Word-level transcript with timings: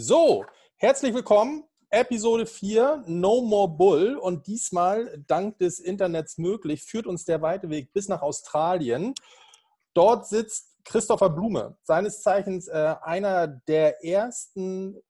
So, 0.00 0.44
herzlich 0.76 1.12
willkommen. 1.12 1.64
Episode 1.90 2.46
4, 2.46 3.02
No 3.08 3.40
More 3.40 3.68
Bull. 3.68 4.16
Und 4.16 4.46
diesmal, 4.46 5.24
dank 5.26 5.58
des 5.58 5.80
Internets 5.80 6.38
möglich, 6.38 6.84
führt 6.84 7.08
uns 7.08 7.24
der 7.24 7.42
weite 7.42 7.68
Weg 7.68 7.92
bis 7.92 8.06
nach 8.06 8.22
Australien. 8.22 9.12
Dort 9.94 10.28
sitzt 10.28 10.76
Christopher 10.84 11.30
Blume, 11.30 11.76
seines 11.82 12.22
Zeichens 12.22 12.68
äh, 12.68 12.94
einer 13.02 13.48
der 13.48 14.04
ersten 14.04 15.02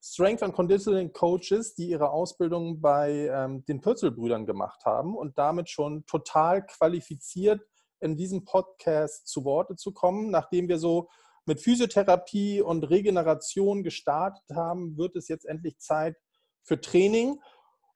Strength 0.00 0.44
and 0.44 0.54
Conditioning 0.54 1.12
Coaches, 1.12 1.74
die 1.74 1.88
ihre 1.88 2.10
Ausbildung 2.10 2.80
bei 2.80 3.28
ähm, 3.34 3.64
den 3.64 3.80
Pürzelbrüdern 3.80 4.46
gemacht 4.46 4.84
haben 4.84 5.16
und 5.16 5.36
damit 5.36 5.68
schon 5.68 6.06
total 6.06 6.64
qualifiziert 6.64 7.60
in 7.98 8.16
diesem 8.16 8.44
Podcast 8.44 9.26
zu 9.26 9.44
Worte 9.44 9.74
zu 9.74 9.92
kommen, 9.92 10.30
nachdem 10.30 10.68
wir 10.68 10.78
so 10.78 11.08
mit 11.48 11.60
Physiotherapie 11.60 12.60
und 12.60 12.84
Regeneration 12.84 13.82
gestartet 13.82 14.44
haben, 14.54 14.96
wird 14.96 15.16
es 15.16 15.28
jetzt 15.28 15.46
endlich 15.46 15.78
Zeit 15.78 16.16
für 16.62 16.80
Training. 16.80 17.40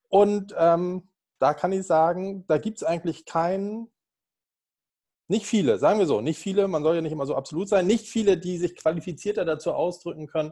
Und 0.09 0.53
ähm, 0.57 1.09
da 1.39 1.53
kann 1.53 1.71
ich 1.71 1.85
sagen, 1.85 2.45
da 2.47 2.57
gibt 2.57 2.77
es 2.77 2.83
eigentlich 2.83 3.25
keinen, 3.25 3.91
nicht 5.27 5.45
viele, 5.45 5.77
sagen 5.77 5.99
wir 5.99 6.07
so, 6.07 6.19
nicht 6.19 6.39
viele, 6.39 6.67
man 6.67 6.83
soll 6.83 6.95
ja 6.95 7.01
nicht 7.01 7.11
immer 7.11 7.25
so 7.25 7.35
absolut 7.35 7.69
sein, 7.69 7.87
nicht 7.87 8.07
viele, 8.07 8.37
die 8.37 8.57
sich 8.57 8.75
qualifizierter 8.75 9.45
dazu 9.45 9.71
ausdrücken 9.71 10.27
können 10.27 10.51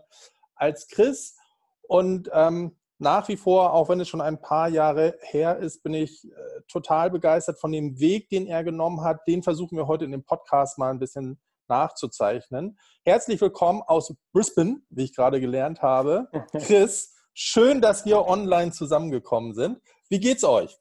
als 0.55 0.87
Chris. 0.87 1.35
Und 1.81 2.29
ähm, 2.33 2.77
nach 2.99 3.27
wie 3.29 3.37
vor, 3.37 3.73
auch 3.73 3.89
wenn 3.89 3.99
es 3.99 4.09
schon 4.09 4.21
ein 4.21 4.39
paar 4.39 4.69
Jahre 4.69 5.17
her 5.21 5.57
ist, 5.57 5.81
bin 5.81 5.95
ich 5.95 6.23
äh, 6.25 6.61
total 6.67 7.09
begeistert 7.09 7.59
von 7.59 7.71
dem 7.71 7.99
Weg, 7.99 8.29
den 8.29 8.45
er 8.45 8.63
genommen 8.63 9.01
hat. 9.01 9.27
Den 9.27 9.41
versuchen 9.41 9.75
wir 9.75 9.87
heute 9.87 10.05
in 10.05 10.11
dem 10.11 10.23
Podcast 10.23 10.77
mal 10.77 10.91
ein 10.91 10.99
bisschen 10.99 11.39
nachzuzeichnen. 11.71 12.77
Herzlich 13.05 13.39
willkommen 13.39 13.81
aus 13.81 14.13
Brisbane, 14.33 14.81
wie 14.89 15.05
ich 15.05 15.15
gerade 15.15 15.39
gelernt 15.39 15.81
habe. 15.81 16.27
Chris, 16.51 17.15
schön, 17.33 17.79
dass 17.79 18.05
wir 18.05 18.27
online 18.27 18.73
zusammengekommen 18.73 19.53
sind. 19.53 19.81
Wie 20.09 20.19
geht's 20.19 20.43
euch? 20.43 20.77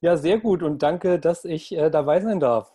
Ja, 0.00 0.16
sehr 0.16 0.40
gut 0.40 0.64
und 0.64 0.82
danke, 0.82 1.20
dass 1.20 1.44
ich 1.44 1.70
äh, 1.72 1.90
dabei 1.90 2.20
sein 2.20 2.40
darf. 2.40 2.72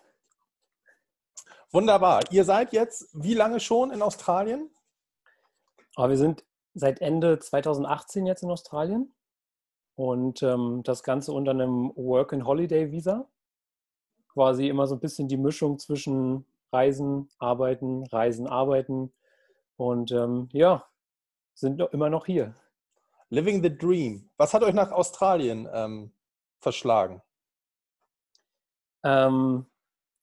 Wunderbar. 1.71 2.21
Ihr 2.31 2.45
seid 2.45 2.71
jetzt 2.71 3.09
wie 3.11 3.33
lange 3.33 3.59
schon 3.59 3.91
in 3.91 4.01
Australien? 4.01 4.69
Aber 5.95 6.11
wir 6.11 6.17
sind 6.17 6.45
seit 6.73 7.01
Ende 7.01 7.37
2018 7.39 8.25
jetzt 8.25 8.43
in 8.43 8.51
Australien 8.51 9.13
und 9.95 10.41
ähm, 10.41 10.83
das 10.85 11.03
Ganze 11.03 11.33
unter 11.33 11.51
einem 11.51 11.91
Work-and-Holiday-Visa. 11.95 13.27
Quasi 14.31 14.69
immer 14.69 14.87
so 14.87 14.95
ein 14.95 15.01
bisschen 15.01 15.27
die 15.27 15.37
Mischung 15.37 15.77
zwischen 15.79 16.45
Reisen, 16.71 17.29
Arbeiten, 17.39 18.05
Reisen, 18.07 18.47
Arbeiten 18.47 19.13
und 19.77 20.11
ähm, 20.11 20.49
ja, 20.51 20.85
sind 21.53 21.77
noch, 21.77 21.91
immer 21.91 22.09
noch 22.09 22.25
hier. 22.25 22.55
Living 23.29 23.63
the 23.63 23.75
Dream. 23.75 24.29
Was 24.37 24.53
hat 24.53 24.63
euch 24.63 24.73
nach 24.73 24.91
Australien 24.91 25.67
ähm, 25.71 26.13
verschlagen? 26.59 27.21
Ähm, 29.03 29.65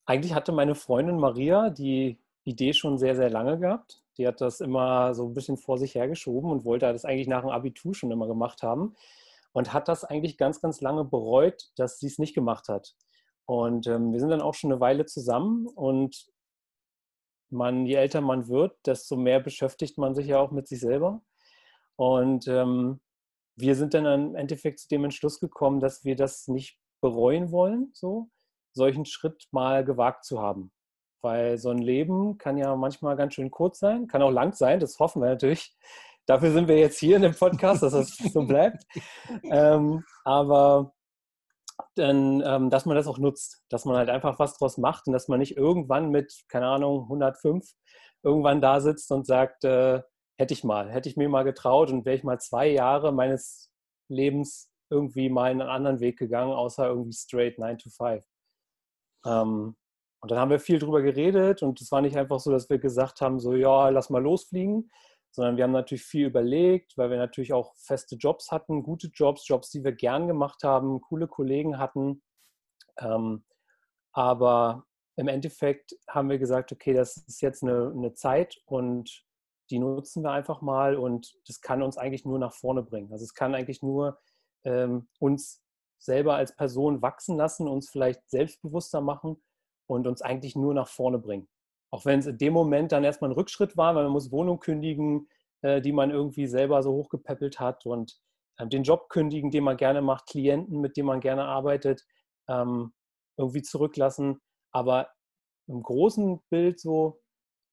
eigentlich 0.05 0.33
hatte 0.33 0.51
meine 0.51 0.75
Freundin 0.75 1.17
Maria 1.17 1.69
die 1.69 2.19
Idee 2.43 2.73
schon 2.73 2.97
sehr, 2.97 3.15
sehr 3.15 3.29
lange 3.29 3.59
gehabt. 3.59 4.03
Die 4.17 4.27
hat 4.27 4.41
das 4.41 4.61
immer 4.61 5.13
so 5.15 5.27
ein 5.27 5.33
bisschen 5.33 5.57
vor 5.57 5.77
sich 5.77 5.95
hergeschoben 5.95 6.51
und 6.51 6.65
wollte 6.65 6.91
das 6.91 7.05
eigentlich 7.05 7.27
nach 7.27 7.41
dem 7.41 7.49
Abitur 7.49 7.95
schon 7.95 8.11
immer 8.11 8.27
gemacht 8.27 8.61
haben 8.61 8.95
und 9.53 9.73
hat 9.73 9.87
das 9.87 10.03
eigentlich 10.03 10.37
ganz, 10.37 10.61
ganz 10.61 10.81
lange 10.81 11.05
bereut, 11.05 11.71
dass 11.77 11.99
sie 11.99 12.07
es 12.07 12.19
nicht 12.19 12.35
gemacht 12.35 12.67
hat. 12.67 12.95
Und 13.45 13.87
ähm, 13.87 14.11
wir 14.11 14.19
sind 14.19 14.29
dann 14.29 14.41
auch 14.41 14.53
schon 14.53 14.71
eine 14.71 14.81
Weile 14.81 15.05
zusammen 15.05 15.67
und 15.67 16.27
man, 17.49 17.85
je 17.85 17.95
älter 17.95 18.21
man 18.21 18.47
wird, 18.47 18.75
desto 18.85 19.15
mehr 19.15 19.39
beschäftigt 19.39 19.97
man 19.97 20.15
sich 20.15 20.27
ja 20.27 20.39
auch 20.39 20.51
mit 20.51 20.67
sich 20.67 20.79
selber. 20.79 21.21
Und 21.95 22.47
ähm, 22.47 22.99
wir 23.55 23.75
sind 23.75 23.93
dann 23.93 24.05
im 24.05 24.35
Endeffekt 24.35 24.79
zu 24.79 24.87
dem 24.87 25.03
Entschluss 25.03 25.39
gekommen, 25.39 25.79
dass 25.79 26.03
wir 26.03 26.15
das 26.15 26.47
nicht 26.47 26.79
bereuen 27.01 27.51
wollen, 27.51 27.91
so 27.93 28.29
solchen 28.73 29.05
Schritt 29.05 29.47
mal 29.51 29.85
gewagt 29.85 30.25
zu 30.25 30.41
haben. 30.41 30.71
Weil 31.21 31.57
so 31.57 31.69
ein 31.69 31.77
Leben 31.77 32.37
kann 32.37 32.57
ja 32.57 32.75
manchmal 32.75 33.15
ganz 33.15 33.35
schön 33.35 33.51
kurz 33.51 33.79
sein, 33.79 34.07
kann 34.07 34.21
auch 34.21 34.31
lang 34.31 34.53
sein, 34.53 34.79
das 34.79 34.99
hoffen 34.99 35.21
wir 35.21 35.29
natürlich. 35.29 35.75
Dafür 36.25 36.51
sind 36.51 36.67
wir 36.67 36.77
jetzt 36.77 36.99
hier 36.99 37.17
in 37.17 37.21
dem 37.21 37.35
Podcast, 37.35 37.83
dass 37.83 37.93
das 37.93 38.15
so 38.17 38.45
bleibt. 38.45 38.83
ähm, 39.43 40.03
aber 40.23 40.93
dann, 41.95 42.41
ähm, 42.45 42.69
dass 42.69 42.85
man 42.85 42.95
das 42.95 43.07
auch 43.07 43.19
nutzt, 43.19 43.63
dass 43.69 43.85
man 43.85 43.95
halt 43.97 44.09
einfach 44.09 44.39
was 44.39 44.57
draus 44.57 44.77
macht 44.77 45.07
und 45.07 45.13
dass 45.13 45.27
man 45.27 45.39
nicht 45.39 45.57
irgendwann 45.57 46.09
mit, 46.09 46.43
keine 46.47 46.67
Ahnung, 46.67 47.03
105 47.03 47.65
irgendwann 48.23 48.61
da 48.61 48.79
sitzt 48.79 49.11
und 49.11 49.25
sagt, 49.25 49.63
äh, 49.63 50.01
hätte 50.37 50.53
ich 50.53 50.63
mal, 50.63 50.91
hätte 50.91 51.09
ich 51.09 51.17
mir 51.17 51.29
mal 51.29 51.43
getraut 51.43 51.91
und 51.91 52.05
wäre 52.05 52.15
ich 52.15 52.23
mal 52.23 52.39
zwei 52.39 52.67
Jahre 52.67 53.11
meines 53.11 53.71
Lebens 54.09 54.71
irgendwie 54.89 55.29
mal 55.29 55.51
in 55.51 55.61
einen 55.61 55.69
anderen 55.69 55.99
Weg 55.99 56.17
gegangen, 56.17 56.53
außer 56.53 56.87
irgendwie 56.87 57.13
straight 57.13 57.59
9 57.59 57.77
to 57.77 57.89
5. 57.89 58.23
Ähm, 59.25 59.75
und 60.21 60.31
dann 60.31 60.39
haben 60.39 60.51
wir 60.51 60.59
viel 60.59 60.79
drüber 60.79 61.01
geredet 61.01 61.63
und 61.63 61.81
es 61.81 61.91
war 61.91 62.01
nicht 62.01 62.15
einfach 62.15 62.39
so, 62.39 62.51
dass 62.51 62.69
wir 62.69 62.79
gesagt 62.79 63.21
haben, 63.21 63.39
so 63.39 63.55
ja, 63.55 63.89
lass 63.89 64.09
mal 64.09 64.21
losfliegen, 64.23 64.89
sondern 65.33 65.57
wir 65.57 65.63
haben 65.63 65.71
natürlich 65.71 66.05
viel 66.05 66.27
überlegt, 66.27 66.95
weil 66.95 67.09
wir 67.09 67.17
natürlich 67.17 67.53
auch 67.53 67.75
feste 67.75 68.15
Jobs 68.15 68.51
hatten, 68.51 68.83
gute 68.83 69.07
Jobs, 69.07 69.47
Jobs, 69.47 69.71
die 69.71 69.83
wir 69.83 69.91
gern 69.91 70.27
gemacht 70.27 70.63
haben, 70.63 71.01
coole 71.01 71.27
Kollegen 71.27 71.79
hatten. 71.79 72.21
Ähm, 72.99 73.43
aber 74.11 74.85
im 75.15 75.27
Endeffekt 75.27 75.95
haben 76.07 76.29
wir 76.29 76.37
gesagt, 76.37 76.71
okay, 76.71 76.93
das 76.93 77.17
ist 77.17 77.41
jetzt 77.41 77.63
eine, 77.63 77.91
eine 77.95 78.13
Zeit 78.13 78.61
und 78.65 79.25
die 79.71 79.79
nutzen 79.79 80.23
wir 80.23 80.31
einfach 80.31 80.61
mal 80.61 80.95
und 80.95 81.33
das 81.47 81.61
kann 81.61 81.81
uns 81.81 81.97
eigentlich 81.97 82.25
nur 82.25 82.37
nach 82.37 82.53
vorne 82.53 82.83
bringen. 82.83 83.11
Also 83.11 83.23
es 83.23 83.33
kann 83.33 83.55
eigentlich 83.55 83.81
nur 83.81 84.19
ähm, 84.65 85.07
uns 85.19 85.63
selber 85.97 86.35
als 86.35 86.55
Person 86.55 87.01
wachsen 87.01 87.37
lassen, 87.37 87.67
uns 87.67 87.89
vielleicht 87.89 88.29
selbstbewusster 88.29 89.01
machen 89.01 89.41
und 89.87 90.05
uns 90.05 90.21
eigentlich 90.21 90.55
nur 90.55 90.75
nach 90.75 90.87
vorne 90.87 91.17
bringen. 91.17 91.47
Auch 91.93 92.05
wenn 92.05 92.17
es 92.17 92.25
in 92.25 92.39
dem 92.39 92.53
Moment 92.53 92.91
dann 92.91 93.03
erstmal 93.03 93.29
ein 93.29 93.35
Rückschritt 93.35 93.77
war, 93.77 93.93
weil 93.93 94.05
man 94.05 94.13
muss 94.13 94.31
Wohnung 94.31 94.59
kündigen, 94.59 95.29
äh, 95.61 95.79
die 95.79 95.91
man 95.91 96.09
irgendwie 96.09 96.47
selber 96.47 96.81
so 96.81 96.91
hochgepäppelt 96.91 97.59
hat 97.59 97.85
und 97.85 98.19
ähm, 98.57 98.71
den 98.71 98.81
Job 98.81 99.09
kündigen, 99.09 99.51
den 99.51 99.63
man 99.63 99.77
gerne 99.77 100.01
macht, 100.01 100.25
Klienten, 100.25 100.81
mit 100.81 100.97
denen 100.97 101.05
man 101.05 101.19
gerne 101.19 101.45
arbeitet, 101.45 102.03
ähm, 102.47 102.93
irgendwie 103.37 103.61
zurücklassen. 103.61 104.41
Aber 104.71 105.07
im 105.67 105.83
großen 105.83 106.41
Bild 106.49 106.79
so 106.79 107.21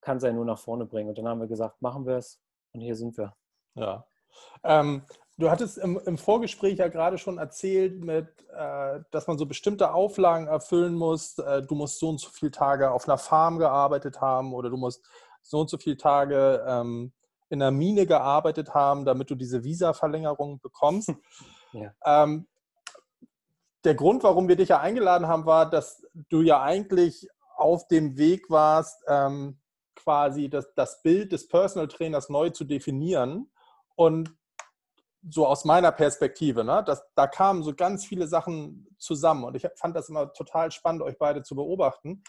kann 0.02 0.18
es 0.18 0.22
ja 0.22 0.34
nur 0.34 0.44
nach 0.44 0.58
vorne 0.58 0.84
bringen. 0.84 1.08
Und 1.08 1.16
dann 1.16 1.26
haben 1.26 1.40
wir 1.40 1.48
gesagt, 1.48 1.80
machen 1.80 2.04
wir 2.04 2.18
es 2.18 2.42
und 2.74 2.82
hier 2.82 2.96
sind 2.96 3.16
wir. 3.16 3.34
Ja. 3.74 4.06
Ähm, 4.64 5.06
Du 5.40 5.50
hattest 5.50 5.78
im, 5.78 5.98
im, 6.04 6.18
Vorgespräch 6.18 6.78
ja 6.78 6.88
gerade 6.88 7.16
schon 7.16 7.38
erzählt, 7.38 8.04
mit, 8.04 8.28
äh, 8.54 9.00
dass 9.10 9.26
man 9.26 9.38
so 9.38 9.46
bestimmte 9.46 9.94
Auflagen 9.94 10.46
erfüllen 10.46 10.94
muss. 10.94 11.38
Äh, 11.38 11.62
du 11.62 11.74
musst 11.74 11.98
so 11.98 12.10
und 12.10 12.20
so 12.20 12.28
viele 12.30 12.50
Tage 12.50 12.90
auf 12.90 13.08
einer 13.08 13.16
Farm 13.16 13.58
gearbeitet 13.58 14.20
haben 14.20 14.52
oder 14.52 14.68
du 14.68 14.76
musst 14.76 15.02
so 15.40 15.60
und 15.60 15.70
so 15.70 15.78
viele 15.78 15.96
Tage 15.96 16.62
ähm, 16.68 17.12
in 17.48 17.62
einer 17.62 17.70
Mine 17.70 18.04
gearbeitet 18.04 18.74
haben, 18.74 19.06
damit 19.06 19.30
du 19.30 19.34
diese 19.34 19.64
Visa-Verlängerung 19.64 20.60
bekommst. 20.60 21.12
Ja. 21.72 21.92
Ähm, 22.04 22.48
der 23.84 23.94
Grund, 23.94 24.24
warum 24.24 24.48
wir 24.48 24.56
dich 24.56 24.70
ja 24.70 24.80
eingeladen 24.80 25.28
haben, 25.28 25.46
war, 25.46 25.70
dass 25.70 26.04
du 26.28 26.42
ja 26.42 26.60
eigentlich 26.60 27.28
auf 27.56 27.86
dem 27.86 28.16
Weg 28.16 28.50
warst, 28.50 29.04
ähm, 29.06 29.60
quasi 29.94 30.50
das, 30.50 30.74
das 30.74 31.00
Bild 31.02 31.30
des 31.30 31.46
Personal 31.46 31.86
Trainers 31.86 32.28
neu 32.28 32.50
zu 32.50 32.64
definieren. 32.64 33.52
Und 33.94 34.34
so 35.28 35.46
aus 35.46 35.64
meiner 35.64 35.92
Perspektive, 35.92 36.64
ne, 36.64 36.82
das, 36.86 37.02
da 37.14 37.26
kamen 37.26 37.62
so 37.62 37.74
ganz 37.74 38.06
viele 38.06 38.26
Sachen 38.26 38.86
zusammen 38.98 39.44
und 39.44 39.54
ich 39.54 39.66
fand 39.76 39.94
das 39.94 40.08
immer 40.08 40.32
total 40.32 40.70
spannend, 40.70 41.02
euch 41.02 41.18
beide 41.18 41.42
zu 41.42 41.54
beobachten. 41.54 42.22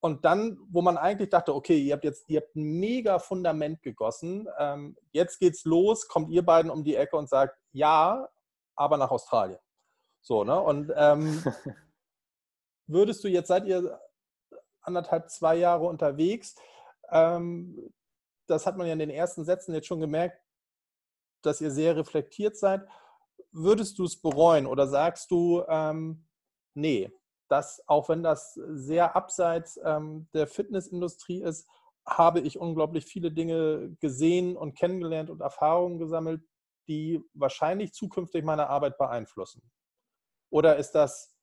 Und 0.00 0.24
dann, 0.24 0.58
wo 0.70 0.80
man 0.80 0.96
eigentlich 0.96 1.30
dachte, 1.30 1.52
okay, 1.52 1.76
ihr 1.76 1.94
habt 1.94 2.04
jetzt, 2.04 2.28
ihr 2.28 2.40
habt 2.40 2.54
ein 2.54 2.78
mega 2.78 3.18
Fundament 3.18 3.82
gegossen, 3.82 4.48
ähm, 4.58 4.96
jetzt 5.10 5.40
geht's 5.40 5.64
los, 5.64 6.06
kommt 6.06 6.30
ihr 6.30 6.44
beiden 6.44 6.70
um 6.70 6.84
die 6.84 6.94
Ecke 6.94 7.16
und 7.16 7.28
sagt, 7.28 7.58
ja, 7.72 8.28
aber 8.76 8.96
nach 8.96 9.10
Australien. 9.10 9.58
So, 10.20 10.44
ne? 10.44 10.60
Und 10.60 10.92
ähm, 10.94 11.42
würdest 12.86 13.24
du 13.24 13.28
jetzt, 13.28 13.48
seid 13.48 13.66
ihr 13.66 14.00
anderthalb, 14.82 15.30
zwei 15.30 15.56
Jahre 15.56 15.86
unterwegs, 15.86 16.54
ähm, 17.10 17.92
das 18.46 18.66
hat 18.66 18.76
man 18.76 18.86
ja 18.86 18.92
in 18.92 19.00
den 19.00 19.10
ersten 19.10 19.44
Sätzen 19.44 19.74
jetzt 19.74 19.88
schon 19.88 20.00
gemerkt, 20.00 20.40
dass 21.42 21.60
ihr 21.60 21.70
sehr 21.70 21.96
reflektiert 21.96 22.56
seid. 22.56 22.86
Würdest 23.50 23.98
du 23.98 24.04
es 24.04 24.20
bereuen 24.20 24.66
oder 24.66 24.86
sagst 24.86 25.30
du, 25.30 25.64
ähm, 25.68 26.26
nee, 26.74 27.10
dass 27.48 27.82
auch 27.86 28.08
wenn 28.08 28.22
das 28.22 28.54
sehr 28.54 29.16
abseits 29.16 29.80
ähm, 29.82 30.28
der 30.34 30.46
Fitnessindustrie 30.46 31.42
ist, 31.42 31.68
habe 32.06 32.40
ich 32.40 32.58
unglaublich 32.58 33.04
viele 33.04 33.30
Dinge 33.30 33.96
gesehen 34.00 34.56
und 34.56 34.76
kennengelernt 34.76 35.30
und 35.30 35.40
Erfahrungen 35.40 35.98
gesammelt, 35.98 36.42
die 36.88 37.22
wahrscheinlich 37.34 37.92
zukünftig 37.92 38.44
meine 38.44 38.68
Arbeit 38.68 38.96
beeinflussen? 38.96 39.62
Oder 40.50 40.76
ist 40.76 40.92
das 40.92 41.34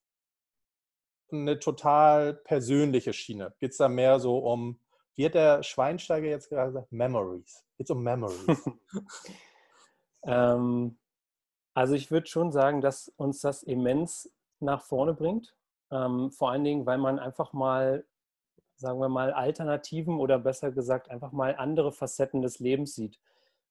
eine 1.31 1.59
total 1.59 2.33
persönliche 2.33 3.13
Schiene? 3.13 3.53
Geht 3.59 3.71
es 3.71 3.77
da 3.77 3.87
mehr 3.87 4.19
so 4.19 4.39
um 4.39 4.79
Wie 5.15 5.25
hat 5.25 5.35
der 5.35 5.63
Schweinsteiger 5.63 6.27
jetzt 6.27 6.49
gerade 6.49 6.71
gesagt? 6.71 6.91
Memories. 6.91 7.63
It's 7.77 7.91
um 7.91 8.03
Memories. 8.03 8.45
ähm, 10.25 10.97
also 11.73 11.93
ich 11.93 12.11
würde 12.11 12.27
schon 12.27 12.51
sagen, 12.51 12.81
dass 12.81 13.09
uns 13.17 13.41
das 13.41 13.63
immens 13.63 14.31
nach 14.59 14.81
vorne 14.81 15.13
bringt. 15.13 15.55
Ähm, 15.91 16.31
vor 16.31 16.51
allen 16.51 16.63
Dingen, 16.63 16.85
weil 16.85 16.97
man 16.97 17.19
einfach 17.19 17.53
mal, 17.53 18.05
sagen 18.75 18.99
wir 18.99 19.09
mal, 19.09 19.33
Alternativen 19.33 20.19
oder 20.19 20.39
besser 20.39 20.71
gesagt 20.71 21.09
einfach 21.09 21.31
mal 21.31 21.55
andere 21.55 21.91
Facetten 21.91 22.41
des 22.41 22.59
Lebens 22.59 22.95
sieht. 22.95 23.19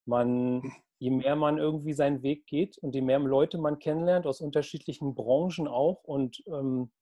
Man, 0.06 0.73
je 0.99 1.11
mehr 1.11 1.35
man 1.35 1.59
irgendwie 1.59 1.95
seinen 1.95 2.23
Weg 2.23 2.47
geht 2.47 2.79
und 2.79 2.95
je 2.95 3.01
mehr 3.01 3.19
Leute 3.19 3.59
man 3.59 3.79
kennenlernt 3.79 4.27
aus 4.27 4.41
unterschiedlichen 4.41 5.15
Branchen 5.15 5.67
auch 5.67 6.05
und 6.05 6.43
ähm, 6.47 6.93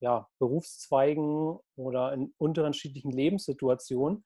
ja, 0.00 0.28
Berufszweigen 0.38 1.58
oder 1.76 2.12
in 2.12 2.34
unterschiedlichen 2.38 3.12
Lebenssituationen, 3.12 4.24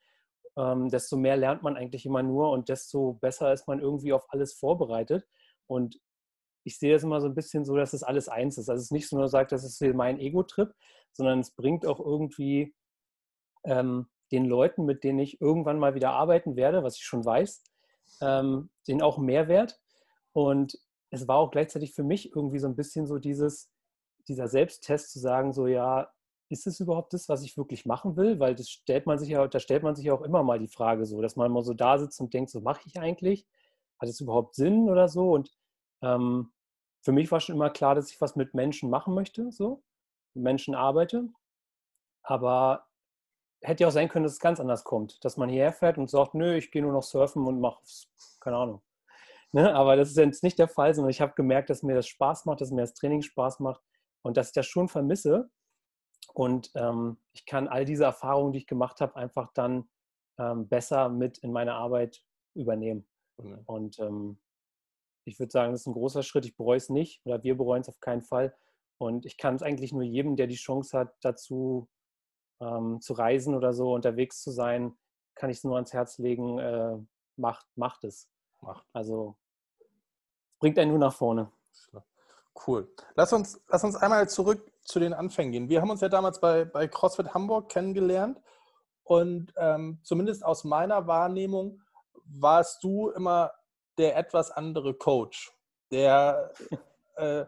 ähm, 0.58 0.88
desto 0.88 1.16
mehr 1.16 1.36
lernt 1.36 1.62
man 1.62 1.76
eigentlich 1.76 2.04
immer 2.04 2.22
nur 2.22 2.50
und 2.50 2.68
desto 2.68 3.14
besser 3.14 3.52
ist 3.52 3.68
man 3.68 3.78
irgendwie 3.78 4.12
auf 4.12 4.24
alles 4.28 4.54
vorbereitet. 4.54 5.26
Und 5.66 6.00
ich 6.64 6.78
sehe 6.78 6.96
es 6.96 7.04
immer 7.04 7.20
so 7.20 7.28
ein 7.28 7.34
bisschen 7.34 7.64
so, 7.64 7.76
dass 7.76 7.92
es 7.92 8.02
alles 8.02 8.28
eins 8.28 8.58
ist. 8.58 8.68
Also 8.68 8.80
es 8.80 8.86
ist 8.86 8.92
nicht 8.92 9.08
so 9.08 9.16
nur 9.16 9.28
sagt, 9.28 9.52
das 9.52 9.64
ist 9.64 9.80
mein 9.94 10.18
Ego-Trip, 10.18 10.74
sondern 11.12 11.38
es 11.40 11.52
bringt 11.52 11.86
auch 11.86 12.00
irgendwie 12.00 12.74
ähm, 13.64 14.08
den 14.32 14.44
Leuten, 14.44 14.84
mit 14.84 15.04
denen 15.04 15.20
ich 15.20 15.40
irgendwann 15.40 15.78
mal 15.78 15.94
wieder 15.94 16.10
arbeiten 16.10 16.56
werde, 16.56 16.82
was 16.82 16.96
ich 16.96 17.04
schon 17.04 17.24
weiß, 17.24 17.62
ähm, 18.20 18.70
den 18.88 19.00
auch 19.00 19.18
Mehrwert. 19.18 19.80
Und 20.32 20.78
es 21.10 21.28
war 21.28 21.38
auch 21.38 21.50
gleichzeitig 21.50 21.94
für 21.94 22.02
mich 22.02 22.34
irgendwie 22.34 22.58
so 22.58 22.66
ein 22.66 22.76
bisschen 22.76 23.06
so 23.06 23.18
dieses, 23.18 23.70
dieser 24.26 24.48
Selbsttest 24.48 25.12
zu 25.12 25.20
sagen, 25.20 25.52
so 25.52 25.66
ja, 25.68 26.10
ist 26.48 26.66
es 26.66 26.80
überhaupt 26.80 27.12
das, 27.12 27.28
was 27.28 27.42
ich 27.42 27.56
wirklich 27.56 27.86
machen 27.86 28.16
will? 28.16 28.40
Weil 28.40 28.54
das 28.54 28.70
stellt 28.70 29.06
man 29.06 29.18
sich 29.18 29.28
ja, 29.30 29.46
da 29.46 29.60
stellt 29.60 29.82
man 29.82 29.94
sich 29.94 30.06
ja 30.06 30.14
auch 30.14 30.22
immer 30.22 30.42
mal 30.42 30.58
die 30.58 30.68
Frage 30.68 31.04
so, 31.06 31.20
dass 31.20 31.36
man 31.36 31.52
mal 31.52 31.62
so 31.62 31.74
da 31.74 31.98
sitzt 31.98 32.20
und 32.20 32.32
denkt, 32.34 32.50
so 32.50 32.60
mache 32.60 32.82
ich 32.86 32.98
eigentlich? 32.98 33.46
Hat 34.00 34.08
es 34.08 34.20
überhaupt 34.20 34.54
Sinn 34.54 34.88
oder 34.88 35.08
so? 35.08 35.32
Und 35.32 35.50
ähm, 36.02 36.52
für 37.02 37.12
mich 37.12 37.30
war 37.30 37.40
schon 37.40 37.54
immer 37.54 37.70
klar, 37.70 37.94
dass 37.94 38.10
ich 38.10 38.20
was 38.20 38.36
mit 38.36 38.54
Menschen 38.54 38.90
machen 38.90 39.14
möchte, 39.14 39.50
so, 39.52 39.82
mit 40.34 40.44
Menschen 40.44 40.74
arbeite. 40.74 41.28
Aber 42.22 42.86
hätte 43.62 43.82
ja 43.82 43.88
auch 43.88 43.92
sein 43.92 44.08
können, 44.08 44.24
dass 44.24 44.34
es 44.34 44.40
ganz 44.40 44.60
anders 44.60 44.84
kommt, 44.84 45.22
dass 45.24 45.36
man 45.36 45.48
hierher 45.48 45.72
fährt 45.72 45.98
und 45.98 46.10
sagt, 46.10 46.34
nö, 46.34 46.56
ich 46.56 46.70
gehe 46.70 46.82
nur 46.82 46.92
noch 46.92 47.02
surfen 47.02 47.46
und 47.46 47.60
mache, 47.60 47.82
keine 48.40 48.56
Ahnung. 48.56 48.82
Ne? 49.54 49.74
Aber 49.74 49.96
das 49.96 50.10
ist 50.10 50.18
jetzt 50.18 50.42
nicht 50.42 50.58
der 50.58 50.68
Fall, 50.68 50.94
sondern 50.94 51.08
ich 51.08 51.22
habe 51.22 51.32
gemerkt, 51.34 51.70
dass 51.70 51.82
mir 51.82 51.94
das 51.94 52.06
Spaß 52.06 52.44
macht, 52.44 52.60
dass 52.60 52.70
mir 52.70 52.82
das 52.82 52.92
Training 52.92 53.22
Spaß 53.22 53.60
macht 53.60 53.80
und 54.20 54.36
dass 54.36 54.48
ich 54.48 54.52
das 54.52 54.66
schon 54.66 54.88
vermisse. 54.88 55.48
Und 56.34 56.70
ähm, 56.74 57.18
ich 57.32 57.46
kann 57.46 57.68
all 57.68 57.84
diese 57.84 58.04
Erfahrungen, 58.04 58.52
die 58.52 58.60
ich 58.60 58.66
gemacht 58.66 59.00
habe, 59.00 59.16
einfach 59.16 59.52
dann 59.54 59.88
ähm, 60.38 60.68
besser 60.68 61.08
mit 61.08 61.38
in 61.38 61.52
meine 61.52 61.74
Arbeit 61.74 62.24
übernehmen. 62.54 63.06
Mhm. 63.38 63.58
Und 63.66 63.98
ähm, 63.98 64.38
ich 65.24 65.38
würde 65.38 65.52
sagen, 65.52 65.72
das 65.72 65.82
ist 65.82 65.86
ein 65.86 65.94
großer 65.94 66.22
Schritt. 66.22 66.44
Ich 66.44 66.56
bereue 66.56 66.76
es 66.76 66.88
nicht 66.88 67.20
oder 67.24 67.42
wir 67.42 67.56
bereuen 67.56 67.82
es 67.82 67.88
auf 67.88 68.00
keinen 68.00 68.22
Fall. 68.22 68.54
Und 68.98 69.26
ich 69.26 69.36
kann 69.36 69.54
es 69.54 69.62
eigentlich 69.62 69.92
nur 69.92 70.02
jedem, 70.02 70.36
der 70.36 70.46
die 70.46 70.56
Chance 70.56 70.98
hat, 70.98 71.14
dazu 71.20 71.88
ähm, 72.60 73.00
zu 73.00 73.12
reisen 73.12 73.54
oder 73.54 73.72
so 73.72 73.94
unterwegs 73.94 74.42
zu 74.42 74.50
sein, 74.50 74.96
kann 75.34 75.50
ich 75.50 75.58
es 75.58 75.64
nur 75.64 75.76
ans 75.76 75.92
Herz 75.92 76.18
legen, 76.18 76.58
äh, 76.58 76.96
macht, 77.36 77.66
macht 77.76 78.04
es. 78.04 78.28
Macht. 78.60 78.84
Also 78.92 79.36
bringt 80.58 80.78
einen 80.78 80.90
nur 80.90 80.98
nach 80.98 81.14
vorne. 81.14 81.52
Cool. 82.66 82.92
Lass 83.14 83.32
uns, 83.32 83.60
lass 83.68 83.84
uns 83.84 83.96
einmal 83.96 84.28
zurück 84.28 84.70
zu 84.82 84.98
den 84.98 85.12
Anfängen 85.12 85.52
gehen. 85.52 85.68
Wir 85.68 85.80
haben 85.80 85.90
uns 85.90 86.00
ja 86.00 86.08
damals 86.08 86.40
bei, 86.40 86.64
bei 86.64 86.88
CrossFit 86.88 87.34
Hamburg 87.34 87.68
kennengelernt 87.68 88.40
und 89.04 89.52
ähm, 89.56 90.00
zumindest 90.02 90.44
aus 90.44 90.64
meiner 90.64 91.06
Wahrnehmung 91.06 91.80
warst 92.24 92.82
du 92.82 93.10
immer 93.10 93.52
der 93.96 94.16
etwas 94.16 94.50
andere 94.50 94.94
Coach, 94.94 95.52
der 95.90 96.52
äh, 97.16 97.44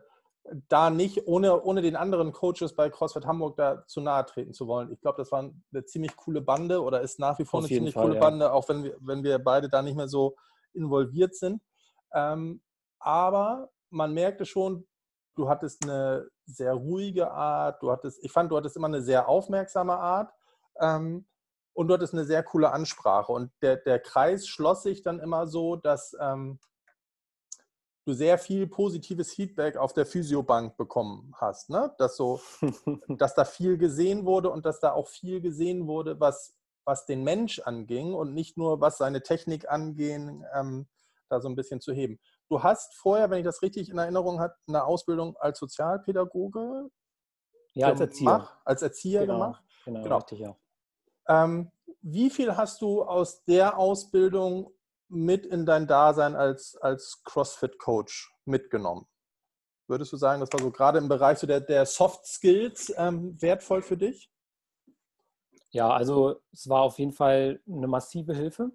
da 0.68 0.90
nicht, 0.90 1.26
ohne, 1.26 1.62
ohne 1.62 1.82
den 1.82 1.96
anderen 1.96 2.32
Coaches 2.32 2.74
bei 2.74 2.90
CrossFit 2.90 3.26
Hamburg 3.26 3.56
da 3.56 3.86
zu 3.86 4.00
nahe 4.00 4.24
treten 4.26 4.52
zu 4.52 4.66
wollen. 4.66 4.90
Ich 4.92 5.00
glaube, 5.00 5.18
das 5.18 5.30
war 5.30 5.40
eine 5.72 5.84
ziemlich 5.84 6.16
coole 6.16 6.40
Bande 6.40 6.82
oder 6.82 7.00
ist 7.02 7.18
nach 7.18 7.38
wie 7.38 7.44
vor 7.44 7.58
Auf 7.58 7.66
eine 7.66 7.74
ziemlich 7.74 7.94
Fall, 7.94 8.04
coole 8.04 8.14
ja. 8.16 8.20
Bande, 8.20 8.52
auch 8.52 8.68
wenn 8.68 8.84
wir, 8.84 8.96
wenn 9.00 9.22
wir 9.22 9.38
beide 9.38 9.68
da 9.68 9.82
nicht 9.82 9.96
mehr 9.96 10.08
so 10.08 10.36
involviert 10.72 11.34
sind. 11.34 11.62
Ähm, 12.12 12.62
aber 12.98 13.70
man 13.90 14.12
merkte 14.12 14.46
schon, 14.46 14.86
du 15.40 15.48
hattest 15.48 15.82
eine 15.82 16.28
sehr 16.44 16.74
ruhige 16.74 17.30
Art, 17.30 17.82
du 17.82 17.90
hattest, 17.90 18.22
ich 18.22 18.30
fand, 18.30 18.52
du 18.52 18.56
hattest 18.58 18.76
immer 18.76 18.88
eine 18.88 19.00
sehr 19.00 19.26
aufmerksame 19.26 19.94
Art. 19.94 20.32
Ähm, 20.78 21.26
und 21.72 21.88
du 21.88 21.94
hattest 21.94 22.12
eine 22.12 22.24
sehr 22.24 22.42
coole 22.42 22.72
Ansprache. 22.72 23.32
Und 23.32 23.52
der, 23.62 23.76
der 23.76 24.00
Kreis 24.00 24.46
schloss 24.46 24.82
sich 24.82 25.02
dann 25.02 25.18
immer 25.18 25.46
so, 25.46 25.76
dass 25.76 26.14
ähm, 26.20 26.58
du 28.04 28.12
sehr 28.12 28.36
viel 28.38 28.66
positives 28.66 29.32
Feedback 29.32 29.78
auf 29.78 29.94
der 29.94 30.04
Physiobank 30.04 30.76
bekommen 30.76 31.32
hast. 31.36 31.70
Ne? 31.70 31.94
Dass, 31.96 32.16
so, 32.16 32.40
dass 33.08 33.34
da 33.34 33.46
viel 33.46 33.78
gesehen 33.78 34.26
wurde 34.26 34.50
und 34.50 34.66
dass 34.66 34.80
da 34.80 34.92
auch 34.92 35.08
viel 35.08 35.40
gesehen 35.40 35.86
wurde, 35.86 36.20
was, 36.20 36.54
was 36.84 37.06
den 37.06 37.24
Mensch 37.24 37.60
anging 37.60 38.12
und 38.12 38.34
nicht 38.34 38.58
nur, 38.58 38.80
was 38.82 38.98
seine 38.98 39.22
Technik 39.22 39.70
anging, 39.70 40.44
ähm, 40.54 40.86
da 41.30 41.40
so 41.40 41.48
ein 41.48 41.56
bisschen 41.56 41.80
zu 41.80 41.94
heben. 41.94 42.18
Du 42.50 42.60
hast 42.60 42.96
vorher, 42.96 43.30
wenn 43.30 43.38
ich 43.38 43.44
das 43.44 43.62
richtig 43.62 43.88
in 43.90 43.98
Erinnerung 43.98 44.40
habe, 44.40 44.56
eine 44.66 44.84
Ausbildung 44.84 45.36
als 45.36 45.60
Sozialpädagoge 45.60 46.90
ja, 47.74 47.86
als 47.86 48.00
Erzieher, 48.00 48.48
als 48.64 48.82
Erzieher 48.82 49.20
genau, 49.20 49.34
gemacht. 49.34 49.64
Genau, 49.84 50.02
genau. 50.02 50.16
Richtig, 50.16 50.40
ja. 50.40 50.56
Ähm, 51.28 51.70
wie 52.02 52.28
viel 52.28 52.56
hast 52.56 52.82
du 52.82 53.04
aus 53.04 53.44
der 53.44 53.78
Ausbildung 53.78 54.72
mit 55.06 55.46
in 55.46 55.64
dein 55.64 55.86
Dasein 55.86 56.34
als, 56.34 56.76
als 56.76 57.22
CrossFit-Coach 57.22 58.34
mitgenommen? 58.46 59.06
Würdest 59.86 60.12
du 60.12 60.16
sagen, 60.16 60.40
das 60.40 60.52
war 60.52 60.60
so 60.60 60.72
gerade 60.72 60.98
im 60.98 61.08
Bereich 61.08 61.38
so 61.38 61.46
der, 61.46 61.60
der 61.60 61.86
Soft 61.86 62.26
Skills 62.26 62.92
ähm, 62.96 63.40
wertvoll 63.40 63.82
für 63.82 63.96
dich? 63.96 64.28
Ja, 65.70 65.88
also 65.90 66.40
es 66.52 66.68
war 66.68 66.82
auf 66.82 66.98
jeden 66.98 67.12
Fall 67.12 67.62
eine 67.68 67.86
massive 67.86 68.34
Hilfe, 68.34 68.72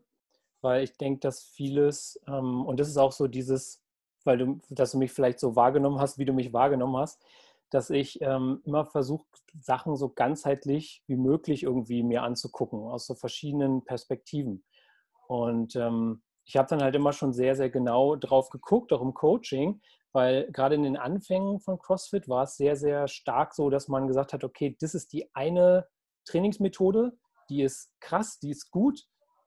weil 0.65 0.83
ich 0.83 0.97
denke, 0.97 1.19
dass 1.19 1.43
vieles, 1.43 2.19
ähm, 2.27 2.65
und 2.65 2.79
das 2.79 2.89
ist 2.89 2.97
auch 2.97 3.11
so 3.11 3.27
dieses, 3.27 3.83
weil 4.23 4.39
du, 4.39 4.59
dass 4.69 4.93
du 4.93 4.97
mich 4.97 5.11
vielleicht 5.11 5.39
so 5.39 5.55
wahrgenommen 5.55 5.99
hast, 5.99 6.17
wie 6.17 6.25
du 6.25 6.33
mich 6.33 6.53
wahrgenommen 6.53 6.97
hast, 6.97 7.23
dass 7.69 7.91
ich 7.91 8.19
ähm, 8.21 8.61
immer 8.65 8.83
versuche, 8.83 9.25
Sachen 9.61 9.95
so 9.95 10.09
ganzheitlich 10.09 11.03
wie 11.05 11.17
möglich 11.17 11.61
irgendwie 11.61 12.01
mir 12.01 12.23
anzugucken, 12.23 12.79
aus 12.79 13.05
so 13.05 13.13
verschiedenen 13.13 13.85
Perspektiven. 13.85 14.65
Und 15.27 15.75
ähm, 15.75 16.23
ich 16.45 16.57
habe 16.57 16.67
dann 16.67 16.81
halt 16.81 16.95
immer 16.95 17.13
schon 17.13 17.31
sehr, 17.31 17.55
sehr 17.55 17.69
genau 17.69 18.15
drauf 18.15 18.49
geguckt, 18.49 18.91
auch 18.91 19.03
im 19.03 19.13
Coaching, 19.13 19.81
weil 20.13 20.51
gerade 20.51 20.73
in 20.73 20.81
den 20.81 20.97
Anfängen 20.97 21.59
von 21.59 21.77
CrossFit 21.77 22.27
war 22.27 22.43
es 22.43 22.57
sehr, 22.57 22.75
sehr 22.75 23.07
stark 23.07 23.53
so, 23.53 23.69
dass 23.69 23.87
man 23.87 24.07
gesagt 24.07 24.33
hat, 24.33 24.43
okay, 24.43 24.75
das 24.79 24.95
ist 24.95 25.13
die 25.13 25.29
eine 25.35 25.87
Trainingsmethode, 26.25 27.15
die 27.49 27.61
ist 27.61 27.91
krass, 27.99 28.39
die 28.39 28.49
ist 28.49 28.71
gut, 28.71 29.05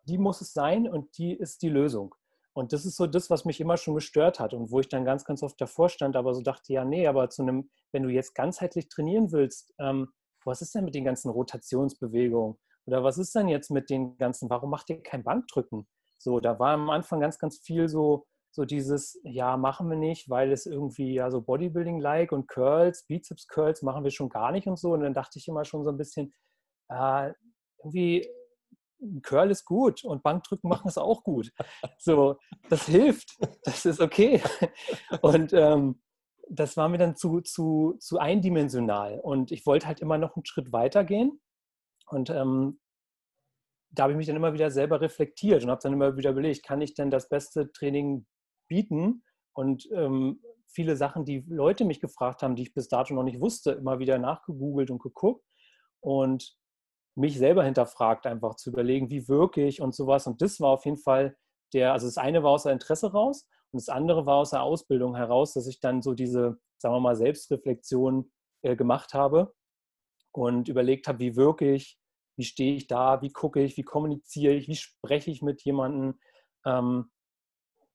die 0.08 0.18
muss 0.18 0.40
es 0.40 0.52
sein 0.52 0.88
und 0.88 1.18
die 1.18 1.34
ist 1.34 1.62
die 1.62 1.68
Lösung. 1.68 2.14
Und 2.54 2.72
das 2.72 2.84
ist 2.84 2.96
so 2.96 3.06
das, 3.06 3.30
was 3.30 3.44
mich 3.44 3.60
immer 3.60 3.76
schon 3.76 3.94
gestört 3.94 4.40
hat 4.40 4.52
und 4.52 4.72
wo 4.72 4.80
ich 4.80 4.88
dann 4.88 5.04
ganz, 5.04 5.24
ganz 5.24 5.42
oft 5.42 5.60
davor 5.60 5.88
stand, 5.88 6.16
aber 6.16 6.34
so 6.34 6.42
dachte, 6.42 6.72
ja, 6.72 6.84
nee, 6.84 7.06
aber 7.06 7.30
zu 7.30 7.42
einem, 7.42 7.70
wenn 7.92 8.02
du 8.02 8.08
jetzt 8.08 8.34
ganzheitlich 8.34 8.88
trainieren 8.88 9.30
willst, 9.30 9.72
ähm, 9.78 10.08
was 10.44 10.60
ist 10.62 10.74
denn 10.74 10.84
mit 10.84 10.94
den 10.94 11.04
ganzen 11.04 11.30
Rotationsbewegungen? 11.30 12.56
Oder 12.86 13.04
was 13.04 13.18
ist 13.18 13.34
denn 13.34 13.48
jetzt 13.48 13.70
mit 13.70 13.90
den 13.90 14.16
ganzen, 14.16 14.50
warum 14.50 14.70
macht 14.70 14.90
ihr 14.90 15.02
kein 15.02 15.22
Bankdrücken? 15.22 15.86
So, 16.18 16.40
da 16.40 16.58
war 16.58 16.72
am 16.72 16.90
Anfang 16.90 17.20
ganz, 17.20 17.38
ganz 17.38 17.58
viel 17.58 17.88
so, 17.88 18.26
so 18.50 18.64
dieses, 18.64 19.20
ja, 19.22 19.56
machen 19.56 19.88
wir 19.88 19.96
nicht, 19.96 20.28
weil 20.30 20.50
es 20.50 20.66
irgendwie 20.66 21.14
ja 21.14 21.30
so 21.30 21.42
Bodybuilding-like 21.42 22.32
und 22.32 22.48
Curls, 22.48 23.04
Bizeps-Curls 23.06 23.82
machen 23.82 24.04
wir 24.04 24.10
schon 24.10 24.30
gar 24.30 24.50
nicht 24.50 24.66
und 24.66 24.78
so. 24.78 24.92
Und 24.94 25.02
dann 25.02 25.14
dachte 25.14 25.38
ich 25.38 25.46
immer 25.48 25.64
schon 25.64 25.84
so 25.84 25.90
ein 25.90 25.98
bisschen, 25.98 26.32
äh, 26.88 27.32
irgendwie 27.84 28.26
Curl 29.23 29.50
ist 29.50 29.64
gut 29.64 30.05
und 30.05 30.23
Bankdrücken 30.23 30.69
machen 30.69 30.88
es 30.88 30.99
auch 30.99 31.23
gut. 31.23 31.52
So, 31.99 32.38
das 32.69 32.87
hilft, 32.87 33.37
das 33.64 33.87
ist 33.87 34.00
okay. 34.00 34.43
Und 35.23 35.52
ähm, 35.52 36.00
das 36.50 36.76
war 36.76 36.88
mir 36.88 36.99
dann 36.99 37.17
zu, 37.17 37.40
zu, 37.40 37.97
zu 38.00 38.19
eindimensional. 38.19 39.21
Und 39.21 39.52
ich 39.52 39.67
wollte 39.67 39.87
halt 39.87 40.00
immer 40.00 40.19
noch 40.19 40.37
einen 40.37 40.47
Schritt 40.47 40.73
weiter 40.73 41.05
gehen. 41.05 41.40
Und 42.07 42.31
ähm, 42.31 42.81
da 43.90 44.05
habe 44.05 44.12
ich 44.12 44.17
mich 44.17 44.26
dann 44.26 44.37
immer 44.37 44.52
wieder 44.52 44.71
selber 44.71 45.00
reflektiert 45.00 45.62
und 45.62 45.71
habe 45.71 45.81
dann 45.83 45.93
immer 45.93 46.17
wieder 46.17 46.31
überlegt, 46.31 46.64
kann 46.64 46.81
ich 46.81 46.95
denn 46.95 47.11
das 47.11 47.28
beste 47.28 47.71
Training 47.73 48.26
bieten? 48.67 49.23
Und 49.52 49.88
ähm, 49.93 50.40
viele 50.67 50.97
Sachen, 50.97 51.25
die 51.25 51.45
Leute 51.49 51.85
mich 51.85 52.00
gefragt 52.00 52.43
haben, 52.43 52.57
die 52.57 52.62
ich 52.62 52.75
bis 52.75 52.88
dato 52.88 53.14
noch 53.14 53.25
nicht 53.25 53.40
wusste, 53.40 53.73
immer 53.73 53.99
wieder 53.99 54.19
nachgegoogelt 54.19 54.90
und 54.90 55.02
geguckt. 55.02 55.45
Und 56.00 56.57
mich 57.18 57.38
selber 57.38 57.64
hinterfragt, 57.64 58.26
einfach 58.26 58.54
zu 58.54 58.70
überlegen, 58.70 59.10
wie 59.10 59.28
wirke 59.28 59.66
ich 59.66 59.80
und 59.80 59.94
sowas. 59.94 60.26
Und 60.26 60.40
das 60.40 60.60
war 60.60 60.70
auf 60.70 60.84
jeden 60.84 60.98
Fall 60.98 61.37
der, 61.72 61.92
also 61.92 62.06
das 62.06 62.18
eine 62.18 62.42
war 62.42 62.52
aus 62.52 62.62
der 62.62 62.72
Interesse 62.72 63.12
raus 63.12 63.46
und 63.72 63.80
das 63.80 63.88
andere 63.88 64.25
war 64.25 64.37
aus 64.37 64.50
der 64.50 64.62
Ausbildung 64.62 65.16
heraus, 65.16 65.52
dass 65.52 65.66
ich 65.66 65.80
dann 65.80 66.00
so 66.02 66.14
diese, 66.14 66.58
sagen 66.78 66.94
wir 66.94 67.00
mal, 67.00 67.16
Selbstreflexion 67.16 68.30
äh, 68.62 68.76
gemacht 68.76 69.14
habe 69.14 69.54
und 70.32 70.68
überlegt 70.68 71.08
habe, 71.08 71.18
wie 71.18 71.37
wirke 71.37 71.72
ich, 71.75 71.98
Wie 72.38 72.44
stehe 72.44 72.75
ich 72.76 72.87
da? 72.87 73.20
Wie 73.20 73.32
gucke 73.32 73.60
ich? 73.60 73.76
Wie 73.76 73.82
kommuniziere 73.82 74.54
ich? 74.54 74.68
Wie 74.68 74.76
spreche 74.76 75.30
ich 75.30 75.42
mit 75.42 75.62
jemandem? 75.64 76.20
Ähm, 76.64 77.10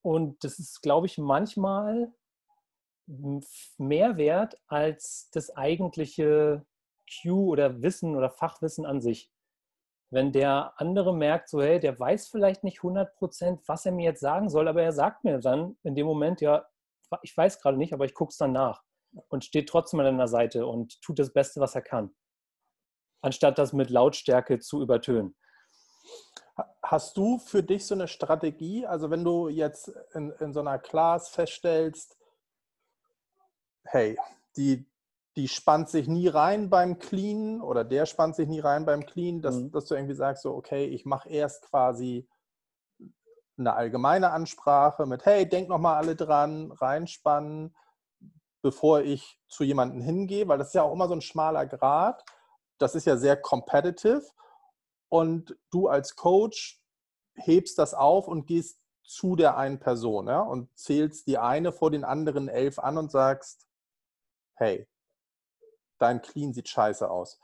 und 0.02 0.44
das 0.44 0.60
ist, 0.60 0.82
glaube 0.82 1.08
ich, 1.08 1.18
manchmal 1.18 2.14
mehr 3.78 4.18
wert 4.18 4.58
als 4.68 5.30
das 5.32 5.50
eigentliche 5.56 6.66
Q 7.22 7.52
oder 7.52 7.82
Wissen 7.82 8.16
oder 8.16 8.30
Fachwissen 8.30 8.86
an 8.86 9.02
sich. 9.02 9.32
Wenn 10.10 10.32
der 10.32 10.74
andere 10.78 11.16
merkt, 11.16 11.50
so, 11.50 11.62
hey, 11.62 11.80
der 11.80 12.00
weiß 12.00 12.28
vielleicht 12.28 12.64
nicht 12.64 12.80
100 12.80 13.16
Prozent, 13.16 13.62
was 13.68 13.86
er 13.86 13.92
mir 13.92 14.06
jetzt 14.06 14.20
sagen 14.20 14.50
soll, 14.50 14.68
aber 14.68 14.84
er 14.84 14.92
sagt 14.92 15.24
mir 15.24 15.40
dann 15.40 15.78
in 15.84 15.96
dem 15.96 16.06
Moment, 16.06 16.40
ja, 16.42 16.68
ich 17.22 17.36
weiß 17.36 17.60
gerade 17.60 17.78
nicht, 17.78 17.94
aber 17.94 18.06
ich 18.06 18.14
gucke 18.14 18.32
es 18.32 18.38
dann 18.38 18.52
nach 18.52 18.84
und 19.30 19.44
steht 19.44 19.70
trotzdem 19.70 20.00
an 20.00 20.06
deiner 20.06 20.28
Seite 20.28 20.68
und 20.68 21.02
tut 21.02 21.20
das 21.20 21.34
Beste, 21.34 21.62
was 21.62 21.76
er 21.76 21.82
kann, 21.82 22.14
anstatt 23.22 23.58
das 23.58 23.74
mit 23.74 23.90
Lautstärke 23.90 24.60
zu 24.60 24.82
übertönen. 24.82 25.36
Hast 26.84 27.18
du 27.18 27.40
für 27.40 27.64
dich 27.64 27.86
so 27.86 27.96
eine 27.96 28.08
Strategie? 28.08 28.86
Also 28.86 29.10
wenn 29.10 29.24
du 29.24 29.50
jetzt 29.50 29.88
in, 30.14 30.32
in 30.40 30.54
so 30.54 30.60
einer 30.60 30.78
Class 30.78 31.30
feststellst, 31.30 32.18
hey, 33.86 34.18
die, 34.56 34.86
die 35.36 35.48
spannt 35.48 35.90
sich 35.90 36.08
nie 36.08 36.28
rein 36.28 36.70
beim 36.70 37.00
Clean 37.00 37.62
oder 37.62 37.84
der 37.84 38.06
spannt 38.06 38.36
sich 38.36 38.48
nie 38.48 38.60
rein 38.60 38.86
beim 38.86 39.06
Clean, 39.06 39.42
dass, 39.42 39.56
mhm. 39.56 39.72
dass 39.72 39.86
du 39.86 39.96
irgendwie 39.96 40.16
sagst, 40.16 40.44
so, 40.44 40.54
okay, 40.54 40.86
ich 40.86 41.06
mache 41.06 41.30
erst 41.30 41.64
quasi 41.64 42.28
eine 43.58 43.74
allgemeine 43.74 44.32
Ansprache 44.32 45.06
mit, 45.06 45.26
hey, 45.26 45.48
denk 45.48 45.70
nochmal 45.70 45.96
alle 45.96 46.16
dran, 46.16 46.72
reinspannen, 46.72 47.76
bevor 48.62 49.02
ich 49.02 49.40
zu 49.48 49.64
jemandem 49.64 50.02
hingehe, 50.02 50.48
weil 50.48 50.58
das 50.58 50.70
ist 50.70 50.74
ja 50.76 50.84
auch 50.84 50.94
immer 50.94 51.08
so 51.08 51.16
ein 51.16 51.22
schmaler 51.22 51.66
Grad. 51.66 52.24
Das 52.78 52.96
ist 52.96 53.06
ja 53.06 53.18
sehr 53.18 53.38
competitive. 53.38 54.24
Und 55.10 55.58
du 55.70 55.88
als 55.88 56.16
Coach 56.16 56.82
hebst 57.36 57.78
das 57.78 57.94
auf 57.94 58.28
und 58.28 58.48
gehst 58.48 58.80
zu 59.04 59.36
der 59.36 59.58
einen 59.58 59.80
Person 59.80 60.28
ja, 60.28 60.40
und 60.40 60.76
zählst 60.78 61.28
die 61.28 61.38
eine 61.38 61.72
vor 61.72 61.92
den 61.92 62.04
anderen 62.04 62.48
elf 62.48 62.80
an 62.80 62.98
und 62.98 63.12
sagst, 63.12 63.68
hey, 64.56 64.88
dein 66.04 66.22
Clean 66.22 66.54
sieht 66.54 66.68
scheiße 66.68 67.10
aus. 67.10 67.40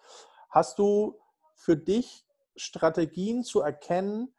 Hast 0.50 0.78
du 0.80 1.18
für 1.56 1.78
dich 1.78 2.25
Strategien 2.58 3.44
zu 3.44 3.62
erkennen, 3.62 4.36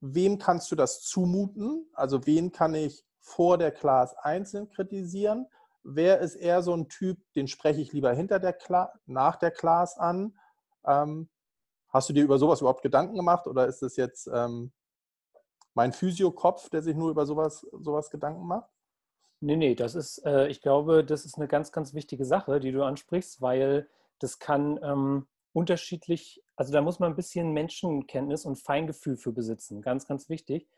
wem 0.00 0.38
kannst 0.38 0.70
du 0.70 0.76
das 0.76 1.00
zumuten? 1.00 1.88
Also 1.94 2.26
wen 2.26 2.52
kann 2.52 2.74
ich 2.74 3.04
vor 3.18 3.56
der 3.56 3.72
Class 3.72 4.14
einzeln 4.18 4.68
kritisieren? 4.68 5.46
Wer 5.82 6.20
ist 6.20 6.34
eher 6.34 6.62
so 6.62 6.74
ein 6.74 6.88
Typ, 6.88 7.18
den 7.34 7.48
spreche 7.48 7.80
ich 7.80 7.92
lieber 7.92 8.12
hinter 8.12 8.38
der 8.38 8.52
Kla 8.52 8.92
nach 9.06 9.36
der 9.36 9.52
Class 9.52 9.96
an? 9.96 10.38
Ähm, 10.84 11.30
hast 11.88 12.10
du 12.10 12.12
dir 12.12 12.24
über 12.24 12.38
sowas 12.38 12.60
überhaupt 12.60 12.82
Gedanken 12.82 13.16
gemacht 13.16 13.46
oder 13.46 13.66
ist 13.66 13.82
es 13.82 13.96
jetzt 13.96 14.26
ähm, 14.26 14.72
mein 15.72 15.92
Physiokopf, 15.92 16.68
der 16.68 16.82
sich 16.82 16.94
nur 16.94 17.10
über 17.10 17.24
sowas, 17.24 17.66
sowas 17.72 18.10
Gedanken 18.10 18.46
macht? 18.46 18.70
Nee, 19.40 19.56
nee, 19.56 19.74
das 19.74 19.94
ist, 19.94 20.24
äh, 20.24 20.48
ich 20.48 20.62
glaube, 20.62 21.04
das 21.04 21.24
ist 21.24 21.36
eine 21.36 21.46
ganz, 21.48 21.70
ganz 21.70 21.92
wichtige 21.94 22.24
Sache, 22.24 22.58
die 22.58 22.72
du 22.72 22.82
ansprichst, 22.82 23.42
weil 23.42 23.88
das 24.18 24.38
kann 24.38 24.80
ähm, 24.82 25.26
unterschiedlich, 25.52 26.42
also 26.56 26.72
da 26.72 26.80
muss 26.80 26.98
man 27.00 27.12
ein 27.12 27.16
bisschen 27.16 27.52
Menschenkenntnis 27.52 28.46
und 28.46 28.56
Feingefühl 28.56 29.16
für 29.16 29.32
besitzen, 29.32 29.82
ganz, 29.82 30.06
ganz 30.06 30.28
wichtig, 30.30 30.68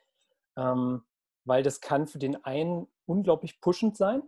ähm, 0.56 1.02
weil 1.44 1.62
das 1.62 1.80
kann 1.80 2.08
für 2.08 2.18
den 2.18 2.44
einen 2.44 2.88
unglaublich 3.06 3.60
pushend 3.60 3.96
sein, 3.96 4.22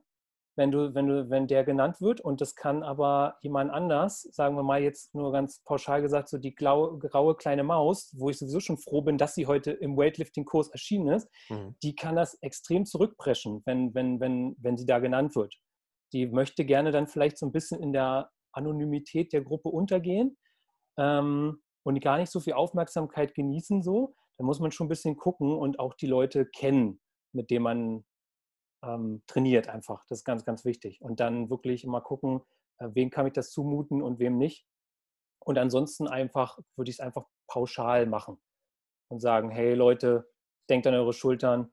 wenn 0.61 0.71
du, 0.71 0.95
wenn 0.95 1.07
du, 1.07 1.31
wenn 1.31 1.47
der 1.47 1.65
genannt 1.65 2.03
wird. 2.03 2.21
Und 2.21 2.43
das 2.43 2.55
kann 2.55 2.83
aber 2.83 3.39
jemand 3.41 3.71
anders, 3.71 4.29
sagen 4.31 4.57
wir 4.57 4.63
mal 4.63 4.83
jetzt 4.83 5.15
nur 5.15 5.33
ganz 5.33 5.63
pauschal 5.65 6.03
gesagt, 6.03 6.29
so 6.29 6.37
die 6.37 6.55
graue, 6.55 6.99
graue 6.99 7.35
kleine 7.35 7.65
Maus, 7.65 8.15
wo 8.19 8.29
ich 8.29 8.39
sowieso 8.39 8.61
schon 8.61 8.77
froh 8.77 9.01
bin, 9.01 9.17
dass 9.17 9.35
sie 9.35 9.47
heute 9.47 9.71
im 9.71 9.97
Weightlifting-Kurs 9.97 10.69
erschienen 10.69 11.09
ist, 11.09 11.31
mhm. 11.49 11.77
die 11.83 11.95
kann 11.95 12.15
das 12.15 12.35
extrem 12.43 12.85
zurückpreschen, 12.85 13.63
wenn, 13.65 13.95
wenn, 13.95 14.21
wenn, 14.21 14.55
wenn 14.61 14.77
sie 14.77 14.85
da 14.85 14.99
genannt 14.99 15.35
wird. 15.35 15.55
Die 16.13 16.27
möchte 16.27 16.67
gerne 16.67 16.93
dann 16.93 17.07
vielleicht 17.07 17.39
so 17.39 17.47
ein 17.47 17.53
bisschen 17.53 17.83
in 17.83 17.95
der 17.95 18.31
Anonymität 18.53 19.33
der 19.33 19.41
Gruppe 19.41 19.71
untergehen 19.71 20.37
ähm, 20.99 21.63
und 21.85 22.01
gar 22.03 22.19
nicht 22.19 22.31
so 22.31 22.39
viel 22.39 22.53
Aufmerksamkeit 22.53 23.35
genießen 23.35 23.83
so. 23.83 24.15
Da 24.37 24.45
muss 24.45 24.61
man 24.61 24.73
schon 24.73 24.87
ein 24.87 24.91
bisschen 24.91 25.17
gucken 25.17 25.57
und 25.57 25.79
auch 25.79 25.95
die 25.95 26.07
Leute 26.07 26.45
kennen, 26.45 27.01
mit 27.33 27.49
denen 27.49 27.63
man 27.63 28.05
ähm, 28.83 29.23
trainiert 29.27 29.69
einfach. 29.69 30.05
Das 30.09 30.21
ist 30.21 30.25
ganz, 30.25 30.45
ganz 30.45 30.65
wichtig. 30.65 31.01
Und 31.03 31.21
dann 31.21 31.51
wirklich 31.51 31.85
immer 31.85 32.01
gucken, 32.01 32.43
äh, 32.79 32.89
wem 32.93 33.11
kann 33.11 33.27
ich 33.27 33.33
das 33.33 33.51
zumuten 33.51 34.03
und 34.03 34.19
wem 34.19 34.39
nicht. 34.39 34.67
Und 35.39 35.59
ansonsten 35.59 36.07
einfach, 36.07 36.59
würde 36.77 36.91
ich 36.91 36.97
es 36.97 37.01
einfach 37.01 37.27
pauschal 37.47 38.07
machen 38.07 38.41
und 39.09 39.21
sagen, 39.21 39.51
hey 39.51 39.75
Leute, 39.75 40.31
denkt 40.69 40.87
an 40.87 40.95
eure 40.95 41.13
Schultern. 41.13 41.73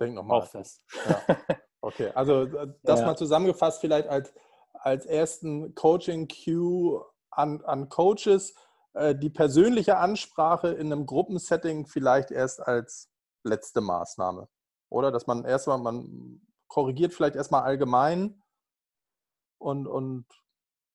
Denkt 0.00 0.14
nochmal. 0.14 0.42
Auch 0.42 0.46
fest. 0.46 0.84
Ja. 1.08 1.36
Okay, 1.80 2.10
also 2.14 2.42
äh, 2.42 2.74
das 2.82 3.00
ja. 3.00 3.06
mal 3.06 3.16
zusammengefasst 3.16 3.80
vielleicht 3.80 4.08
als, 4.08 4.34
als 4.72 5.06
ersten 5.06 5.74
Coaching-Cue 5.74 7.04
an, 7.30 7.62
an 7.64 7.88
Coaches, 7.88 8.54
äh, 8.94 9.14
die 9.14 9.30
persönliche 9.30 9.98
Ansprache 9.98 10.68
in 10.68 10.92
einem 10.92 11.06
Gruppensetting 11.06 11.86
vielleicht 11.86 12.30
erst 12.30 12.60
als 12.60 13.10
letzte 13.44 13.80
Maßnahme. 13.80 14.48
Oder 14.88 15.10
dass 15.10 15.26
man 15.26 15.44
erstmal, 15.44 15.78
man 15.78 16.40
korrigiert 16.66 17.12
vielleicht 17.12 17.36
erstmal 17.36 17.62
allgemein 17.62 18.42
und, 19.58 19.86
und 19.86 20.26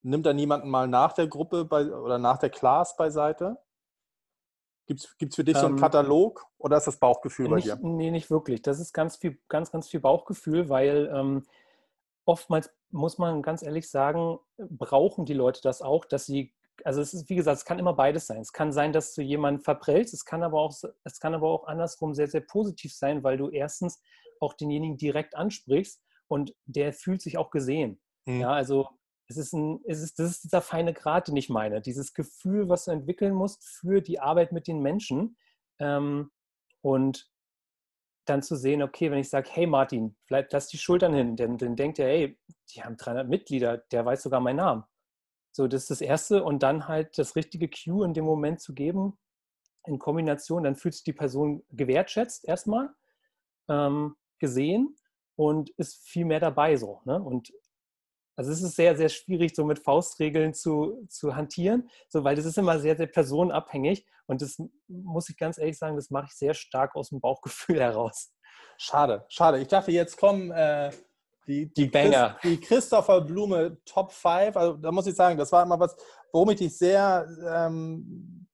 nimmt 0.01 0.25
dann 0.25 0.37
jemanden 0.37 0.69
mal 0.69 0.87
nach 0.87 1.13
der 1.13 1.27
Gruppe 1.27 1.65
bei, 1.65 1.85
oder 1.85 2.17
nach 2.17 2.37
der 2.37 2.49
Class 2.49 2.95
beiseite? 2.95 3.57
Gibt 4.85 4.99
es 4.99 5.35
für 5.35 5.43
dich 5.43 5.57
so 5.57 5.65
einen 5.65 5.75
ähm, 5.75 5.81
Katalog 5.81 6.45
oder 6.57 6.77
ist 6.77 6.87
das 6.87 6.97
Bauchgefühl 6.97 7.47
nicht, 7.49 7.69
bei 7.69 7.75
dir? 7.75 7.87
Nee, 7.87 8.11
nicht 8.11 8.29
wirklich. 8.29 8.61
Das 8.61 8.79
ist 8.79 8.91
ganz 8.91 9.15
viel, 9.15 9.39
ganz, 9.47 9.71
ganz 9.71 9.87
viel 9.87 10.01
Bauchgefühl, 10.01 10.67
weil 10.67 11.09
ähm, 11.13 11.43
oftmals 12.25 12.69
muss 12.91 13.17
man 13.17 13.41
ganz 13.41 13.63
ehrlich 13.63 13.89
sagen, 13.89 14.39
brauchen 14.57 15.25
die 15.25 15.33
Leute 15.33 15.61
das 15.61 15.81
auch, 15.81 16.03
dass 16.05 16.25
sie 16.25 16.53
also 16.83 17.01
es 17.01 17.13
ist, 17.13 17.29
wie 17.29 17.35
gesagt, 17.35 17.57
es 17.57 17.65
kann 17.65 17.79
immer 17.79 17.93
beides 17.93 18.27
sein. 18.27 18.41
Es 18.41 18.53
kann 18.53 18.71
sein, 18.71 18.93
dass 18.93 19.13
du 19.13 19.21
jemanden 19.21 19.61
verprellst, 19.61 20.13
es 20.13 20.25
kann 20.25 20.43
aber 20.43 20.59
auch, 20.59 20.73
es 21.03 21.19
kann 21.19 21.33
aber 21.33 21.49
auch 21.49 21.67
andersrum 21.67 22.13
sehr, 22.13 22.27
sehr 22.27 22.41
positiv 22.41 22.93
sein, 22.93 23.23
weil 23.23 23.37
du 23.37 23.49
erstens 23.49 24.01
auch 24.39 24.53
denjenigen 24.53 24.97
direkt 24.97 25.35
ansprichst 25.35 26.01
und 26.27 26.53
der 26.65 26.93
fühlt 26.93 27.21
sich 27.21 27.37
auch 27.37 27.51
gesehen. 27.51 28.01
Mhm. 28.25 28.41
Ja, 28.41 28.51
also 28.51 28.89
es 29.27 29.37
ist 29.37 29.53
ein, 29.53 29.81
es 29.85 30.01
ist, 30.01 30.19
das 30.19 30.31
ist 30.31 30.43
dieser 30.43 30.61
feine 30.61 30.93
Grad, 30.93 31.27
den 31.27 31.37
ich 31.37 31.49
meine. 31.49 31.81
Dieses 31.81 32.13
Gefühl, 32.13 32.69
was 32.69 32.85
du 32.85 32.91
entwickeln 32.91 33.33
musst 33.33 33.65
für 33.65 34.01
die 34.01 34.19
Arbeit 34.19 34.51
mit 34.51 34.67
den 34.67 34.79
Menschen. 34.79 35.37
Ähm, 35.79 36.31
und 36.81 37.31
dann 38.25 38.41
zu 38.41 38.55
sehen, 38.55 38.81
okay, 38.81 39.11
wenn 39.11 39.19
ich 39.19 39.29
sage, 39.29 39.49
hey 39.51 39.67
Martin, 39.67 40.15
bleib, 40.27 40.51
lass 40.51 40.67
die 40.67 40.77
Schultern 40.77 41.13
hin, 41.13 41.35
dann, 41.35 41.57
dann 41.57 41.75
denkt 41.75 41.99
er, 41.99 42.07
hey, 42.07 42.39
die 42.73 42.83
haben 42.83 42.95
300 42.95 43.27
Mitglieder, 43.27 43.77
der 43.77 44.05
weiß 44.05 44.23
sogar 44.23 44.39
meinen 44.39 44.57
Namen. 44.57 44.83
So, 45.53 45.67
das 45.67 45.83
ist 45.83 45.91
das 45.91 46.01
Erste. 46.01 46.43
Und 46.43 46.63
dann 46.63 46.87
halt 46.87 47.17
das 47.17 47.35
richtige 47.35 47.69
Cue 47.69 48.05
in 48.05 48.13
dem 48.13 48.25
Moment 48.25 48.59
zu 48.59 48.73
geben, 48.73 49.17
in 49.85 49.99
Kombination, 49.99 50.63
dann 50.63 50.75
fühlt 50.75 50.95
sich 50.95 51.03
die 51.03 51.13
Person 51.13 51.63
gewertschätzt 51.71 52.45
erstmal, 52.45 52.89
ähm, 53.69 54.15
gesehen 54.39 54.95
und 55.35 55.69
ist 55.77 56.07
viel 56.07 56.25
mehr 56.25 56.39
dabei 56.39 56.75
so. 56.75 57.01
Ne? 57.05 57.21
Und 57.21 57.51
also 58.35 58.51
es 58.51 58.63
ist 58.63 58.75
sehr, 58.75 58.95
sehr 58.97 59.09
schwierig, 59.09 59.55
so 59.55 59.63
mit 59.63 59.79
Faustregeln 59.79 60.53
zu, 60.55 61.05
zu 61.07 61.35
hantieren, 61.35 61.89
so, 62.09 62.23
weil 62.23 62.35
das 62.35 62.45
ist 62.45 62.57
immer 62.57 62.79
sehr, 62.79 62.97
sehr 62.97 63.07
personenabhängig. 63.07 64.07
Und 64.25 64.41
das 64.41 64.57
muss 64.87 65.29
ich 65.29 65.37
ganz 65.37 65.59
ehrlich 65.59 65.77
sagen, 65.77 65.95
das 65.95 66.09
mache 66.09 66.25
ich 66.27 66.33
sehr 66.33 66.55
stark 66.55 66.95
aus 66.95 67.09
dem 67.09 67.21
Bauchgefühl 67.21 67.79
heraus. 67.79 68.33
Schade, 68.77 69.25
schade. 69.29 69.59
Ich 69.59 69.67
dachte, 69.67 69.91
jetzt 69.91 70.17
kommen 70.17 70.49
äh, 70.51 70.91
die, 71.47 71.67
die, 71.67 71.73
die 71.73 71.87
Banger. 71.87 72.37
Christ, 72.39 72.43
die 72.43 72.59
Christopher 72.59 73.21
Blume 73.21 73.77
Top 73.85 74.11
5, 74.11 74.55
also 74.55 74.73
da 74.77 74.91
muss 74.91 75.07
ich 75.07 75.15
sagen, 75.15 75.37
das 75.37 75.51
war 75.51 75.63
immer 75.63 75.79
was, 75.79 75.95
worum 76.31 76.49
ich 76.51 76.57
dich 76.57 76.77
sehr 76.77 77.27
ähm, 77.47 78.47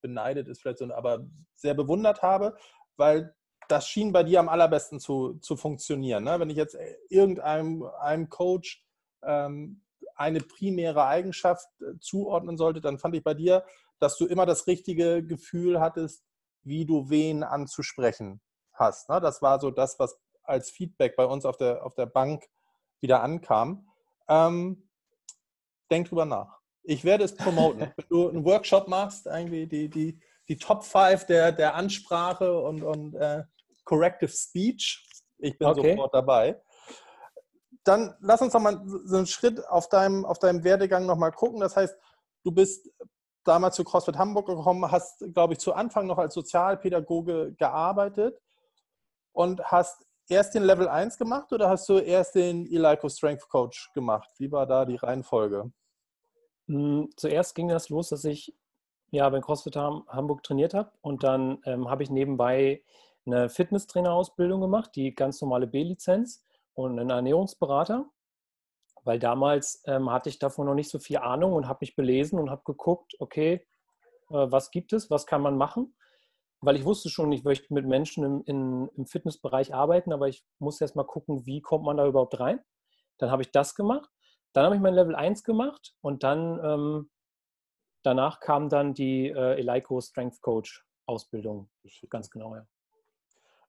beneidet 0.00 0.48
ist 0.48 0.60
vielleicht 0.60 0.78
so, 0.78 0.92
aber 0.92 1.26
sehr 1.54 1.74
bewundert 1.74 2.20
habe, 2.22 2.56
weil 2.96 3.34
das 3.68 3.88
schien 3.88 4.12
bei 4.12 4.22
dir 4.22 4.40
am 4.40 4.50
allerbesten 4.50 5.00
zu, 5.00 5.38
zu 5.40 5.56
funktionieren. 5.56 6.24
Ne? 6.24 6.38
Wenn 6.38 6.50
ich 6.50 6.56
jetzt 6.56 6.76
irgendeinem 7.08 7.84
einem 8.00 8.28
Coach 8.28 8.84
ähm, 9.22 9.82
eine 10.14 10.40
primäre 10.40 11.06
Eigenschaft 11.06 11.66
äh, 11.80 11.98
zuordnen 12.00 12.58
sollte, 12.58 12.82
dann 12.82 12.98
fand 12.98 13.16
ich 13.16 13.24
bei 13.24 13.32
dir, 13.32 13.64
dass 13.98 14.18
du 14.18 14.26
immer 14.26 14.44
das 14.44 14.66
richtige 14.66 15.24
Gefühl 15.24 15.80
hattest, 15.80 16.22
wie 16.62 16.84
du 16.84 17.08
wen 17.08 17.42
anzusprechen 17.42 18.42
hast. 18.72 19.08
Ne? 19.08 19.20
Das 19.20 19.40
war 19.40 19.60
so 19.60 19.70
das, 19.70 19.98
was 19.98 20.18
als 20.44 20.70
Feedback 20.70 21.16
bei 21.16 21.24
uns 21.24 21.44
auf 21.44 21.56
der, 21.56 21.84
auf 21.84 21.94
der 21.94 22.06
Bank 22.06 22.44
wieder 23.00 23.22
ankam. 23.22 23.88
Ähm, 24.28 24.88
denk 25.90 26.08
drüber 26.08 26.24
nach. 26.24 26.60
Ich 26.82 27.04
werde 27.04 27.24
es 27.24 27.34
promoten. 27.36 27.80
Wenn 27.96 28.08
du 28.08 28.28
einen 28.28 28.44
Workshop 28.44 28.88
machst, 28.88 29.26
irgendwie 29.26 29.66
die, 29.66 29.88
die, 29.88 30.20
die 30.48 30.56
Top 30.56 30.84
5 30.84 31.26
der, 31.26 31.52
der 31.52 31.74
Ansprache 31.74 32.58
und, 32.60 32.82
und 32.82 33.14
äh, 33.14 33.44
Corrective 33.84 34.30
Speech, 34.30 35.06
ich 35.38 35.58
bin 35.58 35.68
okay. 35.68 35.92
sofort 35.92 36.14
dabei. 36.14 36.60
Dann 37.84 38.14
lass 38.20 38.40
uns 38.40 38.54
noch 38.54 38.62
mal 38.62 38.82
so 39.04 39.16
einen 39.16 39.26
Schritt 39.26 39.66
auf 39.68 39.88
deinem, 39.88 40.24
auf 40.24 40.38
deinem 40.38 40.64
Werdegang 40.64 41.04
noch 41.04 41.16
mal 41.18 41.30
gucken. 41.30 41.60
Das 41.60 41.76
heißt, 41.76 41.94
du 42.44 42.52
bist 42.52 42.90
damals 43.44 43.76
zu 43.76 43.84
CrossFit 43.84 44.16
Hamburg 44.16 44.46
gekommen, 44.46 44.90
hast, 44.90 45.22
glaube 45.34 45.52
ich, 45.52 45.58
zu 45.58 45.74
Anfang 45.74 46.06
noch 46.06 46.18
als 46.18 46.34
Sozialpädagoge 46.34 47.54
gearbeitet 47.58 48.40
und 49.32 49.62
hast 49.64 50.06
erst 50.28 50.54
den 50.54 50.62
Level 50.64 50.88
1 50.88 51.18
gemacht 51.18 51.52
oder 51.52 51.68
hast 51.68 51.88
du 51.88 51.98
erst 51.98 52.34
den 52.34 52.66
Elico 52.66 53.08
Strength 53.08 53.48
Coach 53.48 53.92
gemacht? 53.92 54.30
Wie 54.38 54.50
war 54.50 54.66
da 54.66 54.84
die 54.84 54.96
Reihenfolge? 54.96 55.70
Hm, 56.66 57.10
zuerst 57.16 57.54
ging 57.54 57.68
das 57.68 57.88
los, 57.88 58.08
dass 58.08 58.24
ich 58.24 58.54
ja 59.10 59.28
beim 59.28 59.42
CrossFit 59.42 59.76
Hamburg 59.76 60.42
trainiert 60.42 60.74
habe 60.74 60.90
und 61.02 61.22
dann 61.22 61.58
ähm, 61.64 61.88
habe 61.88 62.02
ich 62.02 62.10
nebenbei 62.10 62.82
eine 63.26 63.48
Fitnesstrainerausbildung 63.48 64.60
gemacht, 64.60 64.90
die 64.96 65.14
ganz 65.14 65.40
normale 65.40 65.66
B-Lizenz 65.66 66.42
und 66.74 66.98
einen 66.98 67.10
Ernährungsberater, 67.10 68.06
weil 69.04 69.18
damals 69.18 69.82
ähm, 69.86 70.10
hatte 70.10 70.30
ich 70.30 70.38
davon 70.38 70.66
noch 70.66 70.74
nicht 70.74 70.90
so 70.90 70.98
viel 70.98 71.18
Ahnung 71.18 71.52
und 71.52 71.68
habe 71.68 71.78
mich 71.82 71.94
belesen 71.94 72.38
und 72.38 72.50
habe 72.50 72.62
geguckt, 72.64 73.14
okay, 73.18 73.66
äh, 74.30 74.46
was 74.50 74.70
gibt 74.70 74.92
es, 74.92 75.10
was 75.10 75.26
kann 75.26 75.42
man 75.42 75.56
machen 75.56 75.94
weil 76.64 76.76
ich 76.76 76.84
wusste 76.84 77.08
schon, 77.08 77.32
ich 77.32 77.44
möchte 77.44 77.72
mit 77.72 77.86
Menschen 77.86 78.24
im, 78.24 78.42
in, 78.44 78.88
im 78.96 79.06
Fitnessbereich 79.06 79.74
arbeiten, 79.74 80.12
aber 80.12 80.28
ich 80.28 80.44
muss 80.58 80.80
erst 80.80 80.96
mal 80.96 81.04
gucken, 81.04 81.46
wie 81.46 81.60
kommt 81.60 81.84
man 81.84 81.96
da 81.96 82.06
überhaupt 82.06 82.38
rein. 82.40 82.60
Dann 83.18 83.30
habe 83.30 83.42
ich 83.42 83.50
das 83.50 83.74
gemacht. 83.74 84.10
Dann 84.52 84.64
habe 84.64 84.76
ich 84.76 84.80
mein 84.80 84.94
Level 84.94 85.14
1 85.14 85.42
gemacht 85.42 85.94
und 86.00 86.22
dann 86.22 86.60
ähm, 86.64 87.10
danach 88.02 88.40
kam 88.40 88.68
dann 88.68 88.94
die 88.94 89.28
äh, 89.28 89.58
Eleiko 89.58 90.00
Strength 90.00 90.40
Coach 90.40 90.84
Ausbildung. 91.06 91.68
Ganz 92.08 92.30
genau, 92.30 92.54
ja. 92.54 92.66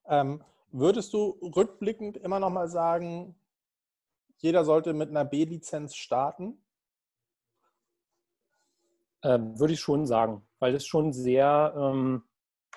Ähm, 0.08 0.42
würdest 0.70 1.12
du 1.12 1.38
rückblickend 1.56 2.16
immer 2.16 2.40
noch 2.40 2.50
mal 2.50 2.68
sagen, 2.68 3.38
jeder 4.38 4.64
sollte 4.64 4.92
mit 4.92 5.10
einer 5.10 5.24
B-Lizenz 5.24 5.96
starten? 5.96 6.64
Ähm, 9.22 9.58
würde 9.58 9.72
ich 9.72 9.80
schon 9.80 10.06
sagen, 10.06 10.46
weil 10.58 10.74
es 10.74 10.86
schon 10.86 11.12
sehr, 11.12 11.74
ähm, 11.76 12.22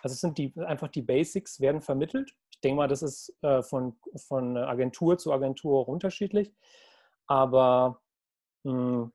also 0.02 0.14
es 0.14 0.22
sind 0.22 0.38
die, 0.38 0.54
einfach 0.58 0.88
die 0.88 1.02
Basics 1.02 1.60
werden 1.60 1.82
vermittelt. 1.82 2.34
Ich 2.52 2.62
denke 2.62 2.78
mal, 2.78 2.88
das 2.88 3.02
ist 3.02 3.36
äh, 3.42 3.62
von, 3.62 3.98
von 4.16 4.58
Agentur 4.58 5.18
zu 5.18 5.32
Agentur 5.32 5.80
auch 5.80 5.88
unterschiedlich. 5.88 6.54
Aber 7.28 8.02
mh, 8.64 8.74
hm, 8.74 9.14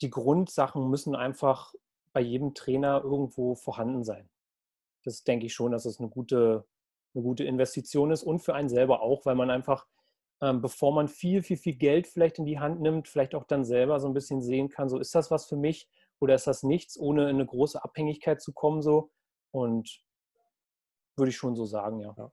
die 0.00 0.10
Grundsachen 0.10 0.88
müssen 0.88 1.14
einfach 1.16 1.74
bei 2.12 2.20
jedem 2.20 2.54
Trainer 2.54 3.02
irgendwo 3.04 3.54
vorhanden 3.54 4.04
sein. 4.04 4.28
Das 5.04 5.24
denke 5.24 5.46
ich 5.46 5.54
schon, 5.54 5.72
dass 5.72 5.84
es 5.84 5.94
das 5.94 6.00
eine 6.00 6.08
gute, 6.08 6.66
eine 7.14 7.24
gute 7.24 7.44
Investition 7.44 8.10
ist 8.10 8.22
und 8.22 8.40
für 8.40 8.54
einen 8.54 8.68
selber 8.68 9.02
auch, 9.02 9.26
weil 9.26 9.34
man 9.34 9.50
einfach, 9.50 9.86
ähm, 10.40 10.60
bevor 10.60 10.92
man 10.92 11.08
viel, 11.08 11.42
viel, 11.42 11.56
viel 11.56 11.76
Geld 11.76 12.06
vielleicht 12.06 12.38
in 12.38 12.46
die 12.46 12.58
Hand 12.58 12.80
nimmt, 12.80 13.08
vielleicht 13.08 13.34
auch 13.34 13.44
dann 13.44 13.64
selber 13.64 14.00
so 14.00 14.08
ein 14.08 14.14
bisschen 14.14 14.42
sehen 14.42 14.68
kann, 14.68 14.88
so 14.88 14.98
ist 14.98 15.14
das 15.14 15.30
was 15.30 15.46
für 15.46 15.56
mich 15.56 15.88
oder 16.20 16.34
ist 16.34 16.46
das 16.46 16.62
nichts, 16.62 16.98
ohne 16.98 17.24
in 17.24 17.36
eine 17.36 17.46
große 17.46 17.82
Abhängigkeit 17.82 18.40
zu 18.40 18.52
kommen, 18.52 18.82
so 18.82 19.10
und 19.50 20.02
würde 21.16 21.30
ich 21.30 21.36
schon 21.36 21.56
so 21.56 21.66
sagen, 21.66 22.00
ja. 22.00 22.14
ja. 22.16 22.30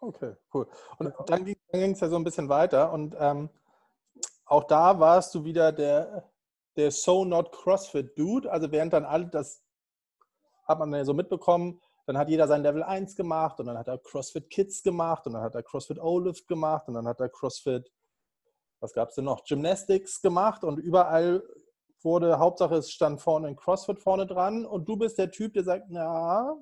Okay, 0.00 0.34
cool. 0.52 0.68
Und 0.98 1.14
dann 1.26 1.44
ging 1.44 1.56
es 1.72 2.00
ja 2.00 2.08
so 2.08 2.16
ein 2.16 2.24
bisschen 2.24 2.48
weiter 2.48 2.92
und 2.92 3.16
ähm, 3.18 3.48
auch 4.44 4.64
da 4.64 5.00
warst 5.00 5.34
du 5.34 5.44
wieder 5.44 5.72
der, 5.72 6.30
der 6.76 6.90
So 6.90 7.24
Not 7.24 7.52
CrossFit 7.52 8.18
Dude. 8.18 8.50
Also 8.50 8.70
während 8.70 8.92
dann 8.92 9.04
alle, 9.04 9.26
das 9.26 9.62
hat 10.64 10.78
man 10.78 10.92
ja 10.92 11.04
so 11.04 11.14
mitbekommen, 11.14 11.80
dann 12.06 12.18
hat 12.18 12.28
jeder 12.28 12.46
sein 12.46 12.62
Level 12.62 12.82
1 12.82 13.16
gemacht 13.16 13.58
und 13.60 13.66
dann 13.66 13.78
hat 13.78 13.88
er 13.88 13.98
CrossFit 13.98 14.50
Kids 14.50 14.82
gemacht 14.82 15.26
und 15.26 15.32
dann 15.32 15.42
hat 15.42 15.54
er 15.54 15.62
CrossFit 15.62 15.98
O-Lift 15.98 16.46
gemacht 16.46 16.86
und 16.88 16.94
dann 16.94 17.08
hat 17.08 17.20
er 17.20 17.30
CrossFit, 17.30 17.90
was 18.80 18.92
gab 18.92 19.08
es 19.08 19.14
denn 19.14 19.24
noch, 19.24 19.44
Gymnastics 19.44 20.20
gemacht 20.20 20.64
und 20.64 20.78
überall 20.78 21.42
wurde, 22.04 22.38
Hauptsache 22.38 22.76
es 22.76 22.90
stand 22.90 23.20
vorne 23.20 23.48
ein 23.48 23.56
CrossFit 23.56 24.00
vorne 24.00 24.26
dran 24.26 24.64
und 24.66 24.88
du 24.88 24.96
bist 24.96 25.18
der 25.18 25.30
Typ, 25.30 25.54
der 25.54 25.64
sagt, 25.64 25.86
na, 25.88 26.54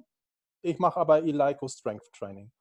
ich 0.63 0.79
mache 0.79 0.99
aber 0.99 1.19
Elico 1.19 1.69
Strength 1.69 2.13
Training. 2.13 2.53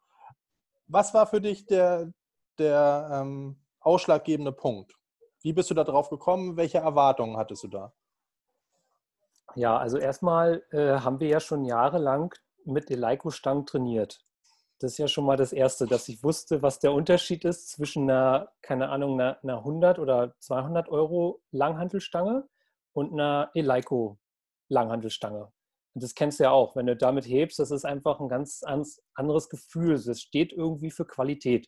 Was 0.87 1.13
war 1.13 1.27
für 1.27 1.39
dich 1.39 1.67
der, 1.67 2.11
der 2.57 3.09
ähm, 3.13 3.63
ausschlaggebende 3.79 4.51
Punkt? 4.51 4.95
Wie 5.41 5.53
bist 5.53 5.69
du 5.69 5.73
da 5.73 5.83
drauf 5.83 6.09
gekommen? 6.09 6.57
Welche 6.57 6.79
Erwartungen 6.79 7.37
hattest 7.37 7.63
du 7.63 7.67
da? 7.67 7.93
Ja, 9.55 9.77
also 9.77 9.97
erstmal 9.97 10.63
äh, 10.71 10.99
haben 10.99 11.19
wir 11.19 11.27
ja 11.27 11.39
schon 11.39 11.65
jahrelang 11.65 12.33
mit 12.65 12.89
Eleiko-Stangen 12.89 13.65
trainiert. 13.65 14.23
Das 14.79 14.93
ist 14.93 14.97
ja 14.97 15.07
schon 15.07 15.25
mal 15.25 15.37
das 15.37 15.53
Erste, 15.53 15.85
dass 15.85 16.09
ich 16.09 16.23
wusste, 16.23 16.61
was 16.61 16.79
der 16.79 16.93
Unterschied 16.93 17.45
ist 17.45 17.69
zwischen 17.69 18.09
einer, 18.09 18.51
keine 18.61 18.89
Ahnung, 18.89 19.19
einer, 19.19 19.37
einer 19.43 19.57
100 19.59 19.99
oder 19.99 20.33
200 20.39 20.89
Euro 20.89 21.41
Langhantelstange 21.51 22.47
und 22.93 23.13
einer 23.13 23.51
Eleiko 23.53 24.19
Langhantelstange. 24.69 25.51
Und 25.93 26.03
das 26.03 26.15
kennst 26.15 26.39
du 26.39 26.45
ja 26.45 26.51
auch. 26.51 26.75
Wenn 26.75 26.87
du 26.87 26.95
damit 26.95 27.25
hebst, 27.25 27.59
das 27.59 27.71
ist 27.71 27.85
einfach 27.85 28.19
ein 28.19 28.29
ganz 28.29 28.63
anderes 29.13 29.49
Gefühl. 29.49 30.01
Das 30.01 30.21
steht 30.21 30.53
irgendwie 30.53 30.91
für 30.91 31.05
Qualität. 31.05 31.67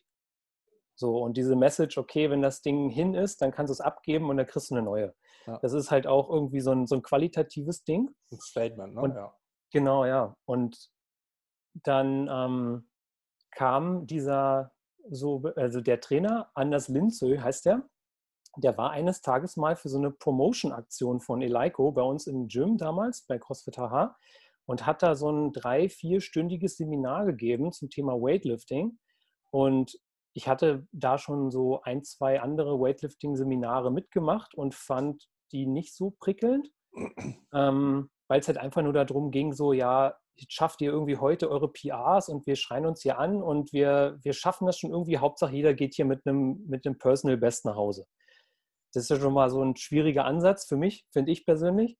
So, 0.96 1.18
und 1.18 1.36
diese 1.36 1.56
Message, 1.56 1.98
okay, 1.98 2.30
wenn 2.30 2.40
das 2.40 2.62
Ding 2.62 2.88
hin 2.88 3.14
ist, 3.14 3.42
dann 3.42 3.50
kannst 3.50 3.70
du 3.70 3.72
es 3.74 3.80
abgeben 3.80 4.30
und 4.30 4.36
dann 4.36 4.46
kriegst 4.46 4.70
du 4.70 4.76
eine 4.76 4.84
neue. 4.84 5.14
Ja. 5.46 5.58
Das 5.58 5.72
ist 5.72 5.90
halt 5.90 6.06
auch 6.06 6.30
irgendwie 6.30 6.60
so 6.60 6.70
ein, 6.70 6.86
so 6.86 6.94
ein 6.94 7.02
qualitatives 7.02 7.84
Ding. 7.84 8.10
Ein 8.30 8.40
Statement, 8.40 8.94
ne? 8.94 9.00
Und, 9.00 9.14
ja. 9.14 9.34
Genau, 9.72 10.04
ja. 10.04 10.36
Und 10.46 10.90
dann 11.82 12.28
ähm, 12.30 12.88
kam 13.50 14.06
dieser, 14.06 14.72
so, 15.10 15.42
also 15.56 15.80
der 15.80 16.00
Trainer, 16.00 16.50
Anders 16.54 16.88
Linzö 16.88 17.38
heißt 17.40 17.66
der, 17.66 17.82
der 18.56 18.76
war 18.78 18.90
eines 18.90 19.20
Tages 19.20 19.56
mal 19.56 19.76
für 19.76 19.88
so 19.88 19.98
eine 19.98 20.10
Promotion-Aktion 20.10 21.20
von 21.20 21.42
Eleiko 21.42 21.92
bei 21.92 22.02
uns 22.02 22.26
im 22.26 22.48
Gym 22.48 22.76
damals, 22.76 23.22
bei 23.22 23.38
CrossFit 23.38 23.76
HH, 23.76 24.16
und 24.66 24.86
hat 24.86 25.02
da 25.02 25.14
so 25.14 25.30
ein 25.30 25.52
drei-, 25.52 25.88
vierstündiges 25.88 26.76
Seminar 26.76 27.26
gegeben 27.26 27.72
zum 27.72 27.90
Thema 27.90 28.14
Weightlifting. 28.14 28.98
Und 29.50 29.98
ich 30.32 30.48
hatte 30.48 30.86
da 30.92 31.18
schon 31.18 31.50
so 31.50 31.82
ein, 31.82 32.02
zwei 32.02 32.40
andere 32.40 32.80
Weightlifting-Seminare 32.80 33.92
mitgemacht 33.92 34.54
und 34.54 34.74
fand 34.74 35.28
die 35.52 35.66
nicht 35.66 35.94
so 35.94 36.10
prickelnd, 36.18 36.70
ähm, 37.52 38.10
weil 38.28 38.40
es 38.40 38.48
halt 38.48 38.58
einfach 38.58 38.82
nur 38.82 38.92
darum 38.92 39.30
ging, 39.30 39.52
so, 39.52 39.72
ja, 39.72 40.16
schafft 40.48 40.80
ihr 40.80 40.90
irgendwie 40.90 41.16
heute 41.16 41.50
eure 41.50 41.70
PRs 41.70 42.28
und 42.28 42.46
wir 42.46 42.56
schreien 42.56 42.86
uns 42.86 43.02
hier 43.02 43.18
an 43.18 43.42
und 43.42 43.72
wir, 43.72 44.18
wir 44.22 44.32
schaffen 44.32 44.66
das 44.66 44.78
schon 44.78 44.90
irgendwie. 44.90 45.18
Hauptsache, 45.18 45.54
jeder 45.54 45.74
geht 45.74 45.94
hier 45.94 46.04
mit 46.04 46.26
einem, 46.26 46.64
mit 46.66 46.86
einem 46.86 46.98
Personal 46.98 47.36
Best 47.36 47.64
nach 47.64 47.76
Hause. 47.76 48.06
Das 48.94 49.04
ist 49.04 49.08
ja 49.10 49.16
schon 49.16 49.34
mal 49.34 49.50
so 49.50 49.62
ein 49.62 49.76
schwieriger 49.76 50.24
Ansatz 50.24 50.66
für 50.66 50.76
mich, 50.76 51.06
finde 51.12 51.32
ich 51.32 51.44
persönlich. 51.44 51.98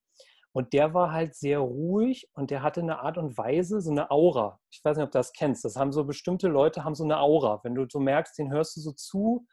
Und 0.52 0.72
der 0.72 0.94
war 0.94 1.11
halt 1.11 1.35
sehr 1.35 1.59
ruhig 1.59 2.30
und 2.35 2.52
der 2.52 2.62
hatte 2.62 2.80
eine 2.80 3.00
Art 3.00 3.18
und 3.18 3.37
Weise, 3.37 3.80
so 3.80 3.90
eine 3.90 4.12
Aura. 4.12 4.61
Ich 4.70 4.80
weiß 4.85 4.96
nicht, 4.96 5.04
ob 5.04 5.11
du 5.11 5.18
das 5.18 5.33
kennst. 5.33 5.64
Das 5.64 5.74
haben 5.74 5.90
so 5.92 6.04
bestimmte 6.04 6.46
Leute, 6.46 6.85
haben 6.85 6.94
so 6.94 7.02
eine 7.02 7.18
Aura. 7.18 7.61
Wenn 7.64 7.74
du 7.74 7.87
so 7.90 7.98
merkst, 7.98 8.38
den 8.38 8.52
hörst 8.52 8.76
du 8.76 8.80
so 8.80 8.92
zu 8.92 9.46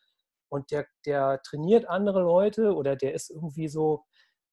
und 0.50 0.70
der, 0.70 0.86
der 1.08 1.42
trainiert 1.42 1.88
andere 1.90 2.22
Leute 2.22 2.76
oder 2.76 2.96
der 2.96 3.16
ist 3.16 3.32
irgendwie 3.32 3.68
so, 3.68 4.06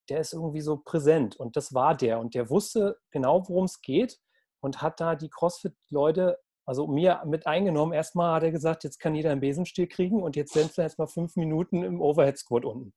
der 0.08 0.20
ist 0.20 0.32
irgendwie 0.32 0.62
so 0.62 0.78
präsent. 0.78 1.36
Und 1.36 1.54
das 1.56 1.74
war 1.74 1.94
der. 1.94 2.18
Und 2.18 2.34
der 2.34 2.48
wusste 2.48 2.96
genau, 3.10 3.46
worum 3.46 3.64
es 3.64 3.82
geht 3.82 4.18
und 4.60 4.80
hat 4.80 5.00
da 5.00 5.16
die 5.16 5.28
CrossFit-Leute, 5.28 6.38
also 6.68 6.86
mir 6.86 7.22
mit 7.24 7.46
eingenommen. 7.46 7.94
Erstmal 7.94 8.34
hat 8.34 8.42
er 8.42 8.52
gesagt, 8.52 8.84
jetzt 8.84 8.98
kann 8.98 9.14
jeder 9.14 9.30
einen 9.30 9.40
Besenstiel 9.40 9.86
kriegen 9.86 10.22
und 10.22 10.36
jetzt 10.36 10.52
sind 10.52 10.76
wir 10.76 10.84
erstmal 10.84 11.08
fünf 11.08 11.34
Minuten 11.34 11.82
im 11.82 12.02
Overhead-Squat 12.02 12.66
unten. 12.66 12.92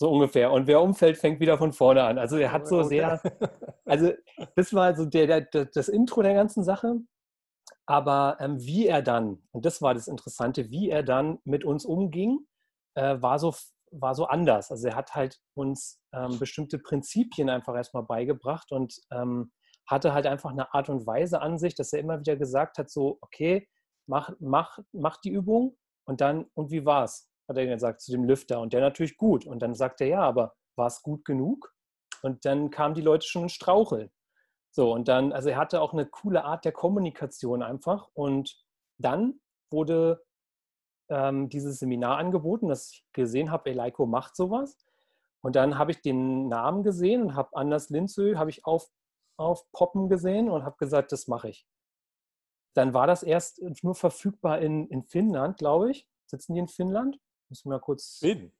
So 0.00 0.10
ungefähr. 0.10 0.50
Und 0.50 0.66
wer 0.66 0.80
umfällt, 0.80 1.18
fängt 1.18 1.40
wieder 1.40 1.58
von 1.58 1.74
vorne 1.74 2.04
an. 2.04 2.18
Also 2.18 2.38
er 2.38 2.52
hat 2.52 2.66
so 2.66 2.84
sehr, 2.84 3.20
also 3.84 4.12
das 4.56 4.72
war 4.72 4.96
so 4.96 5.04
der, 5.04 5.42
der, 5.42 5.66
das 5.66 5.88
Intro 5.88 6.22
der 6.22 6.32
ganzen 6.32 6.64
Sache. 6.64 7.00
Aber 7.84 8.38
ähm, 8.40 8.58
wie 8.60 8.86
er 8.86 9.02
dann, 9.02 9.42
und 9.50 9.66
das 9.66 9.82
war 9.82 9.92
das 9.92 10.08
Interessante, 10.08 10.70
wie 10.70 10.88
er 10.88 11.02
dann 11.02 11.40
mit 11.44 11.64
uns 11.64 11.84
umging, 11.84 12.46
äh, 12.94 13.20
war, 13.20 13.38
so, 13.38 13.54
war 13.90 14.14
so 14.14 14.24
anders. 14.24 14.70
Also 14.70 14.88
er 14.88 14.96
hat 14.96 15.14
halt 15.14 15.38
uns 15.54 16.00
ähm, 16.14 16.38
bestimmte 16.38 16.78
Prinzipien 16.78 17.50
einfach 17.50 17.76
erstmal 17.76 18.04
beigebracht 18.04 18.72
und 18.72 18.94
ähm, 19.10 19.52
hatte 19.88 20.12
halt 20.12 20.26
einfach 20.26 20.50
eine 20.50 20.72
Art 20.74 20.88
und 20.88 21.06
Weise 21.06 21.40
an 21.40 21.58
sich, 21.58 21.74
dass 21.74 21.92
er 21.92 22.00
immer 22.00 22.20
wieder 22.20 22.36
gesagt 22.36 22.78
hat, 22.78 22.90
so, 22.90 23.18
okay, 23.20 23.68
mach, 24.06 24.30
mach, 24.38 24.78
mach 24.92 25.16
die 25.16 25.30
Übung 25.30 25.76
und 26.04 26.20
dann, 26.20 26.46
und 26.54 26.70
wie 26.70 26.84
war's? 26.84 27.28
hat 27.48 27.56
er 27.56 27.66
gesagt, 27.66 28.02
zu 28.02 28.12
dem 28.12 28.24
Lüfter. 28.24 28.60
Und 28.60 28.72
der 28.72 28.80
natürlich 28.80 29.16
gut. 29.16 29.46
Und 29.46 29.60
dann 29.60 29.74
sagt 29.74 30.00
er, 30.00 30.06
ja, 30.06 30.20
aber 30.20 30.54
war 30.76 30.86
es 30.86 31.02
gut 31.02 31.24
genug? 31.24 31.72
Und 32.22 32.44
dann 32.44 32.70
kamen 32.70 32.94
die 32.94 33.00
Leute 33.00 33.26
schon 33.26 33.44
in 33.44 33.48
Straucheln. 33.48 34.10
So, 34.70 34.92
und 34.92 35.08
dann, 35.08 35.32
also 35.32 35.48
er 35.48 35.56
hatte 35.56 35.80
auch 35.80 35.92
eine 35.92 36.06
coole 36.06 36.44
Art 36.44 36.64
der 36.64 36.72
Kommunikation 36.72 37.62
einfach. 37.62 38.08
Und 38.12 38.62
dann 38.98 39.40
wurde 39.70 40.22
ähm, 41.08 41.48
dieses 41.48 41.78
Seminar 41.78 42.18
angeboten, 42.18 42.68
das 42.68 42.92
ich 42.92 43.06
gesehen 43.12 43.50
habe, 43.50 43.70
Eleiko 43.70 44.06
macht 44.06 44.36
sowas. 44.36 44.76
Und 45.40 45.56
dann 45.56 45.78
habe 45.78 45.92
ich 45.92 46.02
den 46.02 46.48
Namen 46.48 46.82
gesehen 46.82 47.22
und 47.22 47.34
habe 47.34 47.56
Anders 47.56 47.88
Linzö, 47.88 48.36
habe 48.36 48.50
ich 48.50 48.66
auf, 48.66 48.88
aufpoppen 49.38 50.08
gesehen 50.08 50.50
und 50.50 50.64
habe 50.64 50.76
gesagt, 50.78 51.12
das 51.12 51.28
mache 51.28 51.48
ich. 51.48 51.66
Dann 52.74 52.94
war 52.94 53.06
das 53.06 53.22
erst 53.22 53.60
nur 53.82 53.94
verfügbar 53.94 54.60
in, 54.60 54.86
in 54.88 55.02
Finnland, 55.02 55.58
glaube 55.58 55.90
ich. 55.90 56.06
Sitzen 56.26 56.54
die 56.54 56.60
in 56.60 56.68
Finnland? 56.68 57.18
Müssen 57.48 57.70
wir 57.70 57.80
kurz. 57.80 58.18
Schweden. 58.18 58.52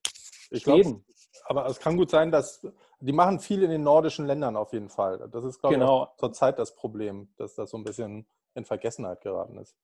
Ich 0.51 0.63
Schweden. 0.63 1.05
Glaub, 1.05 1.51
aber 1.51 1.67
es 1.67 1.79
kann 1.79 1.97
gut 1.97 2.11
sein, 2.11 2.31
dass 2.31 2.67
Die 3.01 3.13
machen 3.13 3.39
viel 3.39 3.63
in 3.63 3.71
den 3.71 3.83
nordischen 3.83 4.27
Ländern 4.27 4.57
auf 4.57 4.73
jeden 4.73 4.89
Fall. 4.89 5.29
Das 5.31 5.45
ist, 5.45 5.61
glaube 5.61 5.77
genau. 5.77 6.05
ich, 6.05 6.19
zurzeit 6.19 6.59
das 6.59 6.75
Problem, 6.75 7.29
dass 7.37 7.55
das 7.55 7.71
so 7.71 7.77
ein 7.77 7.85
bisschen 7.85 8.27
in 8.55 8.65
Vergessenheit 8.65 9.21
geraten 9.21 9.59
ist. 9.59 9.77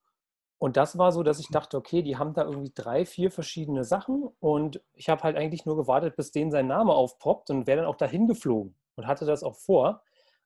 Und 0.59 0.77
das 0.77 0.97
war 0.97 1.13
so, 1.13 1.23
dass 1.23 1.41
ich 1.41 1.49
dachte, 1.49 1.77
okay, 1.77 2.03
die 2.03 2.17
haben 2.17 2.33
da 2.33 2.45
irgendwie 2.45 2.73
drei, 2.75 3.05
vier 3.05 3.31
verschiedene 3.31 3.85
Sachen 3.85 4.29
und 4.41 4.81
ich 4.95 5.09
habe 5.09 5.23
halt 5.23 5.37
eigentlich 5.37 5.67
nur 5.67 5.77
gewartet, 5.77 6.17
bis 6.17 6.33
denen 6.33 6.51
sein 6.51 6.67
Name 6.67 6.93
aufpoppt 6.93 7.51
und 7.51 7.67
wäre 7.67 7.81
dann 7.83 7.87
auch 7.87 7.97
dahin 7.97 8.27
geflogen 8.27 8.75
und 8.97 9.07
hatte 9.07 9.27
das 9.27 9.43
auch 9.43 9.57
vor. 9.57 10.03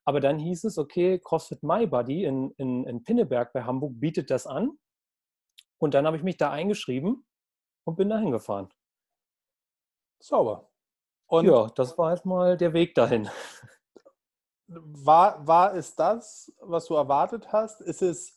Aber 0.09 0.21
dann 0.21 0.39
hieß 0.39 0.63
es, 0.63 0.79
okay, 0.79 1.19
CrossFit 1.19 1.61
My 1.61 1.85
Buddy 1.85 2.23
in, 2.23 2.49
in, 2.57 2.83
in 2.85 3.03
Pinneberg 3.03 3.53
bei 3.53 3.61
Hamburg 3.61 3.91
bietet 3.99 4.31
das 4.31 4.47
an. 4.47 4.79
Und 5.77 5.93
dann 5.93 6.07
habe 6.07 6.17
ich 6.17 6.23
mich 6.23 6.37
da 6.37 6.49
eingeschrieben 6.49 7.27
und 7.83 7.95
bin 7.95 8.09
dahin 8.09 8.31
gefahren. 8.31 8.73
Sauber. 10.19 10.67
Und 11.27 11.45
ja, 11.45 11.67
das 11.75 11.95
war 11.99 12.09
erstmal 12.09 12.57
der 12.57 12.73
Weg 12.73 12.95
dahin. 12.95 13.29
War, 14.65 15.45
war 15.45 15.75
es 15.75 15.95
das, 15.95 16.51
was 16.59 16.87
du 16.87 16.95
erwartet 16.95 17.53
hast? 17.53 17.79
Ist 17.79 18.01
es, 18.01 18.35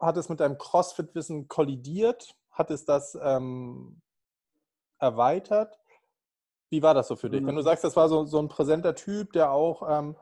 hat 0.00 0.16
es 0.16 0.28
mit 0.28 0.40
deinem 0.40 0.58
CrossFit-Wissen 0.58 1.46
kollidiert? 1.46 2.34
Hat 2.50 2.72
es 2.72 2.84
das 2.84 3.16
ähm, 3.22 4.02
erweitert? 4.98 5.78
Wie 6.68 6.82
war 6.82 6.94
das 6.94 7.06
so 7.06 7.14
für 7.14 7.30
dich? 7.30 7.46
Wenn 7.46 7.54
du 7.54 7.60
mhm. 7.60 7.64
sagst, 7.64 7.84
das 7.84 7.94
war 7.94 8.08
so, 8.08 8.24
so 8.24 8.40
ein 8.40 8.48
präsenter 8.48 8.96
Typ, 8.96 9.32
der 9.34 9.52
auch, 9.52 9.88
ähm, 9.88 10.16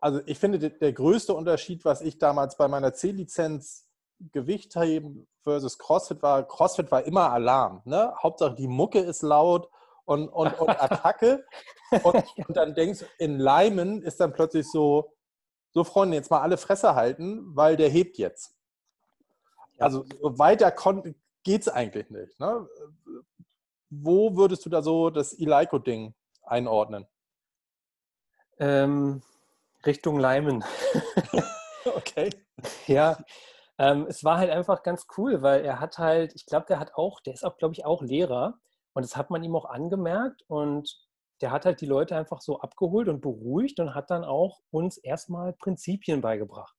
also 0.00 0.20
ich 0.26 0.38
finde, 0.38 0.58
der, 0.58 0.92
größte 0.92 1.34
Unterschied, 1.34 1.84
was 1.84 2.00
ich 2.00 2.18
damals 2.18 2.56
bei 2.56 2.68
meiner 2.68 2.92
C-Lizenz 2.92 3.88
Gewicht 4.32 4.74
heben 4.76 5.28
versus 5.42 5.78
CrossFit 5.78 6.22
war, 6.22 6.46
CrossFit 6.46 6.90
war 6.90 7.04
immer 7.04 7.30
Alarm. 7.32 7.82
Ne? 7.84 8.12
Hauptsache 8.22 8.54
die 8.54 8.68
Mucke 8.68 9.00
ist 9.00 9.22
laut 9.22 9.68
und, 10.04 10.28
und, 10.28 10.58
und 10.58 10.68
Attacke. 10.82 11.44
und, 12.02 12.24
und, 12.36 12.56
dann 12.56 12.74
denkst 12.74 13.00
du, 13.00 13.06
in 13.18 13.38
Leimen 13.38 14.02
ist 14.02 14.20
dann 14.20 14.32
plötzlich 14.32 14.70
so, 14.70 15.14
so 15.70 15.84
Freunde, 15.84 16.16
jetzt 16.16 16.30
mal 16.30 16.40
alle 16.40 16.58
Fresse 16.58 16.94
halten, 16.94 17.54
weil 17.56 17.76
der 17.76 17.88
hebt 17.88 18.18
jetzt. 18.18 18.54
Also 19.78 20.04
weiter 20.20 20.74
geht 21.44 21.62
es 21.62 21.68
eigentlich 21.68 22.10
nicht. 22.10 22.40
Ne? 22.40 22.68
Wo 23.90 24.36
würdest 24.36 24.66
du 24.66 24.70
da 24.70 24.82
so 24.82 25.10
das 25.10 25.32
Ilaiko-Ding 25.32 26.14
einordnen? 26.42 27.06
Ähm, 28.58 29.22
Richtung 29.88 30.20
Leimen. 30.20 30.62
okay. 31.96 32.28
Ja, 32.86 33.16
ähm, 33.78 34.06
es 34.06 34.22
war 34.22 34.36
halt 34.36 34.50
einfach 34.50 34.82
ganz 34.82 35.06
cool, 35.16 35.40
weil 35.40 35.64
er 35.64 35.80
hat 35.80 35.96
halt, 35.96 36.34
ich 36.34 36.44
glaube, 36.44 36.66
der 36.68 36.78
hat 36.78 36.94
auch, 36.94 37.20
der 37.20 37.32
ist 37.32 37.44
auch, 37.44 37.56
glaube 37.56 37.72
ich, 37.72 37.86
auch 37.86 38.02
Lehrer 38.02 38.58
und 38.92 39.02
das 39.02 39.16
hat 39.16 39.30
man 39.30 39.42
ihm 39.42 39.56
auch 39.56 39.64
angemerkt 39.64 40.42
und 40.46 40.94
der 41.40 41.52
hat 41.52 41.64
halt 41.64 41.80
die 41.80 41.86
Leute 41.86 42.16
einfach 42.16 42.42
so 42.42 42.60
abgeholt 42.60 43.08
und 43.08 43.22
beruhigt 43.22 43.80
und 43.80 43.94
hat 43.94 44.10
dann 44.10 44.24
auch 44.24 44.60
uns 44.70 44.98
erstmal 44.98 45.54
Prinzipien 45.54 46.20
beigebracht. 46.20 46.76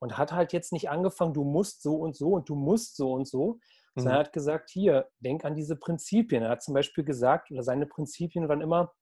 Und 0.00 0.18
hat 0.18 0.32
halt 0.32 0.52
jetzt 0.52 0.72
nicht 0.72 0.90
angefangen, 0.90 1.34
du 1.34 1.44
musst 1.44 1.82
so 1.82 1.96
und 1.96 2.16
so 2.16 2.30
und 2.30 2.48
du 2.48 2.56
musst 2.56 2.96
so 2.96 3.12
und 3.12 3.28
so, 3.28 3.54
mhm. 3.94 4.00
sondern 4.00 4.14
er 4.14 4.24
hat 4.24 4.32
gesagt, 4.32 4.70
hier, 4.70 5.08
denk 5.20 5.44
an 5.44 5.54
diese 5.54 5.76
Prinzipien. 5.76 6.42
Er 6.42 6.50
hat 6.50 6.62
zum 6.62 6.74
Beispiel 6.74 7.04
gesagt, 7.04 7.50
oder 7.52 7.62
seine 7.62 7.86
Prinzipien 7.86 8.48
waren 8.48 8.60
immer 8.60 8.92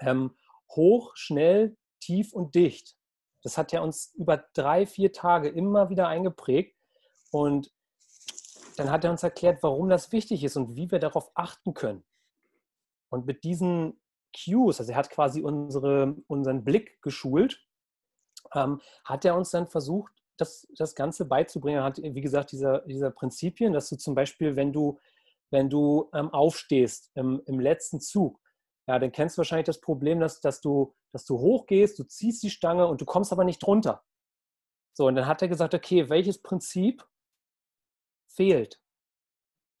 ähm, 0.00 0.34
hoch, 0.74 1.12
schnell, 1.14 1.76
tief 2.00 2.32
und 2.32 2.54
dicht. 2.54 2.96
Das 3.42 3.56
hat 3.56 3.72
ja 3.72 3.80
uns 3.80 4.12
über 4.14 4.44
drei, 4.54 4.86
vier 4.86 5.12
Tage 5.12 5.48
immer 5.48 5.90
wieder 5.90 6.08
eingeprägt. 6.08 6.76
Und 7.30 7.72
dann 8.76 8.90
hat 8.90 9.04
er 9.04 9.10
uns 9.10 9.22
erklärt, 9.22 9.62
warum 9.62 9.88
das 9.88 10.12
wichtig 10.12 10.44
ist 10.44 10.56
und 10.56 10.76
wie 10.76 10.90
wir 10.90 10.98
darauf 10.98 11.30
achten 11.34 11.74
können. 11.74 12.04
Und 13.10 13.26
mit 13.26 13.44
diesen 13.44 14.00
Cues, 14.34 14.78
also 14.80 14.92
er 14.92 14.98
hat 14.98 15.10
quasi 15.10 15.42
unsere, 15.42 16.16
unseren 16.26 16.64
Blick 16.64 17.00
geschult, 17.02 17.64
ähm, 18.54 18.80
hat 19.04 19.24
er 19.24 19.36
uns 19.36 19.50
dann 19.50 19.66
versucht, 19.66 20.12
das, 20.36 20.68
das 20.76 20.94
Ganze 20.94 21.24
beizubringen. 21.24 21.78
Er 21.78 21.84
hat, 21.84 21.98
wie 21.98 22.20
gesagt, 22.20 22.52
dieser, 22.52 22.80
dieser 22.82 23.10
Prinzipien, 23.10 23.72
dass 23.72 23.88
du 23.88 23.96
zum 23.96 24.14
Beispiel, 24.14 24.56
wenn 24.56 24.72
du, 24.72 24.98
wenn 25.50 25.68
du 25.68 26.10
ähm, 26.14 26.32
aufstehst 26.32 27.10
im, 27.14 27.42
im 27.46 27.58
letzten 27.58 28.00
Zug, 28.00 28.38
ja, 28.88 28.98
dann 28.98 29.12
kennst 29.12 29.36
du 29.36 29.40
wahrscheinlich 29.40 29.66
das 29.66 29.82
Problem, 29.82 30.18
dass, 30.18 30.40
dass, 30.40 30.62
du, 30.62 30.94
dass 31.12 31.26
du 31.26 31.38
hochgehst, 31.38 31.98
du 31.98 32.04
ziehst 32.04 32.42
die 32.42 32.48
Stange 32.48 32.86
und 32.86 33.02
du 33.02 33.04
kommst 33.04 33.32
aber 33.32 33.44
nicht 33.44 33.58
drunter. 33.58 34.02
So, 34.96 35.06
und 35.06 35.14
dann 35.14 35.26
hat 35.26 35.42
er 35.42 35.48
gesagt, 35.48 35.74
okay, 35.74 36.08
welches 36.08 36.40
Prinzip 36.40 37.06
fehlt? 38.34 38.80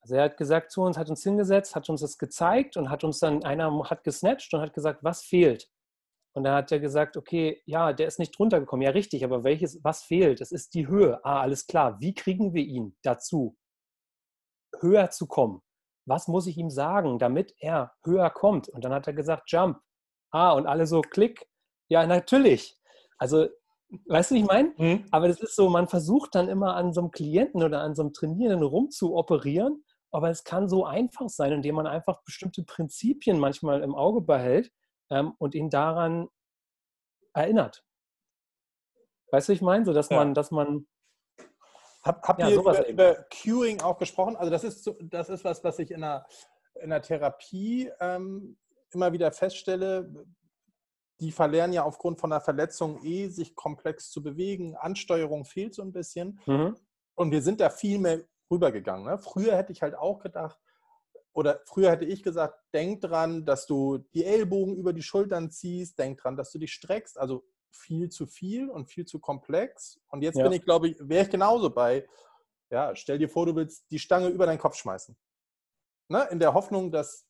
Also 0.02 0.16
er 0.16 0.24
hat 0.24 0.36
gesagt 0.36 0.70
zu 0.70 0.82
uns, 0.82 0.98
hat 0.98 1.08
uns 1.08 1.22
hingesetzt, 1.22 1.74
hat 1.74 1.88
uns 1.88 2.02
das 2.02 2.18
gezeigt 2.18 2.76
und 2.76 2.90
hat 2.90 3.02
uns 3.02 3.18
dann, 3.18 3.42
einer 3.44 3.88
hat 3.88 4.04
gesnatcht 4.04 4.52
und 4.52 4.60
hat 4.60 4.74
gesagt, 4.74 5.02
was 5.02 5.24
fehlt? 5.24 5.70
Und 6.34 6.44
dann 6.44 6.54
hat 6.54 6.70
er 6.70 6.78
gesagt, 6.78 7.16
okay, 7.16 7.62
ja, 7.64 7.94
der 7.94 8.06
ist 8.08 8.18
nicht 8.18 8.38
drunter 8.38 8.60
gekommen. 8.60 8.82
Ja, 8.82 8.90
richtig, 8.90 9.24
aber 9.24 9.42
welches, 9.42 9.82
was 9.82 10.02
fehlt? 10.02 10.42
Es 10.42 10.52
ist 10.52 10.74
die 10.74 10.86
Höhe. 10.86 11.24
Ah, 11.24 11.40
alles 11.40 11.66
klar. 11.66 11.98
Wie 11.98 12.14
kriegen 12.14 12.52
wir 12.52 12.62
ihn 12.62 12.96
dazu, 13.02 13.56
höher 14.80 15.10
zu 15.10 15.26
kommen? 15.26 15.62
Was 16.08 16.26
muss 16.26 16.46
ich 16.46 16.56
ihm 16.56 16.70
sagen, 16.70 17.18
damit 17.18 17.54
er 17.58 17.92
höher 18.04 18.30
kommt? 18.30 18.68
Und 18.68 18.84
dann 18.84 18.92
hat 18.92 19.06
er 19.06 19.12
gesagt, 19.12 19.50
Jump. 19.50 19.78
Ah, 20.30 20.52
und 20.52 20.66
alle 20.66 20.86
so, 20.86 21.00
Klick. 21.00 21.46
Ja, 21.88 22.06
natürlich. 22.06 22.78
Also, 23.18 23.48
weißt 24.06 24.30
du, 24.30 24.34
wie 24.34 24.40
ich 24.40 24.46
meine? 24.46 24.74
Mhm. 24.76 25.06
Aber 25.10 25.28
das 25.28 25.40
ist 25.40 25.56
so, 25.56 25.68
man 25.68 25.88
versucht 25.88 26.34
dann 26.34 26.48
immer 26.48 26.76
an 26.76 26.92
so 26.92 27.00
einem 27.00 27.10
Klienten 27.10 27.62
oder 27.62 27.80
an 27.80 27.94
so 27.94 28.02
einem 28.02 28.12
Trainierenden 28.12 28.66
rumzuoperieren, 28.66 29.84
aber 30.10 30.30
es 30.30 30.44
kann 30.44 30.68
so 30.68 30.84
einfach 30.84 31.28
sein, 31.28 31.52
indem 31.52 31.76
man 31.76 31.86
einfach 31.86 32.22
bestimmte 32.24 32.62
Prinzipien 32.62 33.38
manchmal 33.38 33.82
im 33.82 33.94
Auge 33.94 34.20
behält 34.20 34.70
ähm, 35.10 35.34
und 35.38 35.54
ihn 35.54 35.70
daran 35.70 36.28
erinnert. 37.34 37.84
Weißt 39.30 39.48
du, 39.48 39.52
ich 39.52 39.62
meine? 39.62 39.84
So, 39.84 39.92
dass 39.92 40.08
ja. 40.08 40.16
man, 40.16 40.34
dass 40.34 40.50
man 40.50 40.86
hab, 42.02 42.26
habt 42.26 42.40
ja, 42.40 42.48
ihr 42.48 42.58
über, 42.58 42.88
über, 42.88 43.26
Cueing 43.30 43.80
auch 43.82 43.98
gesprochen? 43.98 44.36
Also 44.36 44.50
das 44.50 44.64
ist, 44.64 44.90
das 45.00 45.28
ist 45.28 45.44
was, 45.44 45.62
was 45.64 45.78
ich 45.78 45.90
in 45.90 46.00
der, 46.00 46.26
in 46.80 46.90
der 46.90 47.02
Therapie 47.02 47.90
ähm, 48.00 48.56
immer 48.92 49.12
wieder 49.12 49.32
feststelle. 49.32 50.12
Die 51.20 51.32
verlernen 51.32 51.72
ja 51.72 51.82
aufgrund 51.82 52.20
von 52.20 52.32
einer 52.32 52.40
Verletzung 52.40 53.04
eh, 53.04 53.28
sich 53.28 53.56
komplex 53.56 54.10
zu 54.10 54.22
bewegen. 54.22 54.76
Ansteuerung 54.76 55.44
fehlt 55.44 55.74
so 55.74 55.82
ein 55.82 55.92
bisschen. 55.92 56.40
Mhm. 56.46 56.76
Und 57.14 57.32
wir 57.32 57.42
sind 57.42 57.60
da 57.60 57.70
viel 57.70 57.98
mehr 57.98 58.20
rübergegangen. 58.50 59.06
Ne? 59.06 59.18
Früher 59.18 59.56
hätte 59.56 59.72
ich 59.72 59.82
halt 59.82 59.96
auch 59.96 60.20
gedacht, 60.20 60.58
oder 61.32 61.60
früher 61.66 61.90
hätte 61.90 62.04
ich 62.04 62.22
gesagt, 62.22 62.58
denk 62.72 63.00
dran, 63.00 63.44
dass 63.44 63.66
du 63.66 63.98
die 64.14 64.24
Ellbogen 64.24 64.76
über 64.76 64.92
die 64.92 65.02
Schultern 65.02 65.50
ziehst, 65.50 65.98
denk 65.98 66.20
dran, 66.20 66.36
dass 66.36 66.50
du 66.50 66.58
dich 66.58 66.72
streckst. 66.72 67.18
Also 67.18 67.44
viel 67.70 68.08
zu 68.10 68.26
viel 68.26 68.70
und 68.70 68.86
viel 68.86 69.04
zu 69.04 69.18
komplex. 69.18 70.00
Und 70.08 70.22
jetzt 70.22 70.36
ja. 70.36 70.44
bin 70.44 70.52
ich, 70.52 70.64
glaube 70.64 70.88
ich, 70.88 70.96
wäre 71.00 71.24
ich 71.24 71.30
genauso 71.30 71.70
bei, 71.70 72.06
ja, 72.70 72.94
stell 72.94 73.18
dir 73.18 73.28
vor, 73.28 73.46
du 73.46 73.54
willst 73.56 73.90
die 73.90 73.98
Stange 73.98 74.28
über 74.28 74.46
deinen 74.46 74.58
Kopf 74.58 74.76
schmeißen. 74.76 75.16
Ne? 76.08 76.26
In 76.30 76.38
der 76.38 76.54
Hoffnung, 76.54 76.90
dass 76.90 77.26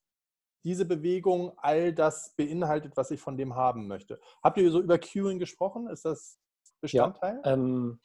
diese 0.64 0.84
Bewegung 0.84 1.56
all 1.58 1.92
das 1.92 2.34
beinhaltet, 2.36 2.96
was 2.96 3.10
ich 3.10 3.20
von 3.20 3.36
dem 3.36 3.54
haben 3.54 3.86
möchte. 3.86 4.20
Habt 4.42 4.58
ihr 4.58 4.70
so 4.70 4.80
über 4.80 4.98
Cueing 4.98 5.38
gesprochen? 5.38 5.88
Ist 5.88 6.04
das 6.04 6.40
Bestandteil? 6.80 7.40
Ja, 7.44 7.52
ähm, 7.52 8.00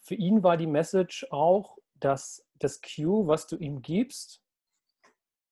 für 0.00 0.14
ihn 0.14 0.42
war 0.42 0.56
die 0.56 0.66
Message 0.66 1.26
auch, 1.30 1.78
dass 1.94 2.46
das 2.56 2.80
Cue, 2.80 3.26
was 3.26 3.46
du 3.46 3.56
ihm 3.56 3.82
gibst, 3.82 4.42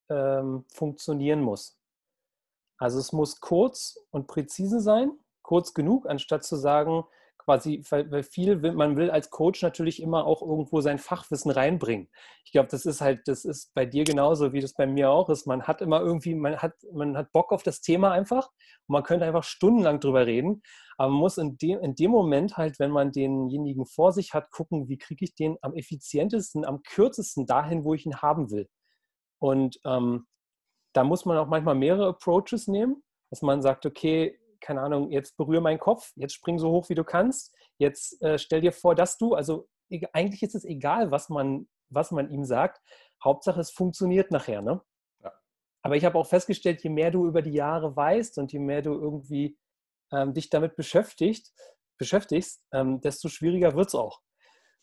ähm, 0.08 0.64
funktionieren 0.68 1.40
muss. 1.40 1.75
Also 2.78 2.98
es 2.98 3.12
muss 3.12 3.40
kurz 3.40 3.98
und 4.10 4.26
präzise 4.26 4.80
sein, 4.80 5.12
kurz 5.42 5.74
genug, 5.74 6.06
anstatt 6.06 6.44
zu 6.44 6.56
sagen, 6.56 7.04
quasi, 7.46 7.82
weil 7.90 8.24
viel 8.24 8.56
man 8.72 8.96
will 8.96 9.08
als 9.08 9.30
Coach 9.30 9.62
natürlich 9.62 10.02
immer 10.02 10.26
auch 10.26 10.42
irgendwo 10.42 10.80
sein 10.80 10.98
Fachwissen 10.98 11.52
reinbringen. 11.52 12.08
Ich 12.44 12.50
glaube, 12.50 12.68
das 12.68 12.84
ist 12.84 13.00
halt, 13.00 13.28
das 13.28 13.44
ist 13.44 13.72
bei 13.72 13.86
dir 13.86 14.02
genauso, 14.02 14.52
wie 14.52 14.60
das 14.60 14.74
bei 14.74 14.86
mir 14.86 15.10
auch 15.10 15.30
ist. 15.30 15.46
Man 15.46 15.62
hat 15.62 15.80
immer 15.80 16.00
irgendwie, 16.00 16.34
man 16.34 16.56
hat, 16.58 16.74
man 16.92 17.16
hat 17.16 17.32
Bock 17.32 17.52
auf 17.52 17.62
das 17.62 17.80
Thema 17.80 18.10
einfach 18.10 18.48
und 18.48 18.92
man 18.92 19.04
könnte 19.04 19.24
einfach 19.24 19.44
stundenlang 19.44 20.00
drüber 20.00 20.26
reden. 20.26 20.60
Aber 20.98 21.10
man 21.10 21.20
muss 21.20 21.38
in 21.38 21.56
dem, 21.56 21.78
in 21.80 21.94
dem 21.94 22.10
Moment 22.10 22.56
halt, 22.56 22.80
wenn 22.80 22.90
man 22.90 23.12
denjenigen 23.12 23.86
vor 23.86 24.12
sich 24.12 24.34
hat, 24.34 24.50
gucken, 24.50 24.88
wie 24.88 24.98
kriege 24.98 25.24
ich 25.24 25.36
den 25.36 25.56
am 25.62 25.74
effizientesten, 25.74 26.64
am 26.64 26.82
kürzesten 26.82 27.46
dahin, 27.46 27.84
wo 27.84 27.94
ich 27.94 28.06
ihn 28.06 28.16
haben 28.22 28.50
will. 28.50 28.68
Und 29.38 29.78
ähm, 29.84 30.26
da 30.96 31.04
muss 31.04 31.26
man 31.26 31.36
auch 31.36 31.46
manchmal 31.46 31.74
mehrere 31.74 32.08
Approaches 32.08 32.68
nehmen, 32.68 33.02
dass 33.30 33.42
man 33.42 33.60
sagt, 33.60 33.84
okay, 33.84 34.40
keine 34.60 34.80
Ahnung, 34.80 35.10
jetzt 35.10 35.36
berühre 35.36 35.60
meinen 35.60 35.78
Kopf, 35.78 36.12
jetzt 36.16 36.34
spring 36.34 36.58
so 36.58 36.70
hoch, 36.70 36.88
wie 36.88 36.94
du 36.94 37.04
kannst, 37.04 37.54
jetzt 37.76 38.20
äh, 38.22 38.38
stell 38.38 38.62
dir 38.62 38.72
vor, 38.72 38.94
dass 38.94 39.18
du, 39.18 39.34
also 39.34 39.68
eigentlich 40.12 40.42
ist 40.42 40.54
es 40.54 40.64
egal, 40.64 41.10
was 41.10 41.28
man, 41.28 41.68
was 41.90 42.12
man 42.12 42.30
ihm 42.30 42.44
sagt, 42.44 42.80
Hauptsache 43.22 43.60
es 43.60 43.70
funktioniert 43.70 44.30
nachher, 44.30 44.62
ne? 44.62 44.80
Ja. 45.22 45.32
Aber 45.82 45.96
ich 45.96 46.04
habe 46.04 46.18
auch 46.18 46.26
festgestellt, 46.26 46.82
je 46.82 46.90
mehr 46.90 47.10
du 47.10 47.26
über 47.26 47.42
die 47.42 47.52
Jahre 47.52 47.94
weißt 47.94 48.38
und 48.38 48.52
je 48.52 48.58
mehr 48.58 48.80
du 48.80 48.94
irgendwie 48.94 49.58
ähm, 50.12 50.32
dich 50.32 50.48
damit 50.48 50.76
beschäftigt, 50.76 51.52
beschäftigst, 51.98 52.62
ähm, 52.72 53.02
desto 53.02 53.28
schwieriger 53.28 53.74
wird 53.74 53.88
es 53.88 53.94
auch. 53.94 54.22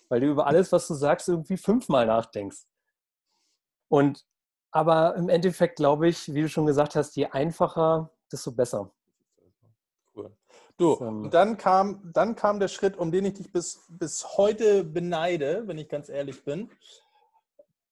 Weil 0.10 0.20
du 0.20 0.28
über 0.28 0.46
alles, 0.46 0.72
was 0.72 0.88
du 0.88 0.94
sagst, 0.94 1.28
irgendwie 1.28 1.58
fünfmal 1.58 2.06
nachdenkst. 2.06 2.66
Und 3.90 4.26
aber 4.74 5.16
im 5.16 5.30
Endeffekt 5.30 5.78
glaube 5.78 6.10
ich, 6.10 6.34
wie 6.34 6.42
du 6.42 6.50
schon 6.50 6.66
gesagt 6.66 6.96
hast, 6.96 7.16
je 7.16 7.28
einfacher, 7.28 8.10
desto 8.32 8.52
besser. 8.52 8.92
Cool. 10.16 10.32
Du, 10.78 10.94
und 10.94 11.32
dann 11.32 11.58
kam, 11.58 12.12
dann 12.12 12.36
kam 12.36 12.60
der 12.60 12.68
Schritt, 12.68 12.98
um 12.98 13.12
den 13.12 13.26
ich 13.26 13.36
dich 13.36 13.52
bis, 13.52 13.86
bis 13.88 14.38
heute 14.38 14.84
beneide, 14.84 15.68
wenn 15.68 15.78
ich 15.78 15.88
ganz 15.88 16.10
ehrlich 16.10 16.44
bin. 16.44 16.72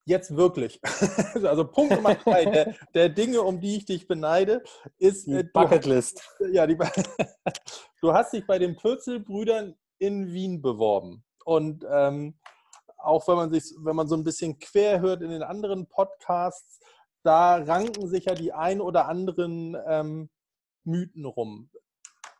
Jetzt 0.04 0.36
wirklich. 0.36 0.80
also 1.44 1.64
Punkt 1.64 1.94
Nummer 1.94 2.16
drei 2.16 2.44
der, 2.46 2.74
der, 2.92 3.08
Dinge, 3.08 3.42
um 3.42 3.60
die 3.60 3.76
ich 3.76 3.84
dich 3.84 4.08
beneide, 4.08 4.64
ist 4.98 5.28
die 5.28 5.34
äh, 5.34 5.44
Bucketlist. 5.44 6.28
Du, 6.38 6.46
ja, 6.46 6.66
die, 6.66 6.76
du 8.00 8.12
hast 8.12 8.32
dich 8.32 8.44
bei 8.44 8.58
den 8.58 8.74
Pürzelbrüdern 8.74 9.76
in 9.98 10.32
Wien 10.32 10.60
beworben. 10.60 11.22
Und 11.44 11.86
ähm, 11.88 12.34
auch 13.02 13.26
wenn 13.28 13.36
man 13.36 13.52
sich, 13.52 13.74
wenn 13.78 13.96
man 13.96 14.08
so 14.08 14.16
ein 14.16 14.24
bisschen 14.24 14.58
quer 14.58 15.00
hört 15.00 15.22
in 15.22 15.30
den 15.30 15.42
anderen 15.42 15.86
Podcasts, 15.86 16.80
da 17.22 17.56
ranken 17.56 18.08
sich 18.08 18.24
ja 18.24 18.34
die 18.34 18.52
ein 18.52 18.80
oder 18.80 19.08
anderen 19.08 19.76
ähm, 19.86 20.30
Mythen 20.84 21.24
rum. 21.24 21.70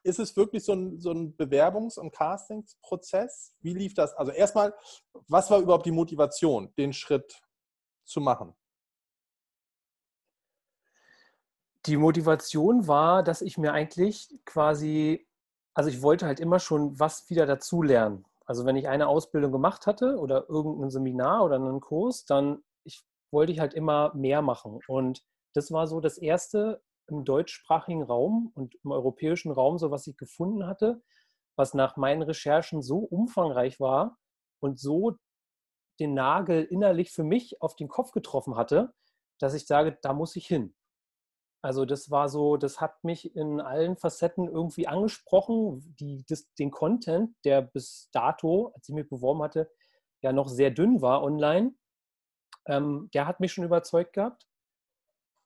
Ist 0.04 0.18
es 0.18 0.36
wirklich 0.36 0.64
so 0.64 0.72
ein, 0.72 1.00
so 1.00 1.12
ein 1.12 1.36
Bewerbungs- 1.36 1.98
und 1.98 2.12
Castingsprozess? 2.12 3.54
Wie 3.60 3.74
lief 3.74 3.94
das? 3.94 4.14
Also 4.14 4.32
erstmal, 4.32 4.74
was 5.28 5.50
war 5.50 5.60
überhaupt 5.60 5.86
die 5.86 5.92
Motivation, 5.92 6.74
den 6.76 6.92
Schritt 6.92 7.40
zu 8.04 8.20
machen? 8.20 8.54
Die 11.86 11.96
Motivation 11.96 12.86
war, 12.88 13.22
dass 13.22 13.42
ich 13.42 13.58
mir 13.58 13.72
eigentlich 13.72 14.28
quasi, 14.44 15.26
also 15.74 15.88
ich 15.88 16.02
wollte 16.02 16.26
halt 16.26 16.40
immer 16.40 16.58
schon 16.58 16.98
was 16.98 17.28
wieder 17.30 17.46
dazulernen. 17.46 18.24
Also 18.52 18.66
wenn 18.66 18.76
ich 18.76 18.86
eine 18.86 19.08
Ausbildung 19.08 19.50
gemacht 19.50 19.86
hatte 19.86 20.18
oder 20.18 20.46
irgendein 20.50 20.90
Seminar 20.90 21.42
oder 21.42 21.56
einen 21.56 21.80
Kurs, 21.80 22.26
dann 22.26 22.62
ich, 22.84 23.02
wollte 23.32 23.50
ich 23.50 23.60
halt 23.60 23.72
immer 23.72 24.12
mehr 24.14 24.42
machen. 24.42 24.78
Und 24.88 25.22
das 25.54 25.72
war 25.72 25.86
so 25.86 26.00
das 26.00 26.18
erste 26.18 26.82
im 27.06 27.24
deutschsprachigen 27.24 28.02
Raum 28.02 28.52
und 28.54 28.74
im 28.84 28.90
europäischen 28.90 29.52
Raum, 29.52 29.78
so 29.78 29.90
was 29.90 30.06
ich 30.06 30.18
gefunden 30.18 30.66
hatte, 30.66 31.02
was 31.56 31.72
nach 31.72 31.96
meinen 31.96 32.20
Recherchen 32.20 32.82
so 32.82 32.98
umfangreich 32.98 33.80
war 33.80 34.18
und 34.60 34.78
so 34.78 35.16
den 35.98 36.12
Nagel 36.12 36.62
innerlich 36.62 37.10
für 37.10 37.24
mich 37.24 37.62
auf 37.62 37.74
den 37.74 37.88
Kopf 37.88 38.12
getroffen 38.12 38.56
hatte, 38.56 38.92
dass 39.40 39.54
ich 39.54 39.66
sage, 39.66 39.96
da 40.02 40.12
muss 40.12 40.36
ich 40.36 40.46
hin. 40.46 40.74
Also 41.62 41.84
das 41.84 42.10
war 42.10 42.28
so, 42.28 42.56
das 42.56 42.80
hat 42.80 43.04
mich 43.04 43.36
in 43.36 43.60
allen 43.60 43.96
Facetten 43.96 44.48
irgendwie 44.48 44.88
angesprochen. 44.88 45.94
Die, 46.00 46.24
das, 46.28 46.52
den 46.54 46.72
Content, 46.72 47.36
der 47.44 47.62
bis 47.62 48.10
dato, 48.12 48.72
als 48.74 48.88
ich 48.88 48.94
mich 48.94 49.08
beworben 49.08 49.42
hatte, 49.42 49.70
ja 50.22 50.32
noch 50.32 50.48
sehr 50.48 50.70
dünn 50.70 51.00
war 51.02 51.22
online, 51.22 51.74
ähm, 52.66 53.10
der 53.14 53.26
hat 53.26 53.40
mich 53.40 53.52
schon 53.52 53.64
überzeugt 53.64 54.12
gehabt. 54.12 54.48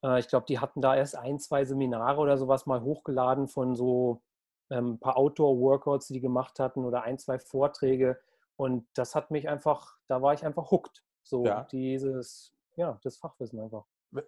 Äh, 0.02 0.20
ich 0.20 0.28
glaube, 0.28 0.46
die 0.46 0.58
hatten 0.58 0.80
da 0.80 0.96
erst 0.96 1.16
ein, 1.16 1.38
zwei 1.38 1.64
Seminare 1.66 2.20
oder 2.20 2.38
sowas 2.38 2.64
mal 2.64 2.82
hochgeladen 2.82 3.46
von 3.46 3.74
so 3.74 4.22
ähm, 4.70 4.94
ein 4.94 4.98
paar 4.98 5.18
Outdoor-Workouts, 5.18 6.08
die 6.08 6.14
die 6.14 6.20
gemacht 6.20 6.58
hatten 6.58 6.84
oder 6.84 7.02
ein, 7.02 7.18
zwei 7.18 7.38
Vorträge. 7.38 8.18
Und 8.56 8.86
das 8.94 9.14
hat 9.14 9.30
mich 9.30 9.48
einfach, 9.48 9.98
da 10.08 10.22
war 10.22 10.32
ich 10.32 10.44
einfach 10.44 10.70
hooked. 10.70 11.04
So 11.22 11.44
ja. 11.44 11.64
dieses, 11.64 12.54
ja, 12.76 12.98
das 13.02 13.18
Fachwissen 13.18 13.60
einfach. 13.60 13.84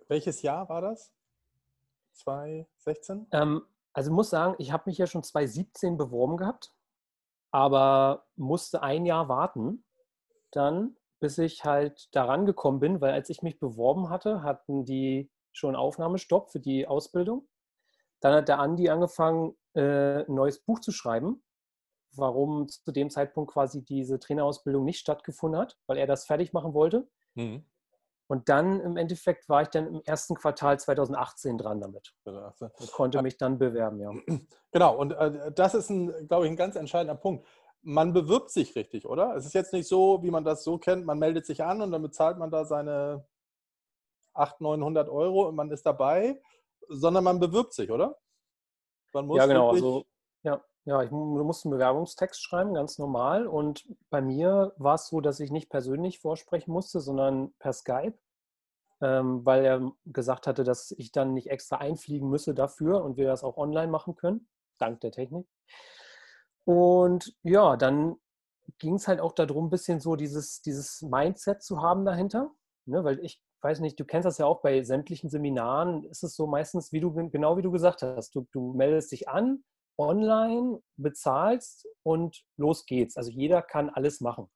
Welches 0.09 0.43
Jahr 0.43 0.69
war 0.69 0.83
das? 0.83 1.15
2016? 2.19 3.27
Ähm, 3.33 3.63
also 3.93 4.11
ich 4.11 4.15
muss 4.15 4.31
sagen, 4.31 4.55
ich 4.59 4.73
habe 4.73 4.85
mich 4.87 4.99
ja 4.99 5.07
schon 5.07 5.23
2017 5.23 5.97
beworben 5.97 6.37
gehabt, 6.37 6.73
aber 7.51 8.27
musste 8.37 8.83
ein 8.83 9.07
Jahr 9.07 9.29
warten, 9.29 9.85
dann, 10.51 10.97
bis 11.21 11.39
ich 11.39 11.65
halt 11.65 12.15
daran 12.15 12.47
gekommen 12.47 12.81
bin, 12.81 13.01
weil 13.01 13.13
als 13.13 13.31
ich 13.31 13.43
mich 13.43 13.59
beworben 13.59 14.11
hatte, 14.11 14.43
hatten 14.43 14.85
die 14.85 15.31
schon 15.53 15.75
Aufnahmestopp 15.75 16.51
für 16.51 16.61
die 16.61 16.87
Ausbildung. 16.87 17.49
Dann 18.21 18.35
hat 18.35 18.49
der 18.49 18.59
Andi 18.59 18.89
angefangen, 18.89 19.57
äh, 19.75 20.25
ein 20.25 20.35
neues 20.35 20.61
Buch 20.61 20.81
zu 20.81 20.93
schreiben, 20.93 21.43
warum 22.13 22.69
zu 22.69 22.93
dem 22.93 23.11
Zeitpunkt 23.11 23.53
quasi 23.53 23.85
diese 23.85 24.19
Trainerausbildung 24.19 24.85
nicht 24.85 24.99
stattgefunden 24.99 25.61
hat, 25.61 25.79
weil 25.87 25.99
er 25.99 26.07
das 26.07 26.27
fertig 26.27 26.53
machen 26.53 26.75
wollte. 26.75 27.09
Mhm. 27.35 27.65
Und 28.29 28.51
dann 28.51 28.81
im 28.81 28.99
Endeffekt 28.99 29.49
war 29.49 29.63
ich 29.63 29.69
dann 29.69 29.87
im 29.87 30.03
ersten 30.05 30.35
Quartal 30.35 30.79
2018 30.79 31.57
dran 31.57 31.81
damit. 31.81 32.15
Und 32.25 32.93
konnte 32.93 33.23
mich 33.23 33.39
dann 33.39 33.59
bewerben, 33.59 34.01
ja. 34.01 34.13
Genau, 34.71 34.97
und 34.97 35.13
äh, 35.13 35.51
das 35.53 35.75
ist, 35.75 35.89
ein, 35.89 36.29
glaube 36.29 36.45
ich, 36.45 36.51
ein 36.51 36.57
ganz 36.57 36.77
entscheidender 36.77 37.15
Punkt. 37.15 37.47
Man 37.81 38.13
bewirbt 38.13 38.51
sich 38.51 38.77
richtig, 38.77 39.07
oder? 39.07 39.35
Es 39.35 39.47
ist 39.47 39.55
jetzt 39.55 39.73
nicht 39.73 39.89
so, 39.89 40.23
wie 40.23 40.31
man 40.31 40.45
das 40.45 40.63
so 40.63 40.77
kennt, 40.77 41.07
man 41.07 41.19
meldet 41.19 41.47
sich 41.47 41.65
an 41.65 41.81
und 41.81 41.91
dann 41.91 42.03
bezahlt 42.03 42.37
man 42.37 42.51
da 42.51 42.67
seine 42.67 43.25
800, 44.35 44.79
900 44.79 45.09
Euro 45.09 45.49
und 45.49 45.55
man 45.55 45.71
ist 45.71 45.87
dabei, 45.87 46.39
sondern 46.89 47.25
man 47.25 47.41
bewirbt 47.41 47.73
sich, 47.73 47.91
oder? 47.91 48.19
ja, 49.39 49.47
genau. 49.47 49.71
Also, 49.71 50.05
ja, 50.43 50.63
ja, 50.89 51.03
ich 51.03 51.11
musste 51.11 51.69
einen 51.69 51.77
Bewerbungstext 51.77 52.43
schreiben, 52.43 52.73
ganz 52.73 52.97
normal. 52.99 53.47
Und 53.47 53.87
bei 54.09 54.23
mir 54.23 54.73
war 54.79 54.95
es 54.95 55.09
so, 55.09 55.21
dass 55.21 55.39
ich 55.39 55.51
nicht 55.51 55.69
persönlich 55.69 56.19
vorsprechen 56.19 56.73
musste, 56.73 57.01
sondern 57.01 57.53
per 57.59 57.75
Skype, 57.75 58.15
ähm, 59.03 59.45
weil 59.45 59.67
er 59.67 59.93
gesagt 60.07 60.47
hatte, 60.47 60.65
dass 60.65 60.93
ich 60.93 61.13
dann 61.13 61.35
nicht 61.35 61.51
extra 61.51 61.77
einfliegen 61.77 62.31
müsse 62.31 62.55
dafür 62.55 63.05
und 63.05 63.19
wir 63.19 63.27
das 63.27 63.45
auch 63.45 63.59
online 63.59 63.89
machen 63.89 64.15
können, 64.15 64.49
dank 64.79 65.03
der 65.03 65.13
Technik. 65.13 65.47
Und 66.65 67.37
ja, 67.43 67.77
dann 67.77 68.17
ging 68.79 68.95
es 68.95 69.09
halt 69.09 69.21
auch 69.21 69.33
darum, 69.33 69.67
ein 69.67 69.71
bisschen 69.71 70.01
so 70.01 70.17
dieses, 70.17 70.63
dieses 70.63 71.03
Mindset 71.03 71.63
zu 71.63 71.83
haben 71.83 72.07
dahinter. 72.07 72.51
Ne? 72.87 73.05
Weil 73.05 73.19
ich 73.23 73.43
weiß 73.61 73.81
nicht, 73.81 74.01
du 74.01 74.07
kennst 74.07 74.25
das 74.25 74.39
ja 74.39 74.47
auch 74.47 74.63
bei 74.63 74.83
sämtlichen 74.83 75.29
Seminaren, 75.29 76.05
ist 76.05 76.23
es 76.23 76.35
so 76.35 76.47
meistens, 76.47 76.93
wie 76.93 77.01
du 77.01 77.13
genau 77.13 77.59
wie 77.59 77.63
du 77.63 77.71
gesagt 77.71 78.01
hast, 78.01 78.35
du, 78.35 78.47
du 78.53 78.73
meldest 78.73 79.13
dich 79.13 79.29
an, 79.29 79.65
online, 79.99 80.81
bezahlst 80.97 81.87
und 82.03 82.45
los 82.57 82.87
geht's. 82.87 83.17
Also 83.17 83.31
jeder 83.31 83.63
kann 83.63 83.91
alles 83.91 84.21
machen. 84.21 84.49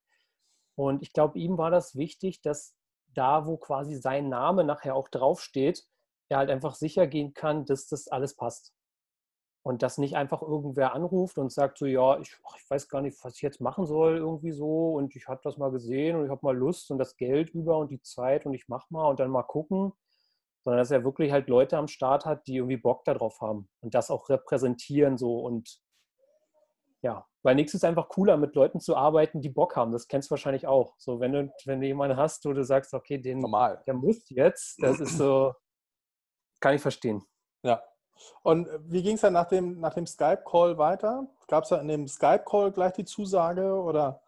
Und 0.75 1.03
ich 1.03 1.13
glaube, 1.13 1.39
ihm 1.39 1.59
war 1.59 1.71
das 1.71 1.97
wichtig, 1.97 2.41
dass 2.41 2.75
da, 3.09 3.47
wo 3.47 3.59
quasi 3.59 3.97
sein 3.97 4.29
Name 4.29 4.65
nachher 4.65 4.95
auch 4.97 5.09
draufsteht, 5.09 5.85
er 6.29 6.39
halt 6.39 6.51
einfach 6.51 6.75
sicher 6.75 7.07
gehen 7.07 7.35
kann, 7.35 7.67
dass 7.67 7.87
das 7.89 8.09
alles 8.09 8.35
passt. 8.37 8.73
Und 9.65 9.83
dass 9.83 9.99
nicht 9.99 10.17
einfach 10.17 10.43
irgendwer 10.43 10.93
anruft 10.93 11.39
und 11.39 11.53
sagt 11.53 11.79
so, 11.79 11.87
ja, 11.87 12.19
ich, 12.19 12.37
ich 12.57 12.71
weiß 12.71 12.89
gar 12.89 13.01
nicht, 13.01 13.23
was 13.23 13.37
ich 13.37 13.43
jetzt 13.43 13.61
machen 13.61 13.87
soll 13.87 14.17
irgendwie 14.17 14.51
so 14.51 14.95
und 14.95 15.15
ich 15.15 15.29
habe 15.29 15.41
das 15.45 15.57
mal 15.57 15.71
gesehen 15.71 16.17
und 16.17 16.25
ich 16.25 16.31
habe 16.31 16.45
mal 16.45 16.57
Lust 16.57 16.91
und 16.91 16.99
das 16.99 17.17
Geld 17.17 17.51
über 17.51 17.79
und 17.79 17.91
die 17.91 18.03
Zeit 18.03 18.45
und 18.45 18.55
ich 18.55 18.67
mache 18.67 18.87
mal 18.91 19.09
und 19.09 19.21
dann 19.21 19.31
mal 19.31 19.45
gucken 19.45 19.93
sondern 20.65 20.79
dass 20.79 20.91
er 20.91 21.05
wirklich 21.05 21.33
halt 21.33 21.49
Leute 21.49 21.77
am 21.77 21.89
Start 21.89 22.25
hat, 22.25 22.47
die 22.47 22.57
irgendwie 22.57 22.77
Bock 22.77 23.05
darauf 23.05 23.41
haben 23.41 23.69
und 23.81 23.95
das 23.95 24.11
auch 24.11 24.29
repräsentieren 24.29 25.19
so 25.19 25.39
und 25.41 25.81
ja, 27.03 27.27
weil 27.43 27.57
nichts 27.57 27.75
ist 27.75 27.85
einfach 27.85 28.09
cooler, 28.09 28.37
mit 28.37 28.55
Leuten 28.55 28.79
zu 28.81 28.97
arbeiten, 28.97 29.41
die 29.41 29.49
Bock 29.49 29.75
haben. 29.75 29.91
Das 29.91 30.07
kennst 30.07 30.31
du 30.31 30.33
wahrscheinlich 30.33 30.69
auch. 30.69 30.95
So, 30.99 31.19
wenn 31.19 31.33
du, 31.33 31.53
wenn 31.65 31.81
du 31.81 31.87
jemanden 31.89 32.17
hast, 32.17 32.45
wo 32.45 32.53
du 32.53 32.63
sagst, 32.63 32.95
okay, 32.95 33.19
den, 33.19 33.41
Normal. 33.41 33.83
der 33.87 33.95
muss 33.95 34.23
jetzt, 34.29 34.81
das 34.81 35.01
ist 35.01 35.19
so, 35.19 35.53
kann 36.61 36.77
ich 36.77 36.83
verstehen. 36.83 37.25
Ja. 37.65 37.83
Und 38.43 38.69
wie 38.85 39.03
ging 39.03 39.17
es 39.17 39.23
dann 39.23 39.33
nach 39.33 39.49
dem, 39.49 39.81
nach 39.81 39.95
dem 39.95 40.07
Skype-Call 40.07 40.79
weiter? 40.79 41.27
Gab 41.49 41.65
es 41.65 41.71
da 41.71 41.81
in 41.81 41.89
dem 41.89 42.07
Skype-Call 42.07 42.71
gleich 42.71 42.93
die 42.93 43.05
Zusage 43.05 43.75
oder? 43.75 44.23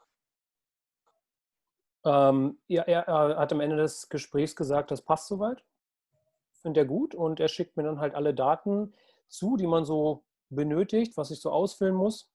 Ähm, 2.05 2.59
ja, 2.67 2.83
er, 2.83 3.07
er 3.07 3.37
hat 3.37 3.53
am 3.53 3.61
Ende 3.61 3.77
des 3.77 4.09
Gesprächs 4.09 4.57
gesagt, 4.57 4.91
das 4.91 5.01
passt 5.01 5.29
soweit 5.29 5.65
findet 6.65 6.83
er 6.83 6.87
gut 6.87 7.15
und 7.15 7.41
er 7.41 7.49
schickt 7.49 7.77
mir 7.77 7.83
dann 7.83 8.01
halt 8.01 8.15
alle 8.15 8.33
Daten 8.33 8.95
zu, 9.29 9.57
die 9.59 9.67
man 9.67 9.85
so 9.85 10.25
benötigt, 10.49 11.17
was 11.19 11.31
ich 11.31 11.41
so 11.41 11.51
ausfüllen 11.51 11.95
muss. 11.95 12.31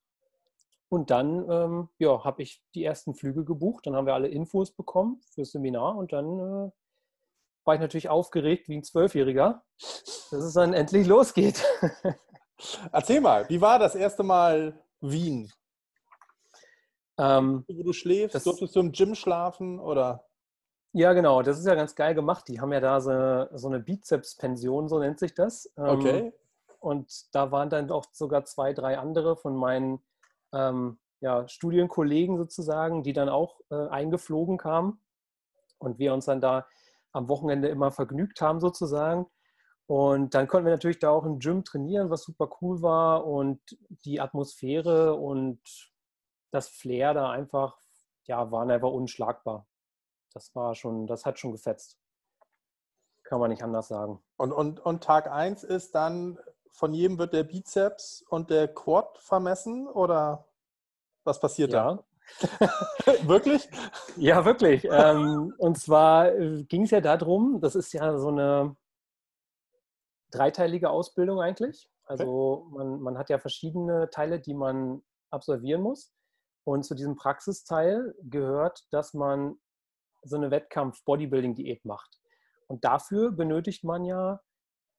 Und 0.88 1.10
dann 1.10 1.50
ähm, 1.50 1.90
ja, 1.98 2.24
habe 2.24 2.44
ich 2.44 2.64
die 2.76 2.84
ersten 2.84 3.16
Flüge 3.16 3.44
gebucht, 3.44 3.88
dann 3.88 3.96
haben 3.96 4.06
wir 4.06 4.14
alle 4.14 4.28
Infos 4.28 4.72
bekommen 4.72 5.20
fürs 5.34 5.52
Seminar 5.52 5.98
und 5.98 6.14
dann 6.14 6.40
äh, 6.40 6.72
war 7.66 7.74
ich 7.74 7.82
natürlich 7.82 8.10
aufgeregt 8.10 8.70
wie 8.70 8.78
ein 8.78 8.84
Zwölfjähriger, 8.84 9.64
dass 9.80 10.32
es 10.32 10.54
dann 10.54 10.74
endlich 10.74 11.08
losgeht. 11.08 11.64
Erzähl 12.92 13.22
mal, 13.22 13.50
wie 13.50 13.62
war 13.62 13.80
das 13.80 13.96
erste 13.96 14.22
Mal 14.22 14.80
Wien? 15.02 15.52
Ähm, 17.18 17.66
Wo 17.68 17.84
du 17.84 17.94
schläfst? 17.94 18.36
Das, 18.36 18.44
Durftest 18.44 18.76
du 18.76 18.80
im 18.80 18.92
Gym 18.92 19.16
schlafen 19.16 19.80
oder? 19.80 20.29
Ja, 20.94 21.14
genau. 21.14 21.42
Das 21.42 21.60
ist 21.60 21.68
ja 21.68 21.76
ganz 21.76 21.96
geil 21.96 22.16
gemacht. 22.16 22.48
Die 22.48 22.60
haben 22.60 22.74
ja 22.74 22.80
da 22.80 23.00
so, 23.00 23.58
so 23.58 23.68
eine 23.68 23.80
Bizeps-Pension, 23.80 24.90
so 24.90 25.00
nennt 25.00 25.20
sich 25.20 25.34
das. 25.34 25.72
Ähm, 25.78 25.86
okay. 25.86 26.34
Und 26.80 27.36
da 27.36 27.52
waren 27.52 27.70
dann 27.70 27.92
auch 27.92 28.06
sogar 28.12 28.46
zwei, 28.46 28.74
drei 28.74 28.98
andere 28.98 29.36
von 29.36 29.56
meinen 29.56 30.02
ähm, 30.54 30.98
ja, 31.20 31.48
Studienkollegen 31.48 32.38
sozusagen, 32.38 33.04
die 33.04 33.14
dann 33.14 33.30
auch 33.30 33.60
äh, 33.70 33.88
eingeflogen 33.90 34.58
kamen. 34.58 35.02
Und 35.78 36.00
wir 36.00 36.14
uns 36.14 36.26
dann 36.26 36.42
da 36.42 36.68
am 37.12 37.30
Wochenende 37.30 37.68
immer 37.68 37.92
vergnügt 37.92 38.42
haben 38.42 38.60
sozusagen. 38.60 39.28
Und 39.86 40.34
dann 40.34 40.48
konnten 40.48 40.66
wir 40.66 40.74
natürlich 40.74 41.00
da 41.00 41.10
auch 41.10 41.26
im 41.26 41.40
Gym 41.40 41.64
trainieren, 41.64 42.10
was 42.10 42.24
super 42.24 42.50
cool 42.62 42.82
war. 42.82 43.28
Und 43.28 43.60
die 44.06 44.20
Atmosphäre 44.22 45.16
und 45.16 45.62
das 46.52 46.70
Flair 46.70 47.14
da 47.14 47.30
einfach, 47.30 47.78
ja, 48.26 48.52
waren 48.52 48.72
einfach 48.72 48.90
unschlagbar 48.90 49.69
das 50.34 50.54
war 50.56 50.76
schon, 50.76 51.08
das 51.08 51.26
hat 51.26 51.40
schon 51.40 51.52
gefetzt. 51.52 51.98
Kann 53.24 53.40
man 53.40 53.50
nicht 53.52 53.64
anders 53.64 53.88
sagen. 53.88 54.22
Und, 54.38 54.52
und, 54.52 54.80
und 54.80 55.04
Tag 55.04 55.30
1 55.30 55.64
ist 55.64 55.94
dann, 55.94 56.40
von 56.72 56.94
jedem 56.94 57.18
wird 57.18 57.34
der 57.34 57.44
Bizeps 57.44 58.24
und 58.30 58.50
der 58.50 58.68
Quad 58.74 59.18
vermessen 59.20 59.88
oder 59.88 60.48
was 61.24 61.40
passiert 61.40 61.74
ja. 61.74 61.96
da? 61.96 62.04
wirklich? 63.24 63.70
Ja, 64.16 64.46
wirklich. 64.46 64.88
ähm, 64.90 65.54
und 65.58 65.78
zwar 65.78 66.32
äh, 66.34 66.64
ging 66.64 66.84
es 66.84 66.92
ja 66.92 67.02
darum, 67.02 67.60
das 67.60 67.76
ist 67.76 67.92
ja 67.94 68.18
so 68.18 68.30
eine 68.30 68.76
dreiteilige 70.32 70.90
Ausbildung 70.90 71.42
eigentlich. 71.42 71.90
Also 72.06 72.66
okay. 72.66 72.76
man, 72.78 73.02
man 73.02 73.18
hat 73.18 73.30
ja 73.30 73.40
verschiedene 73.40 74.10
Teile, 74.10 74.40
die 74.40 74.54
man 74.54 75.02
absolvieren 75.32 75.82
muss. 75.82 76.14
Und 76.64 76.84
zu 76.84 76.96
diesem 76.96 77.16
Praxisteil 77.16 78.16
gehört, 78.22 78.86
dass 78.92 79.14
man 79.14 79.60
so 80.24 80.36
eine 80.36 80.52
Wettkampf-Bodybuilding-Diät 80.52 81.86
macht. 81.86 82.20
Und 82.68 82.84
dafür 82.84 83.32
benötigt 83.32 83.84
man 83.84 84.06
ja 84.06 84.42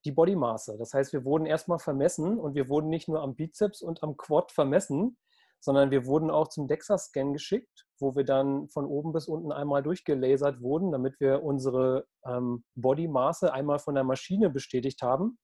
die 0.05 0.11
Bodymaße. 0.11 0.77
Das 0.77 0.93
heißt, 0.93 1.13
wir 1.13 1.25
wurden 1.25 1.45
erstmal 1.45 1.79
vermessen 1.79 2.39
und 2.39 2.55
wir 2.55 2.69
wurden 2.69 2.89
nicht 2.89 3.07
nur 3.07 3.21
am 3.21 3.35
Bizeps 3.35 3.81
und 3.81 4.03
am 4.03 4.17
Quad 4.17 4.51
vermessen, 4.51 5.17
sondern 5.59 5.91
wir 5.91 6.05
wurden 6.05 6.31
auch 6.31 6.47
zum 6.47 6.67
DEXA-Scan 6.67 7.33
geschickt, 7.33 7.85
wo 7.99 8.15
wir 8.15 8.25
dann 8.25 8.67
von 8.69 8.85
oben 8.85 9.13
bis 9.13 9.27
unten 9.27 9.51
einmal 9.51 9.83
durchgelasert 9.83 10.61
wurden, 10.61 10.91
damit 10.91 11.19
wir 11.19 11.43
unsere 11.43 12.07
ähm, 12.25 12.63
Bodymaße 12.75 13.53
einmal 13.53 13.77
von 13.77 13.93
der 13.93 14.03
Maschine 14.03 14.49
bestätigt 14.49 15.03
haben. 15.03 15.37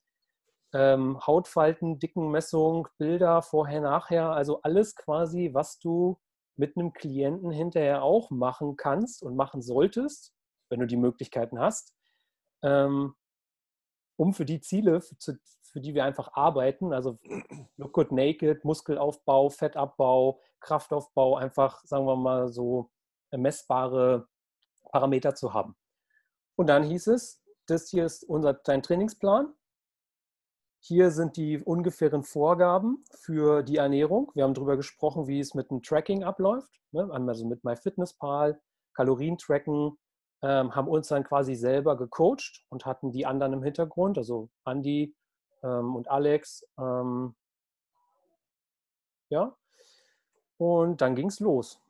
Ähm, 0.74 1.20
Hautfalten, 1.26 2.00
Dickenmessung, 2.00 2.88
Bilder 2.98 3.42
vorher, 3.44 3.82
nachher, 3.82 4.32
also 4.32 4.62
alles 4.64 4.96
quasi, 4.96 5.52
was 5.54 5.78
du 5.80 6.18
mit 6.58 6.76
einem 6.76 6.94
Klienten 6.94 7.52
hinterher 7.52 8.04
auch 8.04 8.30
machen 8.32 8.76
kannst 8.76 9.24
und 9.24 9.36
machen 9.36 9.62
solltest, 9.62 10.34
wenn 10.70 10.80
du 10.80 10.88
die 10.88 10.98
Möglichkeiten 10.98 11.60
hast, 11.60 11.96
ähm, 12.64 13.16
um 14.18 14.34
für 14.34 14.46
die 14.46 14.60
Ziele, 14.60 15.02
für, 15.02 15.38
für 15.62 15.82
die 15.82 15.94
wir 15.94 16.04
einfach 16.04 16.34
arbeiten, 16.34 16.94
also 16.94 17.20
Look 17.78 17.94
Good 17.94 18.12
Naked, 18.12 18.66
Muskelaufbau, 18.66 19.50
Fettabbau, 19.50 20.42
Kraftaufbau, 20.60 21.36
einfach, 21.36 21.84
sagen 21.86 22.06
wir 22.06 22.16
mal, 22.16 22.48
so 22.48 22.90
messbare 23.32 24.28
Parameter 24.92 25.36
zu 25.36 25.54
haben. 25.54 25.76
Und 26.56 26.68
dann 26.68 26.84
hieß 26.84 27.08
es, 27.08 27.44
das 27.68 27.90
hier 27.90 28.06
ist 28.06 28.24
unser, 28.24 28.54
dein 28.54 28.82
Trainingsplan. 28.82 29.54
Hier 30.80 31.12
sind 31.12 31.38
die 31.38 31.60
ungefähren 31.60 32.24
Vorgaben 32.24 33.04
für 33.12 33.64
die 33.64 33.78
Ernährung. 33.78 34.32
Wir 34.36 34.44
haben 34.44 34.54
darüber 34.54 34.78
gesprochen, 34.78 35.28
wie 35.28 35.40
es 35.40 35.54
mit 35.54 35.70
dem 35.70 35.82
Tracking 35.82 36.24
abläuft. 36.24 36.72
Ne? 36.92 37.10
Also 37.12 37.46
mit 37.46 37.64
MyFitnessPal, 37.64 38.60
Kalorien 38.94 39.38
tracken, 39.38 39.98
ähm, 40.42 40.76
haben 40.76 40.88
uns 40.88 41.08
dann 41.08 41.24
quasi 41.24 41.56
selber 41.56 41.98
gecoacht 41.98 42.66
und 42.70 42.86
hatten 42.86 43.12
die 43.12 43.26
anderen 43.26 43.54
im 43.54 43.64
Hintergrund, 43.64 44.18
also 44.18 44.50
Andy 44.66 45.16
ähm, 45.64 45.96
und 45.96 46.10
Alex. 46.10 46.66
Ähm, 46.78 47.36
ja, 49.30 49.56
und 50.58 51.02
dann 51.02 51.16
ging 51.16 51.28
es 51.28 51.40
los. 51.40 51.82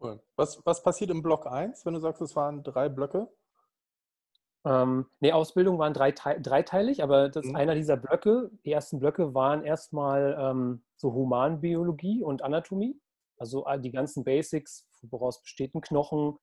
Cool. 0.00 0.20
Was, 0.36 0.64
was 0.64 0.82
passiert 0.82 1.10
im 1.10 1.22
Block 1.22 1.46
1, 1.46 1.84
wenn 1.84 1.94
du 1.94 2.00
sagst, 2.00 2.22
es 2.22 2.34
waren 2.34 2.62
drei 2.62 2.88
Blöcke? 2.88 3.28
Ähm, 4.64 5.06
nee, 5.20 5.32
Ausbildung 5.32 5.78
waren 5.78 5.94
drei, 5.94 6.12
dreiteilig, 6.12 7.02
aber 7.02 7.30
das, 7.30 7.46
mhm. 7.46 7.56
einer 7.56 7.74
dieser 7.74 7.96
Blöcke, 7.96 8.50
die 8.64 8.72
ersten 8.72 8.98
Blöcke 8.98 9.34
waren 9.34 9.64
erstmal 9.64 10.36
ähm, 10.38 10.82
so 10.96 11.12
Humanbiologie 11.12 12.22
und 12.22 12.42
Anatomie. 12.42 13.00
Also 13.38 13.66
die 13.78 13.90
ganzen 13.90 14.22
Basics, 14.22 14.86
woraus 15.02 15.40
besteht 15.40 15.74
ein 15.74 15.80
Knochen, 15.80 16.38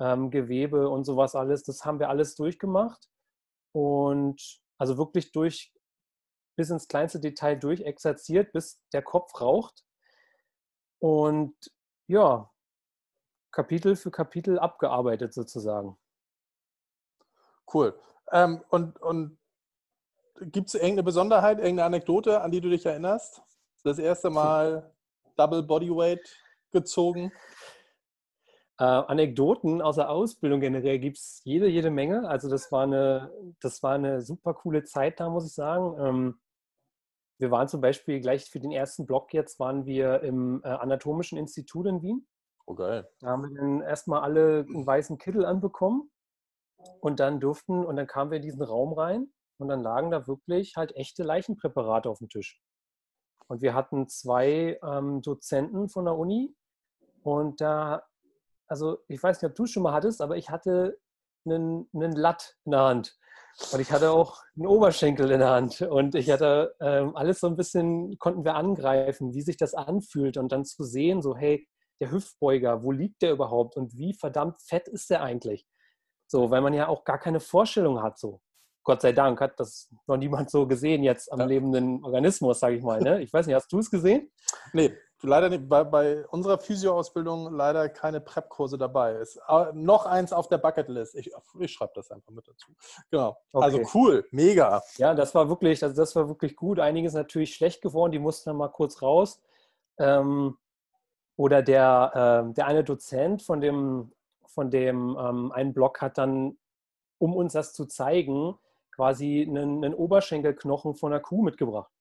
ähm, 0.00 0.30
Gewebe 0.30 0.88
und 0.88 1.04
sowas 1.04 1.34
alles, 1.34 1.64
das 1.64 1.84
haben 1.84 1.98
wir 1.98 2.08
alles 2.08 2.36
durchgemacht. 2.36 3.08
Und 3.72 4.60
also 4.78 4.96
wirklich 4.96 5.32
durch 5.32 5.72
bis 6.56 6.70
ins 6.70 6.86
kleinste 6.88 7.20
Detail 7.20 7.56
durchexerziert, 7.56 8.52
bis 8.52 8.80
der 8.92 9.02
Kopf 9.02 9.40
raucht. 9.40 9.84
Und 11.00 11.56
ja, 12.06 12.50
Kapitel 13.52 13.96
für 13.96 14.10
Kapitel 14.10 14.58
abgearbeitet 14.58 15.34
sozusagen. 15.34 15.98
Cool. 17.72 17.98
Ähm, 18.32 18.62
und 18.70 19.00
und 19.00 19.38
gibt 20.40 20.68
es 20.68 20.74
irgendeine 20.74 21.02
Besonderheit, 21.02 21.58
irgendeine 21.58 21.84
Anekdote, 21.84 22.40
an 22.40 22.50
die 22.50 22.60
du 22.60 22.68
dich 22.68 22.86
erinnerst? 22.86 23.42
Das 23.84 23.98
erste 23.98 24.30
Mal 24.30 24.92
Double 25.36 25.62
Bodyweight 25.62 26.36
gezogen? 26.70 27.32
Äh, 28.78 28.84
Anekdoten 28.84 29.82
aus 29.82 29.96
der 29.96 30.10
Ausbildung 30.10 30.60
generell 30.60 30.98
gibt 30.98 31.18
es 31.18 31.40
jede, 31.44 31.66
jede 31.66 31.90
Menge. 31.90 32.28
Also 32.28 32.48
das 32.48 32.70
war 32.70 32.84
eine, 32.84 33.32
das 33.60 33.82
war 33.82 33.94
eine 33.94 34.20
super 34.20 34.54
coole 34.54 34.84
Zeit 34.84 35.18
da, 35.18 35.28
muss 35.28 35.46
ich 35.46 35.54
sagen. 35.54 35.96
Ähm, 35.98 36.40
wir 37.38 37.50
waren 37.50 37.68
zum 37.68 37.80
Beispiel 37.80 38.20
gleich 38.20 38.50
für 38.50 38.60
den 38.60 38.72
ersten 38.72 39.06
Block 39.06 39.32
jetzt, 39.32 39.58
waren 39.58 39.86
wir 39.86 40.22
im 40.22 40.60
äh, 40.64 40.68
Anatomischen 40.68 41.38
Institut 41.38 41.86
in 41.86 42.02
Wien. 42.02 42.26
Oh 42.66 42.74
geil. 42.74 43.08
Da 43.20 43.28
haben 43.28 43.42
wir 43.42 43.60
dann 43.60 43.80
erstmal 43.80 44.22
alle 44.22 44.66
einen 44.68 44.86
weißen 44.86 45.18
Kittel 45.18 45.44
anbekommen 45.44 46.10
und 47.00 47.20
dann 47.20 47.40
durften, 47.40 47.84
und 47.84 47.96
dann 47.96 48.06
kamen 48.06 48.30
wir 48.30 48.36
in 48.36 48.42
diesen 48.42 48.62
Raum 48.62 48.92
rein 48.92 49.32
und 49.58 49.68
dann 49.68 49.82
lagen 49.82 50.10
da 50.10 50.26
wirklich 50.26 50.76
halt 50.76 50.94
echte 50.96 51.22
Leichenpräparate 51.22 52.08
auf 52.08 52.18
dem 52.18 52.28
Tisch. 52.28 52.60
Und 53.48 53.62
wir 53.62 53.74
hatten 53.74 54.08
zwei 54.08 54.78
ähm, 54.82 55.22
Dozenten 55.22 55.88
von 55.88 56.04
der 56.04 56.16
Uni 56.16 56.54
und 57.22 57.60
da 57.60 58.02
also 58.68 58.98
ich 59.08 59.22
weiß 59.22 59.40
nicht, 59.40 59.50
ob 59.50 59.56
du 59.56 59.66
schon 59.66 59.82
mal 59.82 59.92
hattest, 59.92 60.20
aber 60.20 60.36
ich 60.36 60.50
hatte 60.50 60.98
einen, 61.44 61.88
einen 61.94 62.12
Latt 62.12 62.56
in 62.64 62.72
der 62.72 62.82
Hand. 62.82 63.16
Und 63.72 63.80
ich 63.80 63.90
hatte 63.90 64.12
auch 64.12 64.40
einen 64.56 64.66
Oberschenkel 64.66 65.30
in 65.32 65.40
der 65.40 65.50
Hand. 65.50 65.80
Und 65.82 66.14
ich 66.14 66.30
hatte 66.30 66.76
ähm, 66.80 67.16
alles 67.16 67.40
so 67.40 67.48
ein 67.48 67.56
bisschen, 67.56 68.16
konnten 68.18 68.44
wir 68.44 68.54
angreifen, 68.54 69.34
wie 69.34 69.42
sich 69.42 69.56
das 69.56 69.74
anfühlt 69.74 70.36
und 70.36 70.52
dann 70.52 70.64
zu 70.64 70.84
sehen, 70.84 71.22
so, 71.22 71.36
hey, 71.36 71.66
der 72.00 72.12
Hüftbeuger, 72.12 72.84
wo 72.84 72.92
liegt 72.92 73.22
der 73.22 73.32
überhaupt 73.32 73.76
und 73.76 73.96
wie 73.96 74.14
verdammt 74.14 74.60
fett 74.60 74.86
ist 74.86 75.10
der 75.10 75.22
eigentlich? 75.22 75.66
So, 76.28 76.50
weil 76.50 76.60
man 76.60 76.74
ja 76.74 76.88
auch 76.88 77.04
gar 77.04 77.18
keine 77.18 77.40
Vorstellung 77.40 78.02
hat, 78.02 78.18
so. 78.18 78.40
Gott 78.84 79.02
sei 79.02 79.12
Dank 79.12 79.40
hat 79.40 79.60
das 79.60 79.90
noch 80.06 80.16
niemand 80.16 80.50
so 80.50 80.66
gesehen 80.66 81.02
jetzt 81.02 81.30
am 81.30 81.40
ja. 81.40 81.44
lebenden 81.46 82.02
Organismus, 82.02 82.60
sage 82.60 82.76
ich 82.76 82.82
mal. 82.82 83.00
Ne? 83.00 83.20
Ich 83.20 83.30
weiß 83.30 83.46
nicht, 83.46 83.54
hast 83.54 83.70
du 83.70 83.80
es 83.80 83.90
gesehen? 83.90 84.30
Nee, 84.72 84.94
leider 85.20 85.50
nicht. 85.50 85.68
Bei, 85.68 85.84
bei 85.84 86.26
unserer 86.28 86.58
Physioausbildung 86.58 87.52
leider 87.52 87.90
keine 87.90 88.20
Prep-Kurse 88.20 88.78
dabei. 88.78 89.16
Ist 89.16 89.38
äh, 89.46 89.66
noch 89.74 90.06
eins 90.06 90.32
auf 90.32 90.48
der 90.48 90.56
Bucketlist. 90.56 91.16
Ich, 91.16 91.30
ich 91.58 91.72
schreibe 91.72 91.92
das 91.96 92.10
einfach 92.10 92.30
mit 92.30 92.48
dazu. 92.48 92.72
Genau. 93.10 93.36
Also 93.52 93.76
okay. 93.76 93.84
Also 93.84 93.98
cool, 93.98 94.26
mega. 94.30 94.82
Ja, 94.96 95.14
das 95.14 95.34
war 95.34 95.50
wirklich, 95.50 95.82
also 95.82 95.94
das 95.94 96.16
war 96.16 96.28
wirklich 96.28 96.56
gut. 96.56 96.80
Einiges 96.80 97.12
natürlich 97.12 97.54
schlecht 97.54 97.82
geworden, 97.82 98.12
die 98.12 98.18
mussten 98.18 98.48
dann 98.48 98.56
mal 98.56 98.68
kurz 98.68 99.02
raus. 99.02 99.42
Ähm, 99.98 100.56
oder 101.36 101.62
der, 101.62 102.46
äh, 102.48 102.54
der 102.54 102.66
eine 102.66 102.84
Dozent 102.84 103.42
von 103.42 103.60
dem, 103.60 104.12
von 104.58 104.72
dem 104.72 105.16
ähm, 105.20 105.52
einen 105.52 105.72
Blog 105.72 106.00
hat 106.00 106.18
dann, 106.18 106.58
um 107.18 107.32
uns 107.32 107.52
das 107.52 107.74
zu 107.74 107.86
zeigen, 107.86 108.58
quasi 108.92 109.46
einen, 109.48 109.84
einen 109.84 109.94
Oberschenkelknochen 109.94 110.96
von 110.96 111.12
einer 111.12 111.22
Kuh 111.22 111.44
mitgebracht 111.44 111.92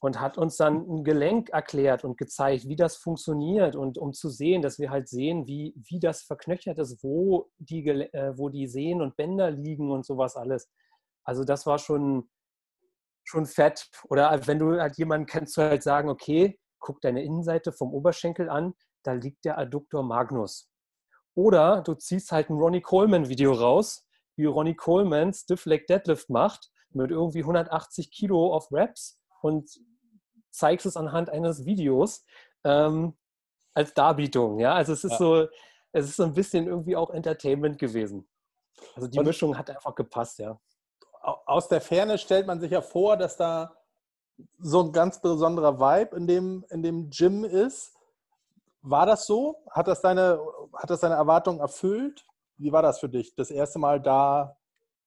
und 0.00 0.22
hat 0.22 0.38
uns 0.38 0.56
dann 0.56 0.88
ein 0.88 1.04
Gelenk 1.04 1.50
erklärt 1.50 2.02
und 2.02 2.16
gezeigt, 2.16 2.66
wie 2.66 2.76
das 2.76 2.96
funktioniert 2.96 3.76
und 3.76 3.98
um 3.98 4.14
zu 4.14 4.30
sehen, 4.30 4.62
dass 4.62 4.78
wir 4.78 4.88
halt 4.88 5.06
sehen, 5.06 5.46
wie, 5.46 5.74
wie 5.76 6.00
das 6.00 6.22
verknöchert 6.22 6.78
ist, 6.78 7.04
wo 7.04 7.50
die, 7.58 7.86
äh, 7.86 8.32
wo 8.38 8.48
die 8.48 8.66
Sehnen 8.66 9.02
und 9.02 9.14
Bänder 9.18 9.50
liegen 9.50 9.90
und 9.90 10.06
sowas 10.06 10.36
alles. 10.36 10.70
Also 11.24 11.44
das 11.44 11.66
war 11.66 11.78
schon, 11.78 12.30
schon 13.22 13.44
fett. 13.44 13.90
Oder 14.08 14.46
wenn 14.46 14.58
du 14.58 14.80
halt 14.80 14.96
jemanden 14.96 15.26
kennst, 15.26 15.58
du 15.58 15.60
halt 15.60 15.82
sagen, 15.82 16.08
okay, 16.08 16.58
guck 16.78 17.02
deine 17.02 17.22
Innenseite 17.22 17.70
vom 17.70 17.92
Oberschenkel 17.92 18.48
an, 18.48 18.72
da 19.02 19.12
liegt 19.12 19.44
der 19.44 19.58
Adduktor 19.58 20.02
Magnus. 20.02 20.70
Oder 21.34 21.82
du 21.82 21.94
ziehst 21.94 22.32
halt 22.32 22.50
ein 22.50 22.56
Ronnie 22.56 22.80
Coleman 22.80 23.28
Video 23.28 23.52
raus 23.52 24.06
wie 24.36 24.46
Ronnie 24.46 24.74
Coleman 24.74 25.32
Stiff 25.32 25.64
Leg 25.66 25.86
Deadlift 25.86 26.30
macht 26.30 26.70
mit 26.90 27.10
irgendwie 27.10 27.40
180 27.40 28.10
Kilo 28.10 28.52
auf 28.52 28.72
Reps 28.72 29.18
und 29.42 29.68
zeigst 30.50 30.86
es 30.86 30.96
anhand 30.96 31.30
eines 31.30 31.64
Videos 31.64 32.24
ähm, 32.64 33.16
als 33.74 33.94
Darbietung. 33.94 34.60
Ja, 34.60 34.74
also 34.74 34.92
es 34.92 35.04
ist 35.04 35.12
ja. 35.12 35.18
so, 35.18 35.48
es 35.92 36.06
ist 36.06 36.16
so 36.16 36.24
ein 36.24 36.34
bisschen 36.34 36.66
irgendwie 36.66 36.96
auch 36.96 37.10
Entertainment 37.10 37.78
gewesen. 37.78 38.28
Also 38.94 39.08
die 39.08 39.18
und 39.18 39.26
Mischung 39.26 39.56
hat 39.58 39.70
einfach 39.70 39.94
gepasst, 39.94 40.38
ja. 40.38 40.58
Aus 41.22 41.68
der 41.68 41.80
Ferne 41.80 42.18
stellt 42.18 42.46
man 42.46 42.60
sich 42.60 42.70
ja 42.70 42.82
vor, 42.82 43.16
dass 43.16 43.36
da 43.36 43.74
so 44.58 44.82
ein 44.82 44.92
ganz 44.92 45.20
besonderer 45.20 45.78
Vibe 45.78 46.16
in 46.16 46.26
dem, 46.26 46.64
in 46.70 46.82
dem 46.82 47.10
Gym 47.10 47.44
ist. 47.44 47.93
War 48.86 49.06
das 49.06 49.26
so? 49.26 49.62
Hat 49.70 49.88
das 49.88 50.02
deine, 50.02 50.38
hat 50.74 50.90
das 50.90 51.00
deine 51.00 51.14
Erwartung 51.14 51.58
erfüllt? 51.58 52.26
Wie 52.58 52.70
war 52.70 52.82
das 52.82 53.00
für 53.00 53.08
dich? 53.08 53.34
Das 53.34 53.50
erste 53.50 53.78
Mal 53.78 53.98
da, 53.98 54.58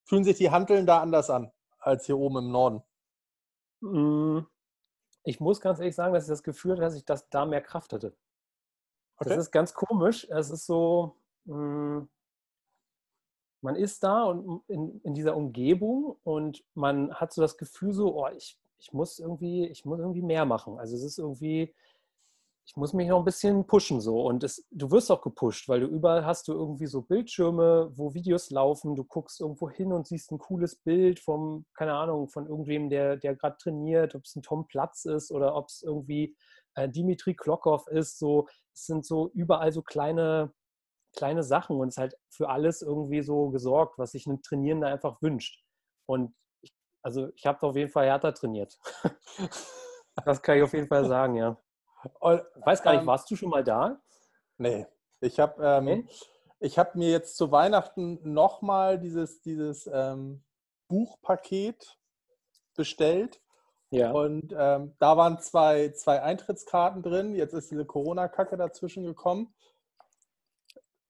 fühlen 0.04 0.24
sich 0.24 0.38
die 0.38 0.50
Handeln 0.50 0.88
da 0.88 1.00
anders 1.00 1.30
an 1.30 1.52
als 1.78 2.08
hier 2.08 2.18
oben 2.18 2.38
im 2.38 2.52
Norden? 2.52 2.82
Mm, 3.82 4.40
ich 5.24 5.40
muss 5.40 5.62
ganz 5.62 5.78
ehrlich 5.78 5.94
sagen, 5.94 6.16
dass 6.16 6.24
ich 6.24 6.30
das 6.30 6.42
Gefühl 6.42 6.72
hatte, 6.72 6.82
dass 6.82 6.96
ich 6.96 7.06
das 7.06 7.30
da 7.30 7.46
mehr 7.46 7.62
Kraft 7.62 7.94
hatte. 7.94 8.16
Okay. 9.18 9.30
Das 9.30 9.38
ist 9.38 9.52
ganz 9.52 9.76
komisch. 9.76 10.28
Es 10.28 10.50
ist 10.50 10.66
so, 10.66 11.16
mm, 11.46 12.00
man 13.62 13.76
ist 13.76 14.04
da 14.04 14.24
und 14.24 14.64
in, 14.68 15.00
in, 15.02 15.14
dieser 15.14 15.36
Umgebung 15.36 16.18
und 16.24 16.64
man 16.74 17.14
hat 17.14 17.32
so 17.32 17.44
das 17.44 17.58
Gefühl 17.58 17.94
so, 17.94 18.24
oh, 18.24 18.28
ich, 18.36 18.60
ich 18.80 18.92
muss 18.92 19.20
irgendwie, 19.20 19.68
ich 19.68 19.86
muss 19.86 20.00
irgendwie 20.00 20.24
mehr 20.24 20.46
machen. 20.46 20.80
Also 20.80 20.96
es 20.96 21.04
ist 21.04 21.20
irgendwie, 21.20 21.76
ich 22.68 22.76
muss 22.76 22.94
mich 22.94 23.08
noch 23.08 23.20
ein 23.20 23.26
bisschen 23.26 23.66
pushen 23.66 24.02
so. 24.02 24.22
Und 24.22 24.44
es, 24.44 24.68
du 24.72 24.92
wirst 24.92 25.10
auch 25.10 25.22
gepusht, 25.22 25.70
weil 25.70 25.80
du 25.80 25.88
überall 25.88 26.26
hast 26.26 26.50
du 26.50 26.54
irgendwie 26.54 26.86
so 26.86 27.02
Bildschirme, 27.02 27.90
wo 27.96 28.14
Videos 28.14 28.50
laufen, 28.52 28.96
du 28.96 29.06
guckst 29.06 29.40
irgendwo 29.40 29.70
hin 29.70 29.94
und 29.94 30.06
siehst 30.06 30.32
ein 30.32 30.38
cooles 30.38 30.76
Bild 30.76 31.20
vom, 31.20 31.66
keine 31.74 31.94
Ahnung, 31.94 32.28
von 32.28 32.46
irgendwem, 32.46 32.90
der, 32.90 33.16
der 33.16 33.36
gerade 33.36 33.56
trainiert, 33.58 34.16
ob 34.16 34.26
es 34.26 34.36
ein 34.36 34.42
Tom 34.42 34.68
Platz 34.68 35.06
ist 35.06 35.32
oder 35.32 35.56
ob 35.56 35.70
es 35.70 35.82
irgendwie 35.82 36.36
äh, 36.76 36.90
Dimitri 36.90 37.36
Klokov 37.36 37.88
ist. 37.88 38.20
So, 38.20 38.50
es 38.74 38.86
sind 38.86 39.06
so 39.06 39.32
überall 39.34 39.72
so 39.72 39.82
kleine, 39.82 40.54
kleine 41.16 41.44
Sachen 41.44 41.78
und 41.78 41.88
es 41.88 41.94
ist 41.94 42.00
halt 42.02 42.16
für 42.30 42.50
alles 42.50 42.82
irgendwie 42.82 43.22
so 43.22 43.50
gesorgt, 43.50 43.98
was 43.98 44.12
sich 44.12 44.28
ein 44.28 44.42
Trainierender 44.42 44.88
einfach 44.88 45.22
wünscht. 45.22 45.64
Und 46.06 46.36
ich, 46.62 46.74
also 47.02 47.30
ich 47.34 47.46
habe 47.46 47.66
auf 47.66 47.78
jeden 47.78 47.92
Fall 47.92 48.08
härter 48.08 48.34
trainiert. 48.34 48.78
das 50.26 50.42
kann 50.42 50.58
ich 50.58 50.64
auf 50.64 50.74
jeden 50.74 50.88
Fall 50.88 51.06
sagen, 51.06 51.38
ja. 51.38 51.58
Und, 52.20 52.44
weiß 52.56 52.84
gar 52.84 52.92
nicht, 52.92 53.02
ähm, 53.02 53.08
warst 53.08 53.30
du 53.30 53.36
schon 53.36 53.50
mal 53.50 53.64
da? 53.64 54.00
Nee. 54.58 54.86
Ich 55.20 55.40
habe 55.40 55.64
ähm, 55.64 56.08
okay. 56.60 56.70
hab 56.78 56.96
mir 56.96 57.10
jetzt 57.10 57.38
zu 57.38 57.52
Weihnachten 57.52 58.20
nochmal 58.24 59.00
dieses, 59.00 59.42
dieses 59.42 59.90
ähm, 59.92 60.44
Buchpaket 60.88 61.98
bestellt. 62.76 63.42
Ja. 63.90 64.12
Und 64.12 64.54
ähm, 64.58 64.96
da 65.00 65.18
waren 65.18 65.40
zwei, 65.40 65.90
zwei 65.90 66.22
Eintrittskarten 66.22 67.02
drin. 67.02 67.36
Jetzt 67.36 67.54
ist 67.54 67.72
diese 67.72 67.86
Corona-Kacke 67.86 68.58
dazwischen 68.58 69.04
gekommen. 69.04 69.54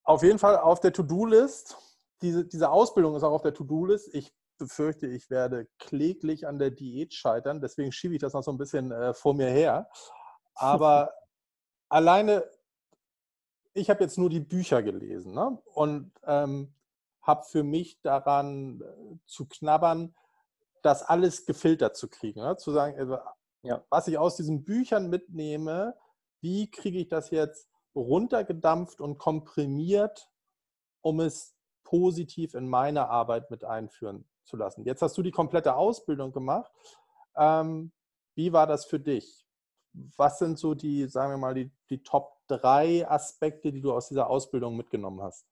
Auf 0.03 0.23
jeden 0.23 0.39
Fall 0.39 0.57
auf 0.57 0.79
der 0.79 0.93
To-Do-List. 0.93 1.75
Diese, 2.21 2.45
diese 2.45 2.69
Ausbildung 2.69 3.15
ist 3.15 3.23
auch 3.23 3.33
auf 3.33 3.41
der 3.41 3.53
To-Do-List. 3.53 4.13
Ich 4.13 4.31
befürchte, 4.57 5.07
ich 5.07 5.29
werde 5.29 5.67
kläglich 5.79 6.47
an 6.47 6.59
der 6.59 6.71
Diät 6.71 7.13
scheitern. 7.13 7.61
Deswegen 7.61 7.91
schiebe 7.91 8.13
ich 8.13 8.21
das 8.21 8.33
noch 8.33 8.43
so 8.43 8.51
ein 8.51 8.57
bisschen 8.57 8.91
äh, 8.91 9.13
vor 9.13 9.33
mir 9.33 9.49
her. 9.49 9.89
Aber 10.57 11.13
alleine, 11.89 12.43
ich 13.73 13.89
habe 13.89 14.03
jetzt 14.03 14.17
nur 14.17 14.29
die 14.29 14.39
Bücher 14.39 14.83
gelesen 14.83 15.33
ne? 15.33 15.57
und 15.73 16.11
ähm, 16.25 16.73
habe 17.21 17.43
für 17.45 17.63
mich 17.63 18.01
daran 18.01 18.81
äh, 18.81 19.17
zu 19.25 19.45
knabbern, 19.47 20.15
das 20.81 21.03
alles 21.03 21.45
gefiltert 21.45 21.95
zu 21.95 22.07
kriegen. 22.07 22.41
Ne? 22.41 22.57
Zu 22.57 22.71
sagen, 22.71 22.97
also, 22.97 23.17
ja. 23.63 23.83
was 23.89 24.07
ich 24.07 24.17
aus 24.17 24.37
diesen 24.37 24.63
Büchern 24.63 25.09
mitnehme, 25.09 25.95
wie 26.41 26.69
kriege 26.71 26.99
ich 26.99 27.09
das 27.09 27.29
jetzt 27.29 27.69
runtergedampft 27.95 29.01
und 29.01 29.17
komprimiert, 29.17 30.31
um 31.01 31.19
es 31.19 31.55
positiv 31.83 32.53
in 32.53 32.67
meine 32.67 33.09
Arbeit 33.09 33.49
mit 33.49 33.63
einführen 33.63 34.27
zu 34.43 34.57
lassen. 34.57 34.85
Jetzt 34.85 35.01
hast 35.01 35.17
du 35.17 35.23
die 35.23 35.31
komplette 35.31 35.75
Ausbildung 35.75 36.31
gemacht. 36.31 36.71
Ähm, 37.35 37.91
wie 38.35 38.53
war 38.53 38.67
das 38.67 38.85
für 38.85 38.99
dich? 38.99 39.46
Was 40.15 40.39
sind 40.39 40.59
so 40.59 40.73
die, 40.73 41.07
sagen 41.07 41.31
wir 41.31 41.37
mal, 41.37 41.53
die, 41.53 41.71
die 41.89 42.03
Top 42.03 42.37
3 42.47 43.09
Aspekte, 43.09 43.71
die 43.71 43.81
du 43.81 43.93
aus 43.93 44.07
dieser 44.07 44.29
Ausbildung 44.29 44.75
mitgenommen 44.75 45.21
hast? 45.21 45.47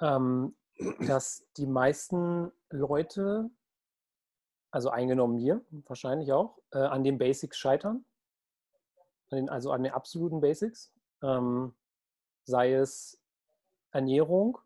Ähm, 0.00 0.56
dass 1.06 1.46
die 1.56 1.66
meisten 1.66 2.50
Leute, 2.70 3.50
also 4.70 4.90
eingenommen 4.90 5.36
mir 5.36 5.64
wahrscheinlich 5.86 6.32
auch, 6.32 6.58
äh, 6.72 6.78
an 6.78 7.04
den 7.04 7.18
Basics 7.18 7.58
scheitern. 7.58 8.04
An 9.30 9.36
den, 9.36 9.48
also 9.48 9.70
an 9.72 9.82
den 9.82 9.92
absoluten 9.92 10.40
Basics. 10.40 10.92
Ähm, 11.22 11.74
sei 12.44 12.74
es 12.74 13.20
Ernährung, 13.92 14.58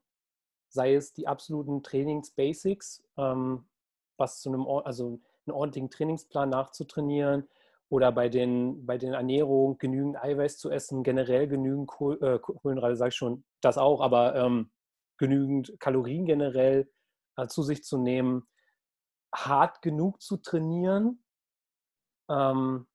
sei 0.68 0.94
es 0.94 1.12
die 1.12 1.26
absoluten 1.26 1.82
Trainingsbasics, 1.82 3.02
ähm, 3.16 3.68
was 4.16 4.40
zu 4.40 4.48
einem, 4.48 4.66
also 4.66 5.20
einen 5.46 5.56
ordentlichen 5.56 5.90
Trainingsplan 5.90 6.50
nachzutrainieren 6.50 7.48
oder 7.88 8.12
bei 8.12 8.28
den, 8.28 8.84
bei 8.84 8.98
den 8.98 9.14
Ernährungen 9.14 9.78
genügend 9.78 10.16
Eiweiß 10.16 10.58
zu 10.58 10.70
essen, 10.70 11.02
generell 11.02 11.46
genügend 11.46 11.86
Kohl, 11.86 12.22
äh, 12.22 12.38
Kohlenhydrate, 12.38 12.96
sage 12.96 13.10
ich 13.10 13.14
schon, 13.14 13.44
das 13.60 13.78
auch, 13.78 14.00
aber 14.00 14.34
ähm, 14.34 14.70
genügend 15.18 15.78
Kalorien 15.78 16.26
generell 16.26 16.90
äh, 17.36 17.46
zu 17.46 17.62
sich 17.62 17.84
zu 17.84 17.98
nehmen, 17.98 18.48
hart 19.34 19.82
genug 19.82 20.20
zu 20.20 20.36
trainieren. 20.38 21.22
Ähm, 22.28 22.86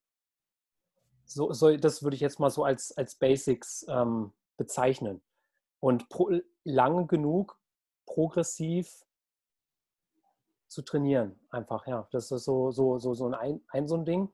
so, 1.24 1.52
so, 1.52 1.74
das 1.76 2.02
würde 2.02 2.14
ich 2.14 2.20
jetzt 2.20 2.40
mal 2.40 2.50
so 2.50 2.64
als, 2.64 2.92
als 2.96 3.14
Basics 3.16 3.86
ähm, 3.88 4.32
bezeichnen. 4.58 5.22
Und 5.80 6.08
pro, 6.10 6.30
lange 6.64 7.06
genug 7.06 7.58
progressiv 8.06 9.04
zu 10.72 10.82
trainieren. 10.82 11.38
Einfach, 11.50 11.86
ja. 11.86 12.08
Das 12.12 12.30
ist 12.30 12.44
so, 12.44 12.70
so, 12.70 12.98
so, 12.98 13.14
so 13.14 13.28
ein, 13.28 13.60
ein 13.68 13.88
so 13.88 13.96
ein 13.96 14.04
Ding. 14.04 14.32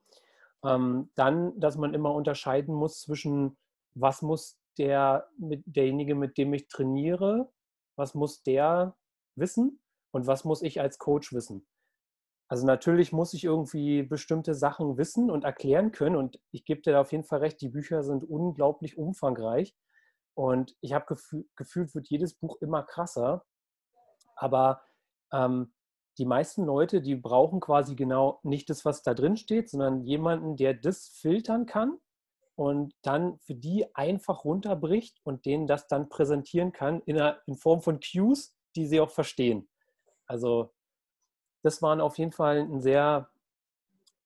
Ähm, 0.64 1.10
dann, 1.14 1.58
dass 1.60 1.76
man 1.76 1.94
immer 1.94 2.12
unterscheiden 2.14 2.74
muss 2.74 3.00
zwischen, 3.00 3.56
was 3.94 4.22
muss 4.22 4.58
der, 4.78 5.28
mit, 5.38 5.62
derjenige, 5.66 6.14
mit 6.14 6.38
dem 6.38 6.52
ich 6.52 6.68
trainiere, 6.68 7.50
was 7.96 8.14
muss 8.14 8.42
der 8.42 8.96
wissen 9.36 9.80
und 10.12 10.26
was 10.26 10.44
muss 10.44 10.62
ich 10.62 10.80
als 10.80 10.98
Coach 10.98 11.32
wissen. 11.32 11.66
Also 12.48 12.66
natürlich 12.66 13.12
muss 13.12 13.34
ich 13.34 13.44
irgendwie 13.44 14.02
bestimmte 14.02 14.54
Sachen 14.54 14.96
wissen 14.96 15.30
und 15.30 15.44
erklären 15.44 15.92
können 15.92 16.16
und 16.16 16.40
ich 16.50 16.64
gebe 16.64 16.80
dir 16.80 16.92
da 16.92 17.00
auf 17.02 17.12
jeden 17.12 17.24
Fall 17.24 17.40
recht, 17.40 17.60
die 17.60 17.68
Bücher 17.68 18.02
sind 18.02 18.24
unglaublich 18.24 18.96
umfangreich 18.96 19.76
und 20.34 20.74
ich 20.80 20.94
habe 20.94 21.04
gefühl, 21.04 21.46
gefühlt, 21.56 21.94
wird 21.94 22.08
jedes 22.08 22.34
Buch 22.34 22.56
immer 22.62 22.84
krasser, 22.84 23.44
aber 24.34 24.80
ähm, 25.30 25.74
die 26.18 26.26
meisten 26.26 26.64
Leute, 26.64 27.00
die 27.00 27.14
brauchen 27.14 27.60
quasi 27.60 27.94
genau 27.94 28.40
nicht 28.42 28.68
das, 28.70 28.84
was 28.84 29.02
da 29.02 29.14
drin 29.14 29.36
steht, 29.36 29.70
sondern 29.70 30.02
jemanden, 30.02 30.56
der 30.56 30.74
das 30.74 31.08
filtern 31.08 31.66
kann 31.66 31.98
und 32.56 32.92
dann 33.02 33.38
für 33.38 33.54
die 33.54 33.94
einfach 33.94 34.44
runterbricht 34.44 35.20
und 35.22 35.46
denen 35.46 35.68
das 35.68 35.86
dann 35.86 36.08
präsentieren 36.08 36.72
kann 36.72 37.00
in, 37.02 37.16
einer, 37.16 37.38
in 37.46 37.54
Form 37.54 37.80
von 37.80 38.00
Cues, 38.00 38.56
die 38.74 38.86
sie 38.86 39.00
auch 39.00 39.10
verstehen. 39.10 39.68
Also 40.26 40.72
das 41.62 41.82
war 41.82 42.02
auf 42.02 42.18
jeden 42.18 42.32
Fall 42.32 42.58
ein 42.58 42.80
sehr, 42.80 43.30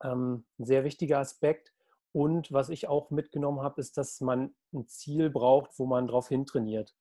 ähm, 0.02 0.46
sehr 0.58 0.84
wichtiger 0.84 1.18
Aspekt. 1.18 1.74
Und 2.12 2.52
was 2.52 2.70
ich 2.70 2.88
auch 2.88 3.10
mitgenommen 3.10 3.60
habe, 3.60 3.80
ist, 3.80 3.96
dass 3.98 4.20
man 4.20 4.54
ein 4.72 4.86
Ziel 4.86 5.30
braucht, 5.30 5.78
wo 5.78 5.86
man 5.86 6.06
drauf 6.06 6.28
hintrainiert. 6.28 6.94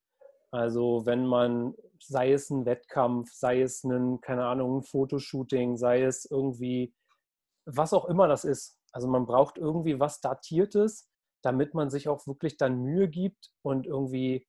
Also 0.51 1.05
wenn 1.05 1.25
man, 1.25 1.75
sei 2.03 2.31
es 2.33 2.49
ein 2.49 2.65
Wettkampf, 2.65 3.31
sei 3.31 3.61
es 3.61 3.83
ein, 3.83 4.21
keine 4.21 4.45
Ahnung, 4.45 4.77
ein 4.77 4.83
Fotoshooting, 4.83 5.77
sei 5.77 6.03
es 6.03 6.25
irgendwie, 6.25 6.93
was 7.65 7.93
auch 7.93 8.05
immer 8.05 8.27
das 8.27 8.43
ist. 8.43 8.79
Also 8.91 9.07
man 9.07 9.25
braucht 9.25 9.57
irgendwie 9.57 9.99
was 9.99 10.21
Datiertes, 10.21 11.09
damit 11.41 11.73
man 11.73 11.89
sich 11.89 12.07
auch 12.07 12.25
wirklich 12.27 12.57
dann 12.57 12.81
Mühe 12.81 13.07
gibt 13.07 13.51
und 13.61 13.85
irgendwie 13.87 14.47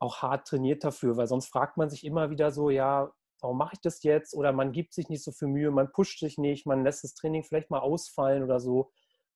auch 0.00 0.22
hart 0.22 0.46
trainiert 0.48 0.82
dafür, 0.82 1.16
weil 1.16 1.26
sonst 1.26 1.48
fragt 1.48 1.76
man 1.76 1.90
sich 1.90 2.04
immer 2.04 2.30
wieder 2.30 2.50
so, 2.50 2.70
ja, 2.70 3.12
warum 3.40 3.58
mache 3.58 3.74
ich 3.74 3.80
das 3.80 4.02
jetzt? 4.02 4.34
Oder 4.34 4.52
man 4.52 4.72
gibt 4.72 4.94
sich 4.94 5.08
nicht 5.08 5.22
so 5.22 5.32
viel 5.32 5.48
Mühe, 5.48 5.70
man 5.70 5.92
pusht 5.92 6.20
sich 6.20 6.38
nicht, 6.38 6.66
man 6.66 6.84
lässt 6.84 7.04
das 7.04 7.14
Training 7.14 7.44
vielleicht 7.44 7.70
mal 7.70 7.80
ausfallen 7.80 8.42
oder 8.42 8.60
so. 8.60 8.90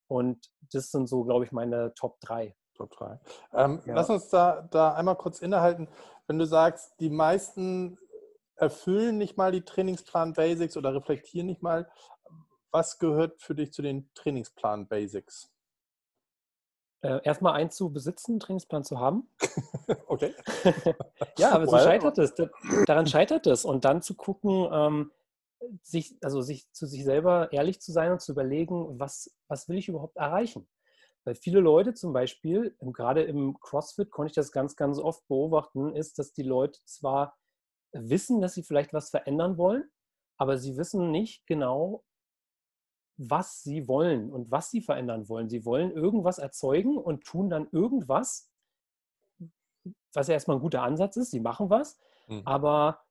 Und 0.07 0.51
das 0.73 0.91
sind 0.91 1.07
so, 1.09 1.25
glaube 1.25 1.45
ich, 1.45 1.53
meine 1.53 1.95
Top 1.95 2.21
3. 2.21 2.55
Top 2.75 2.91
3. 2.91 3.21
Ähm, 3.53 3.83
ja. 3.87 3.95
Lass 3.95 4.11
uns 4.11 4.29
da, 4.29 4.63
da 4.71 4.95
einmal 4.95 5.17
kurz 5.17 5.41
innehalten. 5.41 5.89
Wenn 6.27 6.39
du 6.39 6.47
sagst, 6.47 6.95
die 7.01 7.11
meisten 7.11 7.99
erfüllen 8.57 9.19
nicht 9.19 9.37
mal 9.37 9.53
die 9.53 9.65
Trainingsplan-Basics 9.65 10.77
oder 10.77 10.95
reflektieren 10.95 11.47
nicht 11.47 11.63
mal, 11.63 11.89
was 12.71 12.99
gehört 12.99 13.41
für 13.41 13.55
dich 13.55 13.73
zu 13.73 13.83
den 13.83 14.11
Trainingsplan-Basics? 14.15 15.51
Äh, 17.03 17.21
erstmal 17.23 17.53
einen 17.53 17.71
zu 17.71 17.93
besitzen, 17.93 18.33
einen 18.33 18.41
Trainingsplan 18.41 18.83
zu 18.83 18.99
haben. 18.99 19.29
okay. 20.07 20.35
ja, 21.39 21.53
aber 21.53 21.67
so 21.67 21.79
scheitert 21.79 22.19
es. 22.19 22.35
Daran 22.87 23.07
scheitert 23.07 23.47
es. 23.47 23.65
Und 23.65 23.85
dann 23.85 24.01
zu 24.01 24.15
gucken, 24.15 24.69
ähm, 24.73 25.13
sich, 25.83 26.17
also 26.23 26.41
sich 26.41 26.71
zu 26.73 26.87
sich 26.87 27.05
selber 27.05 27.53
ehrlich 27.53 27.81
zu 27.81 27.93
sein 27.93 28.13
und 28.13 28.21
zu 28.21 28.33
überlegen, 28.33 28.99
was, 28.99 29.35
was 29.49 29.69
will 29.69 29.79
ich 29.79 29.89
überhaupt 29.89 30.17
erreichen? 30.17 30.67
Weil 31.25 31.35
viele 31.35 31.61
Leute 31.61 31.95
zum 31.95 32.13
Beispiel, 32.13 32.77
gerade 32.81 33.23
im 33.23 33.59
CrossFit 33.59 34.11
konnte 34.11 34.31
ich 34.31 34.35
das 34.35 34.53
ganz, 34.53 34.77
ganz 34.77 34.99
oft 34.99 35.27
beobachten, 35.27 35.95
ist, 35.95 36.19
dass 36.19 36.33
die 36.33 36.43
Leute 36.43 36.79
zwar 36.85 37.37
wissen, 37.93 38.41
dass 38.41 38.55
sie 38.55 38.63
vielleicht 38.63 38.93
was 38.93 39.11
verändern 39.11 39.57
wollen, 39.57 39.91
aber 40.37 40.59
sie 40.59 40.77
wissen 40.77 41.11
nicht 41.11 41.47
genau, 41.47 42.05
was 43.17 43.63
sie 43.63 43.89
wollen 43.89 44.33
und 44.33 44.51
was 44.51 44.71
sie 44.71 44.81
verändern 44.81 45.29
wollen. 45.29 45.49
Sie 45.49 45.65
wollen 45.65 45.93
irgendwas 45.93 46.39
erzeugen 46.39 46.99
und 46.99 47.25
tun 47.25 47.49
dann 47.49 47.69
irgendwas, 47.71 48.51
was 50.13 50.29
ja 50.29 50.35
erstmal 50.35 50.57
ein 50.57 50.63
guter 50.63 50.83
Ansatz 50.83 51.17
ist. 51.17 51.31
Sie 51.31 51.41
machen 51.41 51.71
was, 51.71 51.99
mhm. 52.27 52.43
aber 52.45 53.05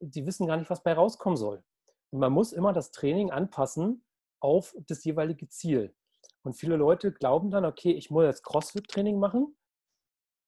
die 0.00 0.20
äh, 0.20 0.26
wissen 0.26 0.46
gar 0.46 0.56
nicht, 0.56 0.70
was 0.70 0.82
bei 0.82 0.92
rauskommen 0.92 1.36
soll. 1.36 1.62
Und 2.10 2.20
man 2.20 2.32
muss 2.32 2.52
immer 2.52 2.72
das 2.72 2.90
Training 2.90 3.30
anpassen 3.30 4.04
auf 4.40 4.74
das 4.86 5.04
jeweilige 5.04 5.48
Ziel. 5.48 5.94
Und 6.44 6.54
viele 6.54 6.76
Leute 6.76 7.12
glauben 7.12 7.50
dann, 7.50 7.64
okay, 7.64 7.92
ich 7.92 8.10
muss 8.10 8.24
jetzt 8.24 8.44
CrossFit-Training 8.44 9.18
machen 9.18 9.56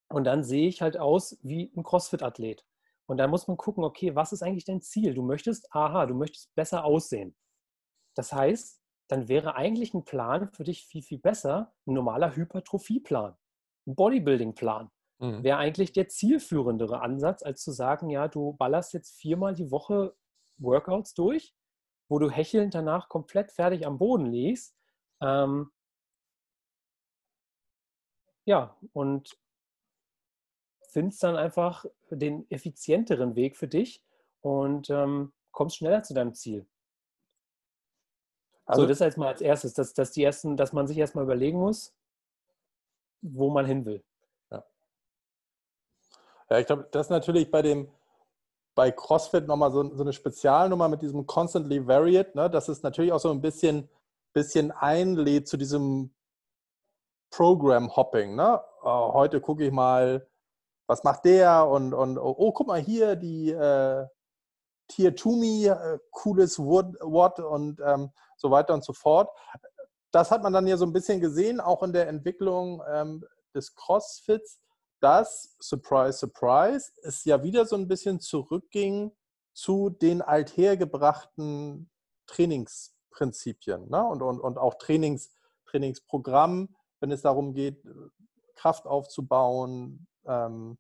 Und 0.09 0.25
dann 0.25 0.45
sehe 0.45 0.69
ich 0.69 0.83
halt 0.83 0.99
aus 0.99 1.39
wie 1.43 1.73
ein 1.77 1.83
CrossFit-Athlet. 1.83 2.65
Und 3.07 3.19
dann 3.19 3.31
muss 3.31 3.49
man 3.49 3.57
gucken, 3.57 3.85
okay, 3.85 4.15
was 4.15 4.33
ist 4.33 4.43
eigentlich 4.43 4.65
dein 4.65 4.83
Ziel? 4.83 5.15
Du 5.15 5.23
möchtest, 5.23 5.73
aha, 5.75 6.07
du 6.07 6.15
möchtest 6.15 6.55
besser 6.55 6.85
aussehen. 6.85 7.37
Das 8.17 8.33
heißt, 8.33 8.81
dann 9.09 9.29
wäre 9.29 9.57
eigentlich 9.57 9.95
ein 9.95 10.05
Plan 10.05 10.51
für 10.53 10.65
dich 10.65 10.87
viel, 10.87 11.03
viel 11.03 11.19
besser, 11.19 11.75
ein 11.87 11.95
normaler 11.95 12.35
Hypertrophieplan, 12.37 13.37
ein 13.87 13.95
Bodybuilding-Plan. 13.95 14.91
Mhm. 15.21 15.45
Wäre 15.45 15.59
eigentlich 15.59 15.93
der 15.93 16.09
zielführendere 16.09 17.01
Ansatz, 17.01 17.43
als 17.43 17.63
zu 17.63 17.73
sagen, 17.73 18.11
ja, 18.11 18.29
du 18.29 18.55
ballerst 18.55 18.93
jetzt 18.95 19.17
viermal 19.21 19.55
die 19.55 19.71
Woche 19.71 20.17
Workouts 20.59 21.15
durch, 21.15 21.55
wo 22.09 22.19
du 22.19 22.31
hechelnd 22.31 22.75
danach 22.75 23.09
komplett 23.09 23.53
fertig 23.53 23.87
am 23.87 23.99
Boden 23.99 24.27
liegst. 24.27 24.77
Ähm, 25.23 25.71
ja, 28.47 28.75
und 28.95 29.37
findest 30.89 31.23
dann 31.23 31.37
einfach 31.37 31.85
den 32.09 32.51
effizienteren 32.51 33.35
Weg 33.35 33.57
für 33.57 33.69
dich 33.69 34.03
und 34.41 34.89
ähm, 34.89 35.33
kommst 35.51 35.77
schneller 35.77 36.03
zu 36.03 36.15
deinem 36.15 36.33
Ziel. 36.33 36.67
Also, 38.65 38.83
so, 38.83 38.89
das 38.89 39.01
jetzt 39.01 39.19
mal 39.19 39.29
als 39.29 39.43
erstes, 39.43 39.75
dass, 39.75 39.93
dass, 39.93 40.13
die 40.13 40.25
ersten, 40.25 40.57
dass 40.57 40.73
man 40.73 40.87
sich 40.87 40.97
erstmal 40.97 41.25
überlegen 41.25 41.59
muss, 41.59 41.95
wo 43.21 43.51
man 43.51 43.67
hin 43.67 43.85
will. 43.85 44.03
Ja, 44.51 44.65
ja 46.51 46.59
ich 46.59 46.67
glaube, 46.67 46.89
das 46.91 47.07
ist 47.07 47.11
natürlich 47.11 47.51
bei 47.51 47.63
dem 47.63 47.91
bei 48.75 48.91
CrossFit 48.93 49.47
nochmal 49.47 49.73
so, 49.73 49.95
so 49.95 50.03
eine 50.03 50.13
Spezialnummer 50.13 50.89
mit 50.89 51.01
diesem 51.01 51.27
Constantly 51.27 51.87
Varied, 51.87 52.35
ne, 52.35 52.51
dass 52.51 52.69
es 52.69 52.83
natürlich 52.83 53.11
auch 53.11 53.21
so 53.21 53.31
ein 53.31 53.41
bisschen, 53.41 53.89
bisschen 54.35 54.71
einlädt 54.71 55.49
zu 55.49 55.57
diesem 55.57 56.15
Program-Hopping. 57.31 58.35
Ne? 58.35 58.61
Oh, 58.83 59.13
heute 59.13 59.41
gucke 59.41 59.65
ich 59.65 59.73
mal, 59.73 60.27
was 60.87 61.05
macht 61.05 61.25
der 61.25 61.67
und, 61.67 61.95
und 61.95 62.19
oh, 62.19 62.35
oh 62.39 62.53
guck 62.53 62.67
mal 62.67 62.81
hier, 62.81 63.17
die 63.17 63.51
äh, 63.51 64.07
Tier 64.89 65.17
Tumi, 65.17 65.67
äh, 65.67 65.99
cooles 66.11 66.59
Wort 66.59 67.41
und 67.41 67.81
ähm, 67.85 68.11
so 68.37 68.51
weiter 68.51 68.75
und 68.75 68.85
so 68.85 68.93
fort. 68.93 69.31
Das 70.13 70.31
hat 70.31 70.43
man 70.43 70.53
dann 70.53 70.67
ja 70.67 70.77
so 70.77 70.87
ein 70.87 70.93
bisschen 70.93 71.21
gesehen, 71.21 71.61
auch 71.61 71.83
in 71.83 71.93
der 71.93 72.09
Entwicklung 72.09 72.83
ähm, 72.89 73.25
des 73.55 73.75
Crossfits, 73.75 74.61
dass, 75.01 75.57
surprise, 75.61 76.19
surprise, 76.19 76.93
es 77.03 77.25
ja 77.25 77.43
wieder 77.43 77.67
so 77.67 77.77
ein 77.77 77.89
bisschen 77.89 78.21
zurückging 78.21 79.13
zu 79.53 79.91
den 79.91 80.23
althergebrachten 80.23 81.91
Trainingsprinzipien 82.27 83.89
ne? 83.89 84.05
und, 84.05 84.23
und, 84.23 84.41
und 84.41 84.59
auch 84.59 84.75
Trainings, 84.75 85.31
Trainingsprogrammen, 85.67 86.77
wenn 87.01 87.11
es 87.11 87.23
darum 87.23 87.55
geht, 87.55 87.83
Kraft 88.55 88.87
aufzubauen, 88.87 90.07
ähm, 90.25 90.79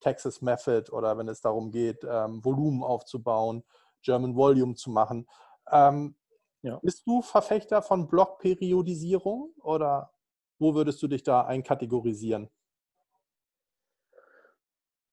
Texas 0.00 0.40
Method 0.40 0.90
oder 0.90 1.18
wenn 1.18 1.28
es 1.28 1.40
darum 1.40 1.70
geht, 1.70 2.04
ähm, 2.08 2.44
Volumen 2.44 2.82
aufzubauen, 2.82 3.62
German 4.02 4.34
Volume 4.34 4.74
zu 4.74 4.90
machen. 4.90 5.28
Ähm, 5.70 6.16
ja. 6.62 6.78
Bist 6.82 7.06
du 7.06 7.22
Verfechter 7.22 7.82
von 7.82 8.08
Blockperiodisierung 8.08 9.52
oder 9.62 10.12
wo 10.58 10.74
würdest 10.74 11.02
du 11.02 11.08
dich 11.08 11.22
da 11.22 11.42
einkategorisieren? 11.42 12.50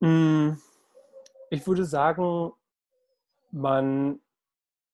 Hm, 0.02 0.62
ich 1.50 1.66
würde 1.66 1.86
sagen, 1.86 2.52
man 3.52 4.20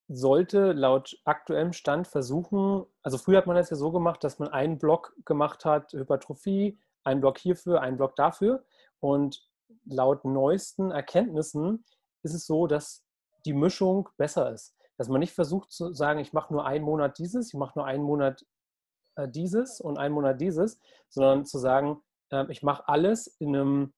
sollte 0.08 0.74
laut 0.74 1.18
aktuellem 1.24 1.74
Stand 1.74 2.08
versuchen, 2.08 2.86
also 3.02 3.18
früher 3.18 3.38
hat 3.38 3.48
man 3.48 3.56
das 3.56 3.70
ja 3.70 3.76
so 3.76 3.92
gemacht, 3.92 4.24
dass 4.24 4.40
man 4.40 4.50
einen 4.50 4.78
Block 4.78 5.16
gemacht 5.26 5.66
hat, 5.66 5.94
Hypertrophie, 5.94 6.78
einen 7.04 7.22
Block 7.22 7.38
hierfür, 7.38 7.82
einen 7.82 7.98
Block 7.98 8.16
dafür. 8.16 8.64
Und 9.00 9.48
laut 9.86 10.26
neuesten 10.26 10.92
Erkenntnissen 10.92 11.84
ist 12.24 12.34
es 12.34 12.46
so, 12.46 12.68
dass 12.68 13.04
die 13.46 13.54
Mischung 13.54 14.10
besser 14.18 14.52
ist. 14.52 14.76
Dass 14.98 15.10
man 15.10 15.20
nicht 15.20 15.34
versucht 15.34 15.72
zu 15.72 15.94
sagen, 15.94 16.20
ich 16.20 16.34
mache 16.34 16.54
nur 16.54 16.66
einen 16.66 16.86
Monat 16.86 17.18
dieses, 17.18 17.50
ich 17.50 17.60
mache 17.60 17.78
nur 17.78 17.86
einen 17.86 18.04
Monat 18.04 18.46
äh, 19.16 19.28
dieses 19.28 19.82
und 19.82 19.98
einen 19.98 20.14
Monat 20.14 20.40
dieses, 20.40 20.80
sondern 21.10 21.46
zu 21.46 21.58
sagen, 21.58 22.02
äh, 22.32 22.46
ich 22.50 22.64
mache 22.64 22.88
alles 22.88 23.28
in 23.40 23.56
einem 23.56 23.94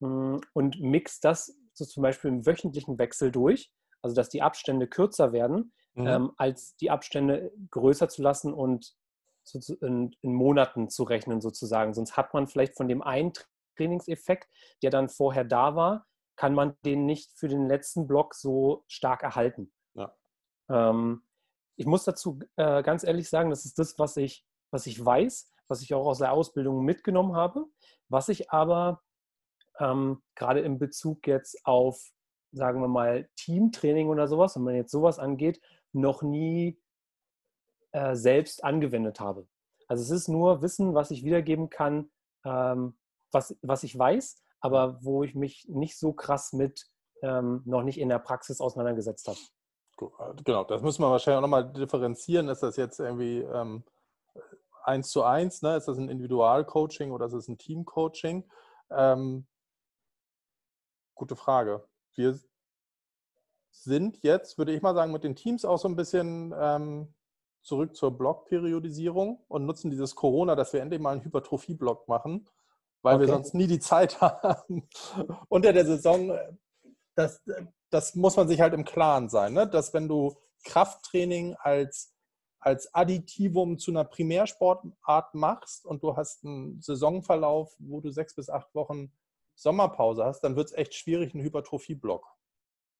hm, 0.00 0.40
und 0.54 0.80
mix 0.80 1.20
das 1.20 1.56
so 1.74 1.84
zum 1.84 2.02
Beispiel 2.02 2.30
im 2.30 2.46
wöchentlichen 2.46 2.98
Wechsel 2.98 3.30
durch, 3.30 3.72
also 4.02 4.14
dass 4.14 4.28
die 4.28 4.42
Abstände 4.42 4.86
kürzer 4.86 5.32
werden, 5.32 5.72
mhm. 5.94 6.06
ähm, 6.06 6.32
als 6.36 6.76
die 6.76 6.90
Abstände 6.90 7.52
größer 7.70 8.08
zu 8.08 8.22
lassen 8.22 8.52
und 8.52 8.94
in, 9.80 10.14
in, 10.20 10.34
Monaten 10.34 10.90
zu 10.90 11.04
rechnen 11.04 11.40
sozusagen. 11.40 11.94
Sonst 11.94 12.16
hat 12.16 12.34
man 12.34 12.46
vielleicht 12.46 12.76
von 12.76 12.88
dem 12.88 13.02
einen 13.02 13.32
Trainingseffekt, 13.76 14.48
der 14.82 14.90
dann 14.90 15.08
vorher 15.08 15.44
da 15.44 15.74
war, 15.74 16.06
kann 16.36 16.54
man 16.54 16.76
den 16.84 17.06
nicht 17.06 17.32
für 17.34 17.48
den 17.48 17.66
letzten 17.66 18.06
Block 18.06 18.34
so 18.34 18.84
stark 18.86 19.22
erhalten. 19.22 19.72
Ja. 19.94 20.14
Ähm, 20.68 21.22
ich 21.76 21.86
muss 21.86 22.04
dazu 22.04 22.40
äh, 22.56 22.82
ganz 22.82 23.04
ehrlich 23.04 23.28
sagen, 23.28 23.50
das 23.50 23.64
ist 23.64 23.78
das, 23.78 23.98
was 23.98 24.16
ich, 24.16 24.44
was 24.70 24.86
ich 24.86 25.02
weiß, 25.02 25.50
was 25.68 25.82
ich 25.82 25.94
auch 25.94 26.06
aus 26.06 26.18
der 26.18 26.32
Ausbildung 26.32 26.84
mitgenommen 26.84 27.36
habe, 27.36 27.64
was 28.08 28.28
ich 28.28 28.50
aber 28.50 29.02
ähm, 29.78 30.22
gerade 30.34 30.60
in 30.60 30.78
Bezug 30.78 31.26
jetzt 31.26 31.64
auf, 31.64 32.10
sagen 32.52 32.80
wir 32.80 32.88
mal, 32.88 33.28
Teamtraining 33.36 34.08
oder 34.08 34.28
sowas, 34.28 34.56
wenn 34.56 34.62
man 34.62 34.74
jetzt 34.74 34.90
sowas 34.90 35.18
angeht, 35.18 35.60
noch 35.92 36.22
nie 36.22 36.80
äh, 37.92 38.14
selbst 38.14 38.64
angewendet 38.64 39.20
habe. 39.20 39.46
Also 39.86 40.02
es 40.02 40.10
ist 40.10 40.28
nur 40.28 40.62
Wissen, 40.62 40.94
was 40.94 41.10
ich 41.10 41.24
wiedergeben 41.24 41.70
kann, 41.70 42.10
ähm, 42.44 42.98
was, 43.32 43.56
was 43.62 43.82
ich 43.82 43.98
weiß, 43.98 44.42
aber 44.60 45.02
wo 45.02 45.22
ich 45.24 45.34
mich 45.34 45.66
nicht 45.68 45.98
so 45.98 46.12
krass 46.12 46.52
mit 46.52 46.86
ähm, 47.22 47.62
noch 47.64 47.82
nicht 47.82 47.98
in 47.98 48.08
der 48.08 48.18
Praxis 48.18 48.60
auseinandergesetzt 48.60 49.28
habe. 49.28 49.38
Äh, 50.00 50.42
genau, 50.44 50.64
das 50.64 50.82
müssen 50.82 51.02
wir 51.02 51.10
wahrscheinlich 51.10 51.38
auch 51.38 51.42
nochmal 51.42 51.72
differenzieren. 51.72 52.48
Ist 52.48 52.62
das 52.62 52.76
jetzt 52.76 53.00
irgendwie 53.00 53.40
ähm, 53.40 53.84
eins 54.84 55.10
zu 55.10 55.22
eins? 55.24 55.62
Ne? 55.62 55.76
Ist 55.76 55.88
das 55.88 55.98
ein 55.98 56.08
Individualcoaching 56.08 57.10
oder 57.10 57.26
ist 57.26 57.32
es 57.32 57.48
ein 57.48 57.58
Teamcoaching? 57.58 58.48
Ähm, 58.90 59.46
gute 61.14 61.36
Frage. 61.36 61.87
Wir 62.18 62.38
sind 63.70 64.22
jetzt, 64.22 64.58
würde 64.58 64.74
ich 64.74 64.82
mal 64.82 64.94
sagen, 64.94 65.12
mit 65.12 65.24
den 65.24 65.36
Teams 65.36 65.64
auch 65.64 65.78
so 65.78 65.88
ein 65.88 65.96
bisschen 65.96 66.54
ähm, 66.58 67.14
zurück 67.62 67.96
zur 67.96 68.16
Blockperiodisierung 68.16 69.42
und 69.48 69.64
nutzen 69.64 69.90
dieses 69.90 70.14
Corona, 70.14 70.54
dass 70.56 70.72
wir 70.72 70.82
endlich 70.82 71.00
mal 71.00 71.12
einen 71.12 71.24
Hypertrophie-Block 71.24 72.08
machen 72.08 72.46
weil 73.02 73.16
okay. 73.16 73.26
wir 73.26 73.32
sonst 73.32 73.54
nie 73.54 73.66
die 73.66 73.80
Zeit 73.80 74.20
haben. 74.20 74.88
Unter 75.48 75.72
der 75.72 75.86
Saison, 75.86 76.36
das, 77.14 77.42
das 77.90 78.14
muss 78.14 78.36
man 78.36 78.48
sich 78.48 78.60
halt 78.60 78.74
im 78.74 78.84
Klaren 78.84 79.28
sein, 79.28 79.54
ne? 79.54 79.66
dass 79.66 79.94
wenn 79.94 80.08
du 80.08 80.36
Krafttraining 80.64 81.54
als, 81.60 82.14
als 82.58 82.92
Additivum 82.94 83.78
zu 83.78 83.90
einer 83.90 84.04
Primärsportart 84.04 85.34
machst 85.34 85.86
und 85.86 86.02
du 86.02 86.16
hast 86.16 86.44
einen 86.44 86.80
Saisonverlauf, 86.80 87.74
wo 87.78 88.00
du 88.00 88.10
sechs 88.10 88.34
bis 88.34 88.50
acht 88.50 88.74
Wochen 88.74 89.12
Sommerpause 89.58 90.24
hast, 90.24 90.40
dann 90.40 90.56
wird 90.56 90.68
es 90.68 90.72
echt 90.72 90.94
schwierig, 90.94 91.34
einen 91.34 91.42
Hypertrophie-Block 91.42 92.26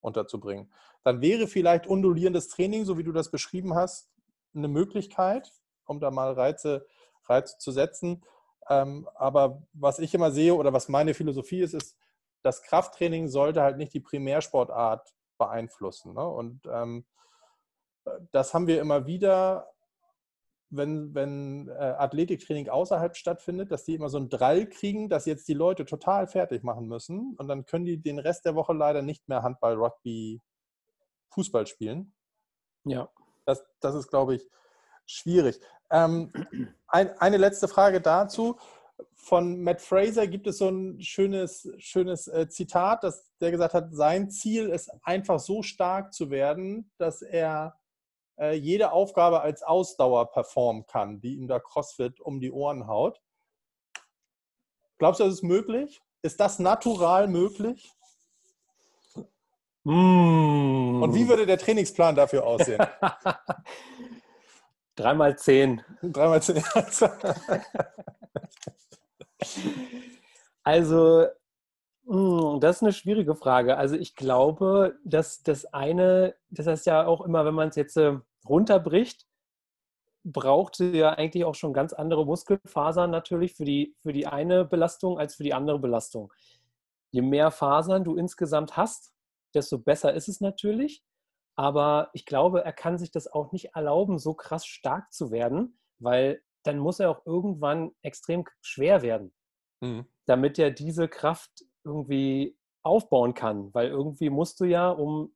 unterzubringen. 0.01 0.73
Dann 1.05 1.21
wäre 1.21 1.47
vielleicht 1.47 1.87
undulierendes 1.87 2.49
Training, 2.49 2.85
so 2.85 2.99
wie 2.99 3.05
du 3.05 3.13
das 3.13 3.31
beschrieben 3.31 3.75
hast, 3.75 4.11
eine 4.55 4.69
Möglichkeit, 4.69 5.53
um 5.87 6.01
da 6.01 6.11
mal 6.11 6.33
Reize, 6.33 6.87
Reize 7.25 7.59
zu 7.59 7.71
setzen. 7.71 8.25
Ähm, 8.69 9.09
aber 9.15 9.63
was 9.73 10.01
ich 10.01 10.15
immer 10.15 10.31
sehe 10.33 10.55
oder 10.55 10.73
was 10.73 10.89
meine 10.89 11.15
Philosophie 11.15 11.61
ist, 11.61 11.75
ist, 11.75 11.97
das 12.43 12.63
Krafttraining 12.63 13.29
sollte 13.29 13.63
halt 13.63 13.77
nicht 13.77 13.95
die 13.95 14.01
Primärsportart 14.01 15.15
beeinflussen. 15.39 16.15
Ne? 16.15 16.27
Und 16.27 16.67
ähm, 16.67 17.07
das 18.33 18.53
haben 18.53 18.67
wir 18.67 18.81
immer 18.81 19.07
wieder, 19.07 19.71
wenn, 20.71 21.15
wenn 21.15 21.69
äh, 21.69 21.73
Athletiktraining 21.73 22.69
außerhalb 22.69 23.17
stattfindet, 23.17 23.71
dass 23.73 23.85
die 23.85 23.95
immer 23.95 24.09
so 24.09 24.19
einen 24.19 24.29
Drall 24.29 24.67
kriegen, 24.69 25.09
dass 25.09 25.27
jetzt 25.27 25.49
die 25.49 25.55
Leute 25.55 25.85
total 25.85 26.27
fertig 26.27 26.63
machen 26.63 26.87
müssen. 26.87 27.35
Und 27.39 27.49
dann 27.49 27.65
können 27.65 27.87
die 27.87 27.99
den 27.99 28.19
Rest 28.19 28.45
der 28.45 28.55
Woche 28.55 28.75
leider 28.75 29.03
nicht 29.03 29.29
mehr 29.29 29.43
Handball, 29.43 29.75
Rugby, 29.75 30.41
Fußball 31.31 31.67
spielen. 31.67 32.13
Ja. 32.85 33.09
Das, 33.47 33.65
das 33.81 33.95
ist, 33.95 34.09
glaube 34.09 34.35
ich, 34.37 34.47
schwierig. 35.07 35.61
Ähm, 35.91 36.33
ein, 36.87 37.19
eine 37.19 37.39
letzte 37.39 37.69
Frage 37.69 38.01
dazu. 38.01 38.59
Von 39.15 39.63
Matt 39.63 39.81
Fraser 39.81 40.27
gibt 40.27 40.47
es 40.47 40.59
so 40.59 40.69
ein 40.69 41.01
schönes, 41.01 41.71
schönes 41.79 42.29
äh, 42.29 42.49
Zitat, 42.49 43.05
dass 43.05 43.33
der 43.41 43.51
gesagt 43.51 43.75
hat, 43.75 43.95
sein 43.95 44.31
Ziel 44.31 44.69
ist 44.69 44.91
einfach 45.03 45.39
so 45.39 45.63
stark 45.63 46.13
zu 46.13 46.31
werden, 46.31 46.91
dass 46.99 47.23
er 47.23 47.79
äh, 48.39 48.55
jede 48.55 48.93
Aufgabe 48.93 49.41
als 49.41 49.63
Ausdauer 49.63 50.31
performen 50.31 50.87
kann, 50.87 51.21
die 51.21 51.35
ihm 51.35 51.49
da 51.49 51.59
CrossFit 51.59 52.21
um 52.21 52.41
die 52.41 52.53
Ohren 52.53 52.87
haut. 52.87 53.21
Glaubst 54.99 55.21
du, 55.21 55.25
das 55.25 55.35
ist 55.35 55.43
möglich? 55.43 56.01
Ist 56.23 56.41
das 56.41 56.59
natural 56.59 57.29
möglich? 57.29 57.93
Mm. 59.85 61.03
Und 61.03 61.15
wie 61.15 61.29
würde 61.29 61.47
der 61.47 61.59
Trainingsplan 61.59 62.15
dafür 62.17 62.45
aussehen? 62.45 62.85
Dreimal 64.97 65.39
zehn. 65.39 65.83
Dreimal 66.03 66.43
zehn. 66.43 66.63
Also, 70.65 71.27
hm, 72.07 72.61
das 72.61 72.77
ist 72.77 72.83
eine 72.83 72.93
schwierige 72.93 73.35
Frage. 73.35 73.79
Also 73.79 73.97
ich 73.97 74.15
glaube, 74.15 74.99
dass 75.03 75.43
das 75.43 75.65
eine, 75.73 76.35
das 76.51 76.67
heißt 76.67 76.85
ja 76.85 77.07
auch 77.07 77.23
immer, 77.23 77.47
wenn 77.47 77.55
man 77.55 77.71
es 77.71 77.77
jetzt 77.77 77.97
äh, 77.97 78.19
runterbricht, 78.47 79.27
braucht 80.25 80.79
ja 80.81 81.11
eigentlich 81.11 81.45
auch 81.45 81.55
schon 81.55 81.73
ganz 81.73 81.93
andere 81.93 82.27
Muskelfasern 82.27 83.11
natürlich 83.11 83.55
für 83.55 83.65
die, 83.65 83.95
für 84.03 84.13
die 84.13 84.27
eine 84.27 84.65
Belastung 84.65 85.19
als 85.19 85.37
für 85.37 85.45
die 85.45 85.55
andere 85.55 85.79
Belastung. 85.79 86.33
Je 87.11 87.23
mehr 87.23 87.51
Fasern 87.51 88.05
du 88.05 88.17
insgesamt 88.17 88.77
hast, 88.77 89.15
desto 89.55 89.79
besser 89.79 90.13
ist 90.13 90.29
es 90.29 90.41
natürlich. 90.41 91.03
Aber 91.57 92.11
ich 92.13 92.25
glaube, 92.25 92.65
er 92.65 92.73
kann 92.73 92.99
sich 92.99 93.11
das 93.11 93.27
auch 93.27 93.51
nicht 93.53 93.75
erlauben, 93.75 94.19
so 94.19 94.35
krass 94.35 94.67
stark 94.67 95.13
zu 95.13 95.31
werden, 95.31 95.79
weil 95.99 96.43
dann 96.63 96.79
muss 96.79 97.01
er 97.01 97.11
auch 97.11 97.27
irgendwann 97.27 97.93
extrem 98.03 98.45
schwer 98.61 99.03
werden, 99.03 99.33
mhm. 99.81 100.07
damit 100.27 100.59
er 100.59 100.71
diese 100.71 101.09
Kraft 101.09 101.65
irgendwie 101.83 102.57
aufbauen 102.83 103.35
kann. 103.35 103.73
Weil 103.75 103.89
irgendwie 103.89 104.31
musst 104.31 104.61
du 104.61 104.67
ja, 104.67 104.91
um 104.91 105.35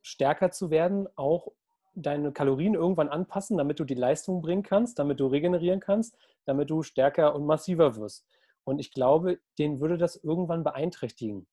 stärker 0.00 0.50
zu 0.50 0.70
werden, 0.70 1.08
auch 1.16 1.48
deine 1.94 2.32
Kalorien 2.32 2.74
irgendwann 2.74 3.08
anpassen, 3.08 3.56
damit 3.56 3.80
du 3.80 3.84
die 3.84 3.94
Leistung 3.94 4.42
bringen 4.42 4.62
kannst, 4.62 4.98
damit 4.98 5.20
du 5.20 5.26
regenerieren 5.26 5.80
kannst, 5.80 6.16
damit 6.44 6.70
du 6.70 6.82
stärker 6.82 7.34
und 7.34 7.46
massiver 7.46 7.96
wirst. 7.96 8.26
Und 8.64 8.78
ich 8.78 8.92
glaube, 8.92 9.38
den 9.58 9.80
würde 9.80 9.98
das 9.98 10.16
irgendwann 10.16 10.64
beeinträchtigen. 10.64 11.46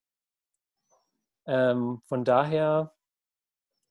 Ähm, 1.46 2.02
von 2.06 2.24
daher 2.24 2.94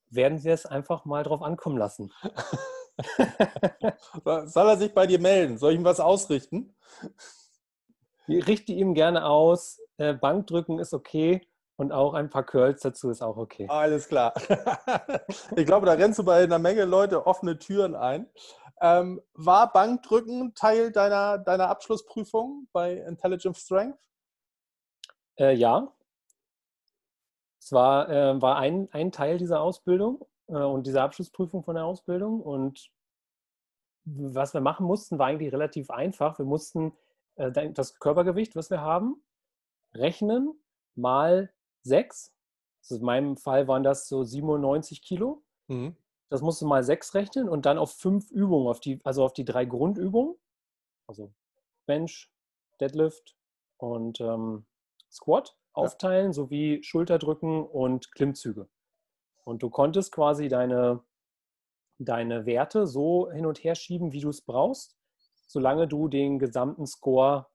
werden 0.09 0.43
wir 0.43 0.55
es 0.55 0.67
einfach 0.67 1.05
mal 1.05 1.23
drauf 1.23 1.43
ankommen 1.43 1.77
lassen. 1.77 2.13
Soll 4.25 4.69
er 4.69 4.77
sich 4.77 4.93
bei 4.93 5.07
dir 5.07 5.21
melden? 5.21 5.59
Soll 5.59 5.73
ich 5.73 5.79
ihm 5.79 5.85
was 5.85 6.01
ausrichten? 6.01 6.75
Ich 8.27 8.47
richte 8.47 8.73
ihm 8.73 8.95
gerne 8.95 9.27
aus. 9.27 9.81
Äh, 9.97 10.15
Bankdrücken 10.15 10.79
ist 10.79 10.95
okay 10.95 11.47
und 11.81 11.93
auch 11.93 12.13
ein 12.13 12.29
paar 12.29 12.45
Curls 12.45 12.83
dazu 12.83 13.09
ist 13.09 13.23
auch 13.23 13.39
okay. 13.39 13.67
Alles 13.71 14.07
klar. 14.07 14.35
ich 15.57 15.65
glaube, 15.65 15.87
da 15.87 15.93
rennst 15.93 16.19
du 16.19 16.25
bei 16.25 16.43
einer 16.43 16.59
Menge 16.59 16.85
Leute 16.85 17.27
offene 17.27 17.59
Türen 17.59 17.95
ein. 17.95 18.29
Ähm, 18.83 19.23
war 19.33 19.73
Bankdrücken 19.73 20.55
Teil 20.55 20.93
deiner, 20.93 21.39
deiner 21.39 21.71
Abschlussprüfung 21.71 22.69
bei 22.73 22.99
Intelligent 22.99 23.57
Strength? 23.57 23.99
Äh, 25.39 25.55
ja. 25.55 25.91
Es 27.59 27.73
war, 27.73 28.11
äh, 28.11 28.43
war 28.43 28.57
ein, 28.57 28.91
ein 28.93 29.11
Teil 29.11 29.39
dieser 29.39 29.63
Ausbildung 29.63 30.27
äh, 30.49 30.57
und 30.57 30.87
dieser 30.87 31.03
Abschlussprüfung 31.03 31.63
von 31.63 31.77
der 31.77 31.87
Ausbildung. 31.87 32.43
Und 32.43 32.91
was 34.05 34.53
wir 34.53 34.61
machen 34.61 34.85
mussten, 34.85 35.19
war 35.19 35.29
eigentlich 35.29 35.55
relativ 35.55 35.89
einfach. 35.89 36.39
Wir 36.39 36.45
mussten 36.45 36.93
äh, 37.37 37.51
das 37.73 37.99
Körpergewicht, 37.99 38.55
was 38.55 38.69
wir 38.69 38.83
haben, 38.83 39.25
rechnen 39.95 40.61
mal 40.95 41.51
sechs. 41.83 42.35
Also 42.83 42.97
in 42.97 43.05
meinem 43.05 43.37
Fall 43.37 43.69
waren 43.69 43.83
das 43.83 44.09
so 44.09 44.25
97 44.25 45.03
Kilo. 45.03 45.43
Mhm. 45.69 45.97
Das 46.29 46.43
musst 46.43 46.63
du 46.63 46.67
mal 46.67 46.85
sechs 46.85 47.15
rechnen 47.15 47.49
und 47.49 47.67
dann 47.67 47.77
auf 47.77 47.93
fünf 47.93 48.31
Übungen, 48.31 48.69
auf 48.69 48.81
die, 48.81 49.01
also 49.05 49.25
auf 49.25 49.33
die 49.33 49.45
drei 49.45 49.65
Grundübungen, 49.65 50.37
also 51.09 51.33
Bench, 51.87 52.31
Deadlift 52.81 53.37
und 53.79 54.21
ähm, 54.21 54.65
Squat 55.11 55.57
aufteilen, 55.73 56.29
ja. 56.29 56.33
sowie 56.33 56.83
Schulterdrücken 56.85 57.65
und 57.67 58.13
Klimmzüge. 58.13 58.69
Und 59.45 59.63
du 59.63 59.71
konntest 59.71 60.13
quasi 60.13 60.49
deine, 60.49 61.03
deine 61.99 62.47
Werte 62.47 62.87
so 62.87 63.31
hin 63.31 63.47
und 63.47 63.65
her 63.65 63.75
schieben, 63.75 64.13
wie 64.13 64.21
du 64.21 64.29
es 64.29 64.43
brauchst, 64.43 64.97
solange 65.49 65.89
du 65.89 66.07
den 66.07 66.39
gesamten 66.39 66.87
Score 66.87 67.49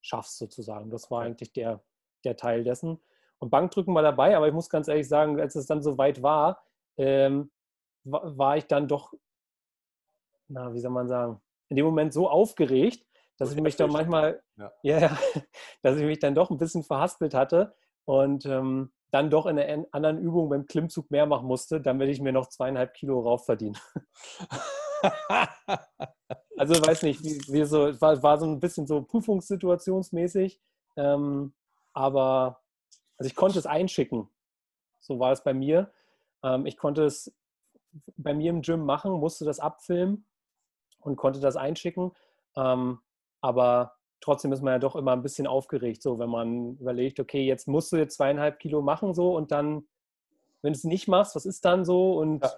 schaffst, 0.00 0.38
sozusagen. 0.38 0.90
Das 0.90 1.10
war 1.10 1.22
eigentlich 1.22 1.52
der, 1.52 1.84
der 2.24 2.36
Teil 2.36 2.64
dessen. 2.64 3.00
Und 3.38 3.50
Bankdrücken 3.50 3.94
war 3.94 4.02
dabei, 4.02 4.36
aber 4.36 4.48
ich 4.48 4.54
muss 4.54 4.68
ganz 4.68 4.88
ehrlich 4.88 5.08
sagen, 5.08 5.40
als 5.40 5.54
es 5.54 5.66
dann 5.66 5.82
so 5.82 5.96
weit 5.98 6.22
war, 6.22 6.64
ähm, 6.96 7.50
war 8.04 8.56
ich 8.56 8.66
dann 8.66 8.88
doch, 8.88 9.12
na, 10.48 10.72
wie 10.74 10.80
soll 10.80 10.90
man 10.90 11.08
sagen, 11.08 11.40
in 11.68 11.76
dem 11.76 11.86
Moment 11.86 12.12
so 12.12 12.28
aufgeregt, 12.28 13.06
dass 13.36 13.52
ich 13.52 13.60
mich 13.60 13.76
dann 13.76 13.92
manchmal, 13.92 14.42
ja. 14.56 14.72
ja, 14.82 15.18
dass 15.82 15.96
ich 15.96 16.04
mich 16.04 16.18
dann 16.18 16.34
doch 16.34 16.50
ein 16.50 16.58
bisschen 16.58 16.82
verhaspelt 16.82 17.34
hatte 17.34 17.74
und 18.04 18.46
ähm, 18.46 18.90
dann 19.10 19.30
doch 19.30 19.46
in 19.46 19.58
einer 19.58 19.86
anderen 19.92 20.18
Übung 20.18 20.48
beim 20.48 20.66
Klimmzug 20.66 21.10
mehr 21.10 21.26
machen 21.26 21.46
musste, 21.46 21.80
damit 21.80 22.08
ich 22.08 22.20
mir 22.20 22.32
noch 22.32 22.48
zweieinhalb 22.48 22.94
Kilo 22.94 23.20
rauf 23.20 23.44
verdiene. 23.46 23.78
also 26.56 26.74
weiß 26.74 27.02
nicht, 27.02 27.22
wie, 27.22 27.40
wie 27.52 27.64
so, 27.64 28.00
war, 28.00 28.22
war 28.22 28.38
so 28.38 28.46
ein 28.46 28.60
bisschen 28.60 28.86
so 28.86 29.02
prüfungssituationsmäßig. 29.02 30.60
Ähm, 30.96 31.54
aber 31.92 32.60
also 33.18 33.28
ich 33.28 33.36
konnte 33.36 33.58
es 33.58 33.66
einschicken. 33.66 34.28
So 35.00 35.18
war 35.18 35.32
es 35.32 35.42
bei 35.42 35.54
mir. 35.54 35.92
Ähm, 36.42 36.66
ich 36.66 36.76
konnte 36.76 37.04
es 37.04 37.34
bei 38.16 38.34
mir 38.34 38.50
im 38.50 38.62
Gym 38.62 38.84
machen, 38.84 39.12
musste 39.12 39.44
das 39.44 39.60
abfilmen 39.60 40.26
und 41.00 41.16
konnte 41.16 41.40
das 41.40 41.56
einschicken. 41.56 42.12
Ähm, 42.56 43.00
aber 43.40 43.96
trotzdem 44.20 44.52
ist 44.52 44.62
man 44.62 44.74
ja 44.74 44.78
doch 44.78 44.96
immer 44.96 45.12
ein 45.12 45.22
bisschen 45.22 45.46
aufgeregt, 45.46 46.02
so 46.02 46.18
wenn 46.18 46.30
man 46.30 46.76
überlegt, 46.76 47.20
okay, 47.20 47.44
jetzt 47.44 47.68
musst 47.68 47.92
du 47.92 47.96
jetzt 47.96 48.16
zweieinhalb 48.16 48.58
Kilo 48.58 48.82
machen, 48.82 49.14
so 49.14 49.36
und 49.36 49.52
dann, 49.52 49.86
wenn 50.62 50.72
du 50.72 50.76
es 50.76 50.84
nicht 50.84 51.08
machst, 51.08 51.36
was 51.36 51.46
ist 51.46 51.64
dann 51.64 51.84
so? 51.84 52.18
Und 52.18 52.42
ja. 52.42 52.52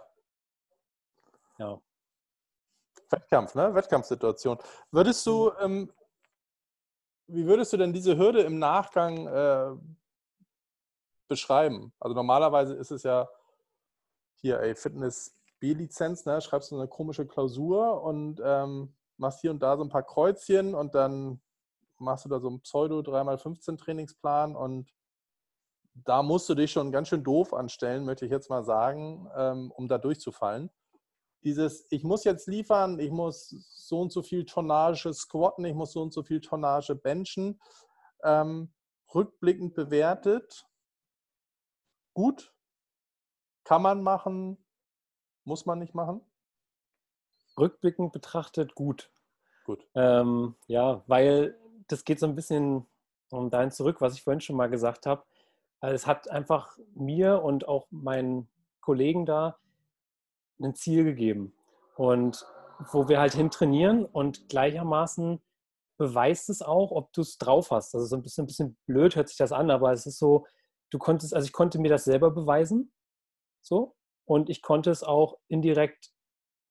ja. 1.59 1.81
Wettkampf, 3.11 3.55
ne? 3.55 3.75
Wettkampfsituation. 3.75 4.59
Würdest 4.91 5.27
du, 5.27 5.51
mhm. 5.51 5.65
ähm, 5.65 5.93
wie 7.33 7.47
würdest 7.47 7.73
du 7.73 7.77
denn 7.77 7.93
diese 7.93 8.17
Hürde 8.17 8.43
im 8.43 8.59
Nachgang 8.59 9.27
äh, 9.27 9.77
beschreiben? 11.29 11.93
Also 12.01 12.15
normalerweise 12.15 12.75
ist 12.75 12.91
es 12.91 13.03
ja 13.03 13.29
hier, 14.37 14.61
ey, 14.61 14.75
Fitness 14.75 15.37
B-Lizenz, 15.61 16.25
ne? 16.25 16.41
Schreibst 16.41 16.71
du 16.71 16.79
eine 16.79 16.89
komische 16.89 17.27
Klausur 17.27 18.03
und 18.03 18.41
ähm, 18.43 18.95
machst 19.17 19.41
hier 19.41 19.51
und 19.51 19.63
da 19.63 19.77
so 19.77 19.85
ein 19.85 19.91
paar 19.91 20.03
Kreuzchen 20.03 20.75
und 20.75 20.95
dann 20.95 21.41
machst 21.99 22.25
du 22.25 22.29
da 22.29 22.41
so 22.41 22.49
einen 22.49 22.61
Pseudo 22.61 23.01
3x15 23.01 23.79
Trainingsplan 23.79 24.57
und 24.57 24.93
da 25.93 26.23
musst 26.23 26.49
du 26.49 26.55
dich 26.55 26.73
schon 26.73 26.93
ganz 26.93 27.09
schön 27.09 27.23
doof 27.23 27.53
anstellen, 27.53 28.05
möchte 28.05 28.25
ich 28.25 28.31
jetzt 28.31 28.49
mal 28.49 28.65
sagen, 28.65 29.29
ähm, 29.37 29.71
um 29.73 29.89
da 29.89 29.99
durchzufallen 29.99 30.71
dieses, 31.45 31.87
ich 31.91 32.05
muss 32.05 32.25
jetzt 32.25 32.47
liefern, 32.47 32.99
ich 32.99 33.11
muss 33.11 33.49
so 33.71 34.01
und 34.01 34.13
so 34.13 34.23
viel 34.23 34.45
Tonnage 34.45 35.13
squatten, 35.13 35.65
ich 35.65 35.75
muss 35.75 35.93
so 35.93 36.03
und 36.03 36.13
so 36.13 36.23
viel 36.23 36.41
Tonnage 36.41 36.95
benchen, 36.95 37.61
ähm, 38.23 38.73
rückblickend 39.15 39.75
bewertet, 39.75 40.67
gut, 42.15 42.55
kann 43.65 43.83
man 43.83 44.03
machen, 44.03 44.59
muss 45.45 45.67
man 45.67 45.79
nicht 45.79 45.95
machen? 45.95 46.21
Rückblickend 47.59 48.13
betrachtet 48.13 48.75
gut. 48.75 49.11
Gut. 49.65 49.87
Ähm, 49.95 50.57
ja, 50.67 51.03
weil 51.07 51.59
das 51.89 52.05
geht 52.05 52.21
so 52.21 52.27
ein 52.27 52.35
bisschen 52.35 52.87
um 53.31 53.51
dein 53.51 53.71
zurück, 53.71 54.01
was 54.01 54.15
ich 54.15 54.23
vorhin 54.23 54.41
schon 54.41 54.57
mal 54.57 54.69
gesagt 54.69 55.07
habe. 55.07 55.25
Also 55.81 55.95
es 55.95 56.07
hat 56.07 56.31
einfach 56.31 56.79
mir 56.95 57.43
und 57.43 57.67
auch 57.69 57.87
meinen 57.91 58.49
Kollegen 58.81 59.27
da 59.27 59.59
ein 60.63 60.75
Ziel 60.75 61.05
gegeben. 61.05 61.55
Und 61.97 62.45
wo 62.93 63.09
wir 63.09 63.21
halt 63.21 63.35
hin 63.35 63.51
trainieren 63.51 64.05
und 64.05 64.49
gleichermaßen 64.49 65.41
beweist 65.99 66.49
es 66.49 66.63
auch, 66.63 66.93
ob 66.93 67.13
du 67.13 67.21
es 67.21 67.37
drauf 67.37 67.71
hast. 67.71 67.95
Also 67.95 68.07
so 68.07 68.17
ein 68.17 68.23
bisschen, 68.23 68.45
ein 68.45 68.47
bisschen 68.47 68.79
blöd 68.87 69.17
hört 69.17 69.29
sich 69.29 69.37
das 69.37 69.53
an, 69.53 69.71
aber 69.71 69.93
es 69.93 70.07
ist 70.07 70.19
so, 70.19 70.47
du 70.91 70.99
konntest, 70.99 71.35
also 71.35 71.45
ich 71.45 71.53
konnte 71.53 71.79
mir 71.79 71.91
das 71.91 72.05
selber 72.05 72.31
beweisen, 72.31 72.91
so, 73.61 73.95
und 74.25 74.49
ich 74.49 74.63
konnte 74.63 74.91
es 74.91 75.03
auch 75.03 75.37
indirekt 75.49 76.11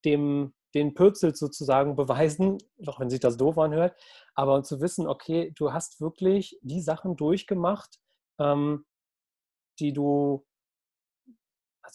dem, 0.04 0.56
den 0.74 0.96
Pürzel 0.96 1.36
sozusagen 1.36 1.96
beweisen, 1.96 2.58
auch 2.88 3.00
wenn 3.00 3.12
sich 3.12 3.20
das 3.20 3.38
doof 3.38 3.60
anhört, 3.60 3.96
aber 4.34 4.64
zu 4.64 4.82
wissen, 4.82 5.08
okay, 5.08 5.54
du 5.56 5.74
hast 5.74 6.02
wirklich 6.02 6.58
die 6.64 6.82
Sachen 6.82 7.16
durchgemacht, 7.16 8.00
ähm, 8.40 8.86
die 9.80 9.94
du 9.94 10.44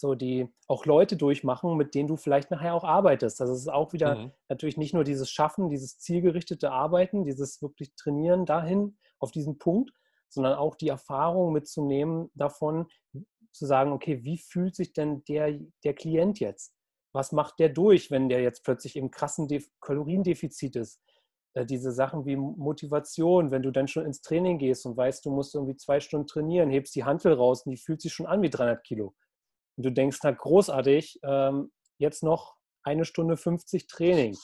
also 0.03 0.15
die 0.15 0.47
auch 0.67 0.85
Leute 0.85 1.17
durchmachen, 1.17 1.77
mit 1.77 1.95
denen 1.95 2.07
du 2.07 2.17
vielleicht 2.17 2.51
nachher 2.51 2.73
auch 2.73 2.83
arbeitest. 2.83 3.41
Also 3.41 3.53
es 3.53 3.61
ist 3.61 3.71
auch 3.71 3.93
wieder 3.93 4.15
mhm. 4.15 4.31
natürlich 4.49 4.77
nicht 4.77 4.93
nur 4.93 5.03
dieses 5.03 5.29
Schaffen, 5.29 5.69
dieses 5.69 5.99
zielgerichtete 5.99 6.71
Arbeiten, 6.71 7.25
dieses 7.25 7.61
wirklich 7.61 7.95
Trainieren 7.95 8.45
dahin 8.45 8.97
auf 9.19 9.31
diesen 9.31 9.57
Punkt, 9.57 9.91
sondern 10.29 10.55
auch 10.55 10.75
die 10.75 10.89
Erfahrung 10.89 11.53
mitzunehmen 11.53 12.29
davon, 12.33 12.87
zu 13.51 13.65
sagen, 13.65 13.93
okay, 13.93 14.23
wie 14.23 14.37
fühlt 14.37 14.75
sich 14.75 14.93
denn 14.93 15.23
der, 15.25 15.59
der 15.83 15.93
Klient 15.93 16.39
jetzt? 16.39 16.73
Was 17.13 17.31
macht 17.31 17.59
der 17.59 17.69
durch, 17.69 18.11
wenn 18.11 18.27
der 18.27 18.41
jetzt 18.41 18.63
plötzlich 18.65 18.97
im 18.97 19.09
krassen 19.09 19.47
De 19.47 19.63
Kaloriendefizit 19.79 20.75
ist? 20.75 20.99
Äh, 21.53 21.65
diese 21.65 21.91
Sachen 21.91 22.25
wie 22.25 22.35
Motivation, 22.35 23.51
wenn 23.51 23.63
du 23.63 23.71
dann 23.71 23.87
schon 23.87 24.05
ins 24.05 24.21
Training 24.21 24.57
gehst 24.57 24.85
und 24.85 24.97
weißt, 24.97 25.25
du 25.25 25.31
musst 25.31 25.55
irgendwie 25.55 25.77
zwei 25.77 26.01
Stunden 26.01 26.27
trainieren, 26.27 26.69
hebst 26.69 26.95
die 26.95 27.05
Hantel 27.05 27.33
raus 27.33 27.65
und 27.65 27.71
die 27.71 27.77
fühlt 27.77 28.01
sich 28.01 28.13
schon 28.13 28.25
an 28.25 28.41
wie 28.41 28.49
300 28.49 28.83
Kilo 28.83 29.15
und 29.77 29.85
du 29.85 29.91
denkst, 29.91 30.19
na 30.23 30.31
großartig, 30.31 31.19
ähm, 31.23 31.71
jetzt 31.97 32.23
noch 32.23 32.55
eine 32.83 33.05
Stunde 33.05 33.37
50 33.37 33.87
Training, 33.87 34.37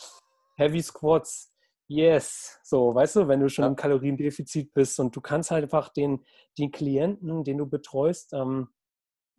Heavy 0.58 0.82
Squats, 0.82 1.52
Yes, 1.94 2.58
so, 2.64 2.96
weißt 2.96 3.18
du, 3.18 3.28
wenn 3.28 3.42
du 3.42 3.50
schon 3.50 3.64
ja. 3.64 3.68
im 3.68 3.76
Kaloriendefizit 3.76 4.74
bist 4.74 4.98
und 4.98 5.14
du 5.14 5.20
kannst 5.20 5.52
halt 5.52 5.64
einfach 5.64 5.90
den, 5.90 6.24
den 6.58 6.72
Klienten, 6.72 7.44
den 7.44 7.58
du 7.58 7.66
betreust, 7.66 8.32
ähm, 8.32 8.70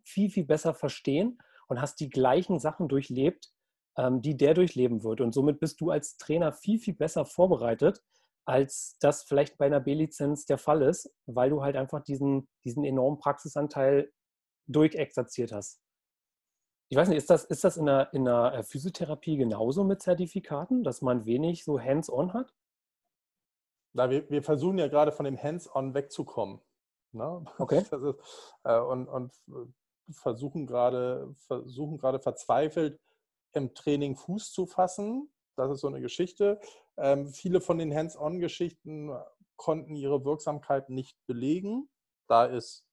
viel, 0.03 0.29
viel 0.29 0.45
besser 0.45 0.75
verstehen 0.75 1.39
und 1.67 1.81
hast 1.81 1.99
die 1.99 2.11
gleichen 2.11 2.59
Sachen 2.59 2.87
durchlebt, 2.87 3.51
ähm, 3.97 4.21
die 4.21 4.37
der 4.37 4.53
durchleben 4.53 5.03
wird. 5.03 5.19
Und 5.19 5.33
somit 5.33 5.59
bist 5.59 5.81
du 5.81 5.89
als 5.89 6.17
Trainer 6.17 6.53
viel, 6.53 6.77
viel 6.77 6.93
besser 6.93 7.25
vorbereitet, 7.25 8.03
als 8.45 8.97
das 8.99 9.23
vielleicht 9.23 9.57
bei 9.57 9.65
einer 9.65 9.79
B-Lizenz 9.79 10.45
der 10.45 10.59
Fall 10.59 10.83
ist, 10.83 11.11
weil 11.25 11.49
du 11.49 11.63
halt 11.63 11.75
einfach 11.75 12.03
diesen, 12.03 12.47
diesen 12.63 12.83
enormen 12.83 13.17
Praxisanteil 13.17 14.11
durchexerziert 14.67 15.51
hast. 15.51 15.81
Ich 16.93 16.97
weiß 16.97 17.07
nicht, 17.07 17.17
ist 17.17 17.31
das, 17.31 17.43
ist 17.45 17.63
das 17.63 17.77
in, 17.77 17.87
der, 17.87 18.13
in 18.13 18.25
der 18.25 18.53
äh, 18.53 18.61
Physiotherapie 18.61 19.35
genauso 19.35 19.83
mit 19.83 20.03
Zertifikaten, 20.03 20.83
dass 20.83 21.01
man 21.01 21.25
wenig 21.25 21.63
so 21.63 21.81
hands-on 21.81 22.33
hat? 22.33 22.53
Na, 23.93 24.11
wir, 24.11 24.29
wir 24.29 24.43
versuchen 24.43 24.77
ja 24.77 24.87
gerade 24.89 25.11
von 25.11 25.25
dem 25.25 25.41
Hands-on 25.41 25.95
wegzukommen. 25.95 26.61
Ne? 27.11 27.43
Okay. 27.57 27.79
Ist, 27.81 27.91
äh, 27.91 28.79
und, 28.79 29.07
und 29.07 29.33
versuchen 30.11 30.67
gerade 30.67 31.33
versuchen 31.47 31.97
gerade 31.97 32.19
verzweifelt 32.19 33.01
im 33.53 33.73
Training 33.73 34.15
Fuß 34.15 34.51
zu 34.51 34.67
fassen. 34.67 35.33
Das 35.55 35.71
ist 35.71 35.81
so 35.81 35.87
eine 35.87 35.99
Geschichte. 35.99 36.61
Ähm, 36.97 37.27
viele 37.29 37.59
von 37.59 37.79
den 37.79 37.91
Hands-on-Geschichten 37.91 39.09
konnten 39.55 39.95
ihre 39.95 40.23
Wirksamkeit 40.25 40.91
nicht 40.91 41.17
belegen. 41.25 41.89
Da 42.27 42.45
ist 42.45 42.85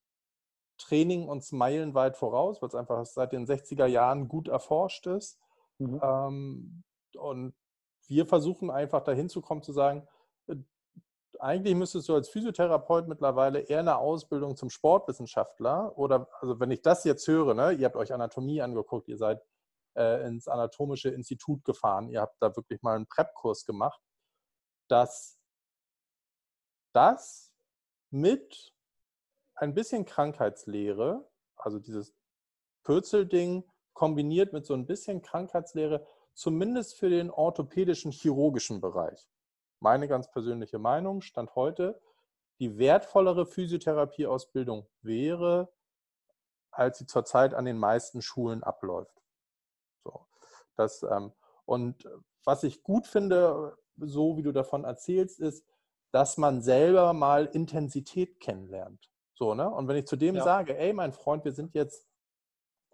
Training 0.81 1.29
uns 1.29 1.53
meilenweit 1.53 2.17
voraus, 2.17 2.61
weil 2.61 2.69
es 2.69 2.75
einfach 2.75 3.05
seit 3.07 3.33
den 3.33 3.47
60er 3.47 3.87
Jahren 3.87 4.29
gut 4.29 4.49
erforscht 4.49 5.07
ist. 5.07 5.39
Mhm. 5.79 6.01
Ähm, 6.03 6.83
und 7.17 7.55
wir 8.09 8.27
versuchen 8.27 8.71
einfach 8.71 9.03
dahin 9.03 9.29
zu 9.29 9.41
kommen, 9.41 9.63
zu 9.63 9.73
sagen, 9.73 10.07
äh, 10.49 10.57
eigentlich 11.39 11.75
müsstest 11.75 12.09
du 12.09 12.15
als 12.15 12.29
Physiotherapeut 12.29 13.09
mittlerweile 13.09 13.61
eher 13.61 13.81
eine 13.81 13.99
Ausbildung 13.99 14.57
zum 14.57 14.71
Sportwissenschaftler 14.71 15.97
oder, 15.97 16.29
also 16.41 16.59
wenn 16.61 16.71
ich 16.71 16.83
das 16.83 17.05
jetzt 17.05 17.27
höre, 17.29 17.55
ne, 17.55 17.73
ihr 17.73 17.87
habt 17.87 17.97
euch 17.97 18.13
Anatomie 18.13 18.61
angeguckt, 18.61 19.09
ihr 19.09 19.17
seid 19.17 19.41
äh, 19.97 20.27
ins 20.27 20.49
Anatomische 20.49 21.11
Institut 21.11 21.65
gefahren, 21.65 22.09
ihr 22.09 22.21
habt 22.21 22.37
da 22.41 22.55
wirklich 22.57 22.83
mal 22.83 22.97
einen 22.97 23.07
Prep-Kurs 23.07 23.65
gemacht, 23.65 24.01
dass 24.89 25.39
das 26.93 27.53
mit 28.11 28.75
ein 29.61 29.75
bisschen 29.75 30.07
Krankheitslehre, 30.07 31.29
also 31.57 31.79
dieses 31.79 32.15
Pürzelding 32.83 33.65
kombiniert 33.93 34.55
mit 34.55 34.65
so 34.65 34.73
ein 34.73 34.87
bisschen 34.87 35.21
Krankheitslehre, 35.21 36.07
zumindest 36.33 36.99
für 36.99 37.11
den 37.11 37.31
orthopädischen 37.31 38.11
chirurgischen 38.11 38.81
Bereich. 38.81 39.29
Meine 39.79 40.09
ganz 40.09 40.31
persönliche 40.31 40.79
Meinung, 40.79 41.21
Stand 41.21 41.55
heute, 41.55 42.01
die 42.59 42.79
wertvollere 42.79 43.45
Physiotherapieausbildung 43.45 44.87
wäre, 45.03 45.71
als 46.71 46.99
sie 46.99 47.07
zurzeit 47.07 47.53
an 47.53 47.67
den 47.67 47.79
meisten 47.79 48.23
Schulen 48.23 48.63
abläuft. 48.63 49.23
So, 50.05 50.27
das, 50.77 51.03
ähm, 51.03 51.33
und 51.67 52.09
was 52.45 52.63
ich 52.65 52.83
gut 52.83 53.07
finde, 53.07 53.77
so 53.99 54.39
wie 54.39 54.43
du 54.43 54.53
davon 54.53 54.85
erzählst, 54.85 55.39
ist, 55.39 55.67
dass 56.13 56.39
man 56.39 56.63
selber 56.63 57.13
mal 57.13 57.45
Intensität 57.45 58.41
kennenlernt. 58.41 59.10
So, 59.41 59.55
ne? 59.55 59.71
Und 59.71 59.89
wenn 59.89 59.97
ich 59.97 60.07
zu 60.07 60.17
dem 60.17 60.35
ja. 60.35 60.45
sage, 60.45 60.77
ey, 60.77 60.93
mein 60.93 61.15
Freund, 61.15 61.47
wir 61.47 61.53
sind 61.53 61.73
jetzt 61.73 62.07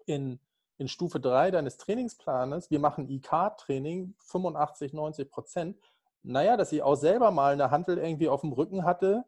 in, 0.05 0.39
in 0.77 0.87
Stufe 0.87 1.19
3 1.19 1.51
deines 1.51 1.75
Trainingsplanes, 1.75 2.71
wir 2.71 2.79
machen 2.79 3.09
IK-Training, 3.09 4.15
85, 4.19 4.93
90 4.93 5.29
Prozent, 5.29 5.77
naja, 6.23 6.55
dass 6.55 6.71
ich 6.71 6.81
auch 6.81 6.95
selber 6.95 7.31
mal 7.31 7.51
eine 7.51 7.69
Handel 7.69 7.97
irgendwie 7.97 8.29
auf 8.29 8.41
dem 8.41 8.53
Rücken 8.53 8.85
hatte, 8.85 9.25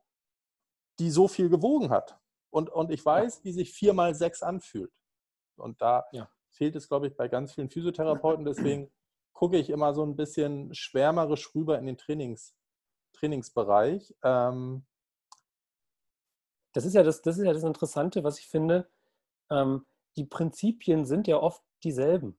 die 0.99 1.11
so 1.11 1.28
viel 1.28 1.49
gewogen 1.49 1.89
hat. 1.89 2.17
Und, 2.51 2.70
und 2.70 2.89
ich 2.89 3.05
weiß, 3.05 3.39
ja. 3.39 3.43
wie 3.43 3.51
sich 3.51 3.74
4 3.74 3.91
mal 3.91 4.15
6 4.15 4.41
anfühlt. 4.41 4.93
Und 5.57 5.82
da 5.82 6.05
ja. 6.13 6.30
fehlt 6.47 6.78
es, 6.78 6.88
glaube 6.88 7.07
ich, 7.07 7.17
bei 7.17 7.28
ganz 7.28 7.53
vielen 7.53 7.70
Physiotherapeuten. 7.70 8.45
Deswegen 8.45 8.89
gucke 9.34 9.57
ich 9.57 9.70
immer 9.70 9.93
so 9.93 10.05
ein 10.05 10.15
bisschen 10.15 10.74
schwärmerisch 10.74 11.53
rüber 11.53 11.80
in 11.80 11.86
den 11.86 11.97
Trainings, 11.97 12.55
Trainingsbereich. 13.11 14.15
Ähm, 14.24 14.86
das 16.74 16.86
ist 16.86 16.93
ja 16.93 17.03
das, 17.03 17.22
das 17.22 17.38
ist 17.38 17.45
ja 17.45 17.53
das 17.53 17.63
Interessante, 17.63 18.24
was 18.24 18.39
ich 18.39 18.47
finde. 18.47 18.89
Ähm, 19.49 19.86
die 20.15 20.26
Prinzipien 20.26 21.05
sind 21.05 21.28
ja 21.28 21.38
oft 21.38 21.63
dieselben. 21.84 22.38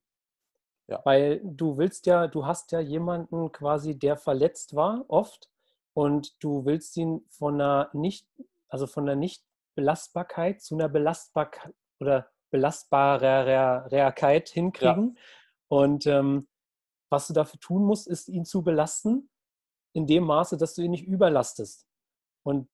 Ja. 0.87 1.01
Weil 1.03 1.41
du 1.43 1.77
willst 1.77 2.05
ja, 2.05 2.27
du 2.27 2.45
hast 2.45 2.71
ja 2.71 2.79
jemanden 2.79 3.51
quasi, 3.51 3.97
der 3.97 4.17
verletzt 4.17 4.75
war, 4.75 5.05
oft, 5.07 5.49
und 5.93 6.41
du 6.43 6.65
willst 6.65 6.95
ihn 6.97 7.25
von 7.29 7.55
einer 7.55 7.89
nicht, 7.93 8.27
also 8.69 8.87
von 8.87 9.05
der 9.05 9.15
Nicht-Belastbarkeit 9.15 10.61
zu 10.61 10.75
einer 10.75 10.89
Belastbarkeit 10.89 11.73
oder 11.99 12.29
Belastbarkeit 12.49 14.49
hinkriegen. 14.49 15.15
Ja. 15.15 15.21
Und 15.67 16.07
ähm, 16.07 16.47
was 17.09 17.27
du 17.27 17.33
dafür 17.33 17.59
tun 17.59 17.83
musst, 17.83 18.07
ist 18.07 18.29
ihn 18.29 18.45
zu 18.45 18.63
belasten, 18.63 19.29
in 19.93 20.07
dem 20.07 20.23
Maße, 20.23 20.57
dass 20.57 20.75
du 20.75 20.81
ihn 20.81 20.91
nicht 20.91 21.05
überlastest. 21.05 21.85
Und 22.43 22.69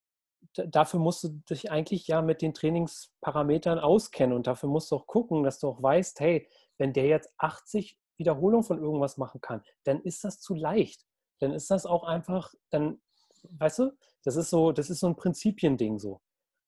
dafür 0.68 0.99
musst 0.99 1.24
du 1.24 1.30
dich 1.49 1.72
eigentlich 1.72 2.08
ja 2.08 2.22
mit 2.22 2.41
den 2.41 2.53
Trainingsparametern 2.53 3.80
auskennen 3.80 4.36
und 4.36 4.47
dafür 4.47 4.70
musst 4.70 4.91
du 4.91 4.95
auch 4.95 5.08
gucken, 5.08 5.43
dass 5.43 5.60
du 5.60 5.68
auch 5.68 5.82
weißt, 5.82 6.20
hey, 6.20 6.47
wenn 6.78 6.93
der 6.93 7.05
jetzt 7.05 7.32
80 7.38 7.97
Wiederholungen 8.18 8.64
von 8.64 8.82
irgendwas 8.82 9.18
machen 9.18 9.41
kann, 9.41 9.62
dann 9.84 10.01
ist 10.01 10.24
das 10.24 10.39
zu 10.39 10.55
leicht. 10.55 11.05
Dann 11.39 11.51
ist 11.51 11.70
das 11.70 11.86
auch 11.86 12.03
einfach, 12.03 12.53
dann, 12.70 13.01
weißt 13.49 13.80
du, 13.80 13.91
das 14.24 14.36
ist 14.36 14.49
so, 14.49 14.72
das 14.72 14.89
ist 14.89 14.99
so 14.99 15.08
ein 15.08 15.16
Prinzipiending 15.16 15.99
so. 15.99 16.22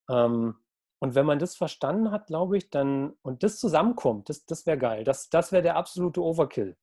Ähm, 0.10 0.56
und 1.00 1.16
wenn 1.16 1.26
man 1.26 1.40
das 1.40 1.56
verstanden 1.56 2.12
hat, 2.12 2.28
glaube 2.28 2.58
ich, 2.58 2.70
dann, 2.70 3.14
und 3.22 3.44
das 3.44 3.58
zusammenkommt, 3.58 4.30
das, 4.30 4.46
das 4.46 4.66
wäre 4.66 4.78
geil. 4.78 5.04
Das, 5.04 5.30
das 5.30 5.52
wäre 5.52 5.64
der 5.64 5.78
absolute 5.78 6.22
Overkill. 6.22 6.78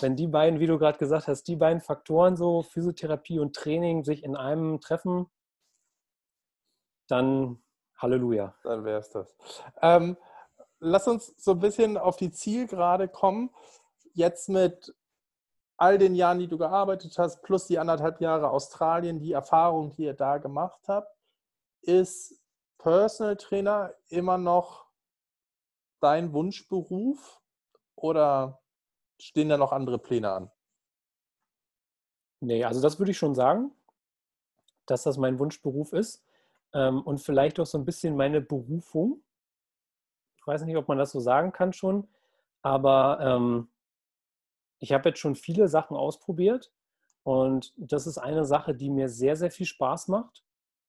Wenn 0.00 0.14
die 0.14 0.26
beiden, 0.26 0.60
wie 0.60 0.66
du 0.66 0.78
gerade 0.78 0.98
gesagt 0.98 1.26
hast, 1.26 1.44
die 1.44 1.56
beiden 1.56 1.80
Faktoren, 1.80 2.36
so 2.36 2.62
Physiotherapie 2.62 3.38
und 3.38 3.56
Training, 3.56 4.04
sich 4.04 4.24
in 4.24 4.36
einem 4.36 4.80
treffen, 4.80 5.26
dann 7.10 7.62
Halleluja. 7.96 8.54
Dann 8.62 8.84
wäre 8.84 9.00
es 9.00 9.10
das. 9.10 9.34
Ähm, 9.82 10.16
lass 10.78 11.06
uns 11.06 11.34
so 11.36 11.52
ein 11.52 11.60
bisschen 11.60 11.96
auf 11.96 12.16
die 12.16 12.30
Zielgerade 12.30 13.08
kommen. 13.08 13.50
Jetzt 14.14 14.48
mit 14.48 14.94
all 15.76 15.98
den 15.98 16.14
Jahren, 16.14 16.38
die 16.38 16.48
du 16.48 16.58
gearbeitet 16.58 17.18
hast, 17.18 17.42
plus 17.42 17.66
die 17.66 17.78
anderthalb 17.78 18.20
Jahre 18.20 18.50
Australien, 18.50 19.18
die 19.18 19.32
Erfahrung, 19.32 19.92
die 19.92 20.04
ihr 20.04 20.14
da 20.14 20.38
gemacht 20.38 20.80
habt, 20.88 21.16
ist 21.82 22.38
Personal 22.78 23.36
Trainer 23.36 23.94
immer 24.08 24.36
noch 24.36 24.86
dein 26.00 26.32
Wunschberuf 26.32 27.40
oder 27.94 28.60
stehen 29.18 29.48
da 29.48 29.56
noch 29.56 29.72
andere 29.72 29.98
Pläne 29.98 30.32
an? 30.32 30.50
Nee, 32.40 32.64
also 32.64 32.80
das 32.80 32.98
würde 32.98 33.12
ich 33.12 33.18
schon 33.18 33.34
sagen, 33.34 33.72
dass 34.86 35.02
das 35.02 35.18
mein 35.18 35.38
Wunschberuf 35.38 35.92
ist 35.92 36.24
ähm, 36.74 37.02
und 37.02 37.20
vielleicht 37.20 37.60
auch 37.60 37.66
so 37.66 37.78
ein 37.78 37.84
bisschen 37.84 38.16
meine 38.16 38.40
Berufung. 38.40 39.22
Ich 40.36 40.46
weiß 40.46 40.64
nicht, 40.64 40.76
ob 40.76 40.88
man 40.88 40.98
das 40.98 41.12
so 41.12 41.20
sagen 41.20 41.52
kann 41.52 41.72
schon, 41.72 42.08
aber 42.62 43.18
ähm, 43.20 43.68
ich 44.78 44.92
habe 44.92 45.10
jetzt 45.10 45.18
schon 45.18 45.34
viele 45.34 45.68
Sachen 45.68 45.96
ausprobiert 45.96 46.72
und 47.22 47.72
das 47.76 48.06
ist 48.06 48.18
eine 48.18 48.44
Sache, 48.44 48.74
die 48.74 48.90
mir 48.90 49.08
sehr, 49.08 49.36
sehr 49.36 49.50
viel 49.50 49.66
Spaß 49.66 50.08
macht. 50.08 50.42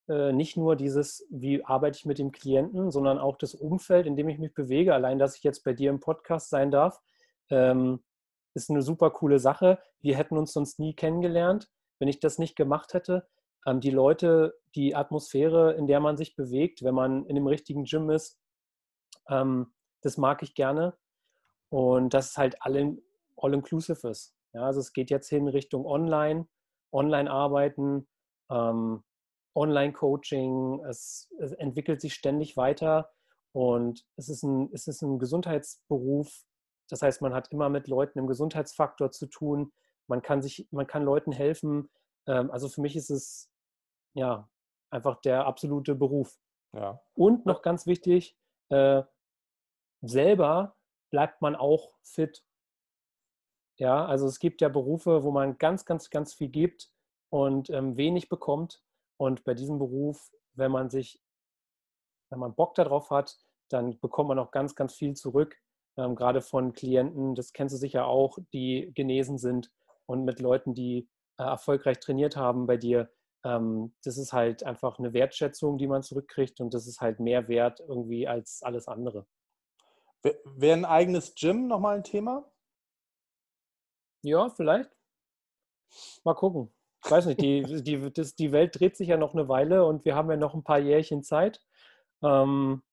Äh, 0.08 0.32
nicht 0.34 0.58
nur 0.58 0.76
dieses, 0.76 1.28
wie 1.30 1.64
arbeite 1.64 1.98
ich 1.98 2.06
mit 2.06 2.18
dem 2.18 2.32
Klienten, 2.32 2.92
sondern 2.92 3.20
auch 3.20 3.38
das 3.38 3.54
Umfeld, 3.54 4.08
in 4.08 4.16
dem 4.16 4.30
ich 4.30 4.40
mich 4.40 4.54
bewege. 4.54 4.94
Allein, 4.94 5.20
dass 5.20 5.36
ich 5.36 5.44
jetzt 5.44 5.64
bei 5.64 5.74
dir 5.74 5.90
im 5.90 6.00
Podcast 6.00 6.50
sein 6.50 6.72
darf, 6.72 7.02
ähm, 7.50 8.02
ist 8.54 8.70
eine 8.70 8.82
super 8.82 9.12
coole 9.12 9.40
Sache. 9.40 9.80
Wir 10.02 10.18
hätten 10.18 10.38
uns 10.38 10.54
sonst 10.54 10.80
nie 10.80 10.94
kennengelernt, 10.94 11.70
wenn 12.00 12.08
ich 12.08 12.20
das 12.20 12.40
nicht 12.40 12.56
gemacht 12.56 12.94
hätte. 12.94 13.28
Ähm, 13.66 13.80
die 13.80 13.92
Leute, 13.92 14.56
die 14.76 14.96
Atmosphäre, 14.96 15.74
in 15.74 15.88
der 15.88 16.00
man 16.00 16.18
sich 16.18 16.36
bewegt, 16.36 16.84
wenn 16.84 16.96
man 16.96 17.26
in 17.26 17.36
dem 17.36 17.48
richtigen 17.48 17.84
Gym 17.84 18.10
ist, 18.10 18.40
ähm, 19.30 19.74
das 20.02 20.18
mag 20.18 20.44
ich 20.44 20.56
gerne. 20.56 20.98
Und 21.70 22.14
das 22.14 22.32
ist 22.32 22.38
halt 22.38 22.58
all-inclusive 22.62 24.10
ist. 24.10 24.36
Ja, 24.54 24.64
also 24.64 24.80
es 24.80 24.92
geht 24.92 25.10
jetzt 25.10 25.30
hin 25.30 25.48
Richtung 25.48 25.86
Online, 25.86 26.48
Online-Arbeiten, 26.92 28.08
ähm, 28.50 29.04
Online-Coaching. 29.56 30.84
Es, 30.86 31.30
es, 31.40 31.54
entwickelt 31.54 32.02
sich 32.02 32.14
ständig 32.14 32.58
weiter 32.58 33.10
und 33.54 34.06
es 34.18 34.28
ist, 34.30 34.44
ein, 34.44 34.70
es 34.74 34.88
ist 34.88 35.02
ein 35.02 35.20
Gesundheitsberuf. 35.20 36.44
Das 36.90 37.02
heißt, 37.02 37.22
man 37.22 37.34
hat 37.34 37.52
immer 37.52 37.70
mit 37.70 37.88
Leuten 37.88 38.20
im 38.20 38.28
Gesundheitsfaktor 38.28 39.12
zu 39.12 39.28
tun. 39.28 39.72
Man 40.08 40.22
kann, 40.22 40.42
sich, 40.42 40.68
man 40.72 40.88
kann 40.88 41.04
Leuten 41.04 41.32
helfen. 41.32 41.90
Ähm, 42.28 42.52
also 42.52 42.68
für 42.68 42.82
mich 42.82 42.98
ist 42.98 43.10
es 43.10 43.51
ja, 44.14 44.50
einfach 44.90 45.22
der 45.22 45.46
absolute 45.46 45.96
Beruf. 45.96 46.40
Ja. 46.74 47.02
Und 47.14 47.46
noch 47.46 47.62
ganz 47.62 47.86
wichtig, 47.86 48.38
äh, 48.70 49.04
selber 50.02 50.76
bleibt 51.10 51.42
man 51.42 51.56
auch 51.56 51.94
fit. 52.04 52.44
Ja, 53.78 54.06
also 54.06 54.28
es 54.28 54.40
gibt 54.40 54.62
ja 54.62 54.70
Berufe, 54.70 55.24
wo 55.24 55.32
man 55.32 55.58
ganz, 55.58 55.86
ganz, 55.86 56.10
ganz 56.10 56.34
viel 56.34 56.50
gibt, 56.50 56.92
und 57.32 57.70
ähm, 57.70 57.98
wenig 57.98 58.30
bekommt. 58.30 58.84
Und 59.18 59.44
bei 59.44 59.56
diesem 59.56 59.80
Beruf, 59.80 60.32
wenn 60.54 60.72
man 60.72 60.90
sich, 60.90 61.22
wenn 62.30 62.40
man 62.40 62.54
Bock 62.54 62.76
darauf 62.76 63.10
hat, 63.10 63.38
dann 63.70 64.00
bekommt 64.00 64.30
man 64.30 64.40
auch 64.40 64.52
ganz, 64.52 64.76
ganz 64.76 64.94
viel 64.94 65.16
zurück. 65.16 65.58
Ähm, 65.98 66.16
gerade 66.16 66.42
von 66.42 66.74
Klienten, 66.74 67.34
das 67.36 67.54
kennst 67.54 67.74
du 67.74 67.78
sicher 67.80 68.06
auch, 68.06 68.38
die 68.54 68.92
genesen 68.94 69.38
sind 69.38 69.72
und 70.06 70.26
mit 70.26 70.40
Leuten, 70.40 70.74
die 70.74 71.10
äh, 71.38 71.44
erfolgreich 71.44 72.00
trainiert 72.00 72.36
haben 72.36 72.68
bei 72.68 72.78
dir. 72.78 73.10
Ähm, 73.44 73.94
das 74.04 74.18
ist 74.18 74.34
halt 74.34 74.64
einfach 74.64 75.00
eine 75.00 75.14
Wertschätzung, 75.14 75.78
die 75.78 75.88
man 75.88 76.04
zurückkriegt 76.04 76.60
und 76.62 76.74
das 76.74 76.88
ist 76.88 77.02
halt 77.02 77.20
mehr 77.20 77.48
wert 77.48 77.80
irgendwie 77.80 78.28
als 78.28 78.62
alles 78.64 78.88
andere. 78.88 79.26
Wäre 80.22 80.78
ein 80.78 80.86
eigenes 80.86 81.34
Gym 81.36 81.68
nochmal 81.68 81.98
ein 81.98 82.04
Thema? 82.04 82.46
Ja, 84.22 84.50
vielleicht. 84.50 84.92
Mal 86.24 86.36
gucken. 86.36 86.72
Ich 87.04 87.10
weiß 87.10 87.26
nicht, 87.26 87.42
die, 87.42 87.84
die, 87.84 88.14
das, 88.14 88.36
die 88.36 88.52
Welt 88.52 88.80
dreht 88.80 88.96
sich 88.96 89.08
ja 89.08 89.18
noch 89.18 89.34
eine 89.34 89.50
Weile 89.50 89.86
und 89.86 90.06
wir 90.06 90.16
haben 90.16 90.30
ja 90.30 90.38
noch 90.38 90.54
ein 90.54 90.64
paar 90.64 90.78
Jährchen 90.78 91.24
Zeit. 91.24 91.60
Ähm, 92.22 92.84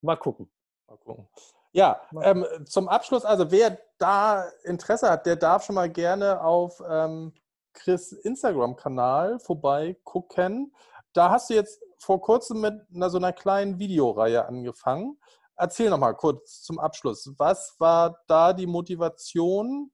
mal 0.00 0.16
gucken. 0.16 0.48
Mal 0.86 0.96
gucken. 0.98 1.28
Ja, 1.72 2.00
ähm, 2.22 2.46
zum 2.64 2.88
Abschluss, 2.88 3.24
also 3.24 3.50
wer 3.50 3.78
da 3.98 4.48
Interesse 4.62 5.10
hat, 5.10 5.26
der 5.26 5.36
darf 5.36 5.64
schon 5.64 5.74
mal 5.74 5.90
gerne 5.90 6.42
auf 6.42 6.80
ähm, 6.88 7.34
Chris 7.76 8.12
Instagram-Kanal 8.12 9.38
vorbei 9.38 9.96
gucken. 10.02 10.74
Da 11.12 11.30
hast 11.30 11.50
du 11.50 11.54
jetzt 11.54 11.80
vor 11.98 12.20
kurzem 12.20 12.60
mit 12.60 12.74
einer, 12.92 13.10
so 13.10 13.18
einer 13.18 13.32
kleinen 13.32 13.78
Videoreihe 13.78 14.46
angefangen. 14.46 15.20
Erzähl 15.56 15.90
noch 15.90 15.98
mal 15.98 16.14
kurz 16.14 16.62
zum 16.62 16.78
Abschluss. 16.78 17.32
Was 17.38 17.76
war 17.78 18.22
da 18.26 18.52
die 18.52 18.66
Motivation? 18.66 19.92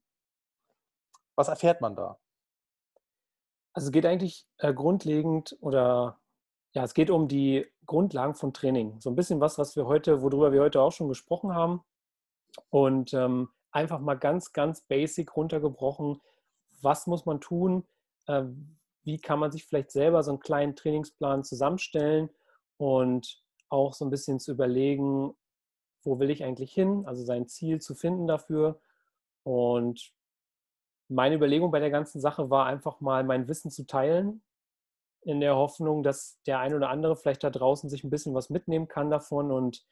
Was 1.36 1.48
erfährt 1.48 1.80
man 1.80 1.94
da? 1.94 2.18
Also 3.74 3.86
es 3.86 3.92
geht 3.92 4.06
eigentlich 4.06 4.46
äh, 4.58 4.74
grundlegend 4.74 5.56
oder 5.60 6.18
ja, 6.74 6.84
es 6.84 6.94
geht 6.94 7.10
um 7.10 7.28
die 7.28 7.66
Grundlagen 7.86 8.34
von 8.34 8.52
Training. 8.54 9.00
So 9.00 9.10
ein 9.10 9.16
bisschen 9.16 9.40
was, 9.40 9.58
was 9.58 9.76
wir 9.76 9.86
heute, 9.86 10.22
worüber 10.22 10.52
wir 10.52 10.62
heute 10.62 10.80
auch 10.80 10.92
schon 10.92 11.08
gesprochen 11.08 11.54
haben. 11.54 11.82
Und 12.70 13.14
ähm, 13.14 13.48
einfach 13.70 13.98
mal 14.00 14.18
ganz, 14.18 14.52
ganz 14.52 14.82
basic 14.82 15.36
runtergebrochen. 15.36 16.20
Was 16.82 17.06
muss 17.06 17.26
man 17.26 17.40
tun? 17.40 17.86
Äh, 18.26 18.44
wie 19.04 19.18
kann 19.18 19.38
man 19.38 19.50
sich 19.50 19.64
vielleicht 19.64 19.90
selber 19.90 20.22
so 20.22 20.30
einen 20.32 20.40
kleinen 20.40 20.76
Trainingsplan 20.76 21.44
zusammenstellen 21.44 22.30
und 22.76 23.42
auch 23.68 23.94
so 23.94 24.04
ein 24.04 24.10
bisschen 24.10 24.38
zu 24.38 24.52
überlegen, 24.52 25.34
wo 26.04 26.18
will 26.18 26.30
ich 26.30 26.44
eigentlich 26.44 26.72
hin? 26.72 27.04
Also 27.06 27.24
sein 27.24 27.48
Ziel 27.48 27.80
zu 27.80 27.94
finden 27.94 28.26
dafür. 28.26 28.80
Und 29.44 30.12
meine 31.08 31.34
Überlegung 31.34 31.70
bei 31.70 31.80
der 31.80 31.90
ganzen 31.90 32.20
Sache 32.20 32.50
war 32.50 32.66
einfach 32.66 33.00
mal 33.00 33.24
mein 33.24 33.48
Wissen 33.48 33.70
zu 33.70 33.86
teilen, 33.86 34.42
in 35.22 35.40
der 35.40 35.54
Hoffnung, 35.56 36.02
dass 36.02 36.40
der 36.46 36.58
ein 36.58 36.74
oder 36.74 36.90
andere 36.90 37.16
vielleicht 37.16 37.44
da 37.44 37.50
draußen 37.50 37.88
sich 37.88 38.02
ein 38.02 38.10
bisschen 38.10 38.34
was 38.34 38.50
mitnehmen 38.50 38.88
kann 38.88 39.10
davon. 39.10 39.52
Und 39.52 39.84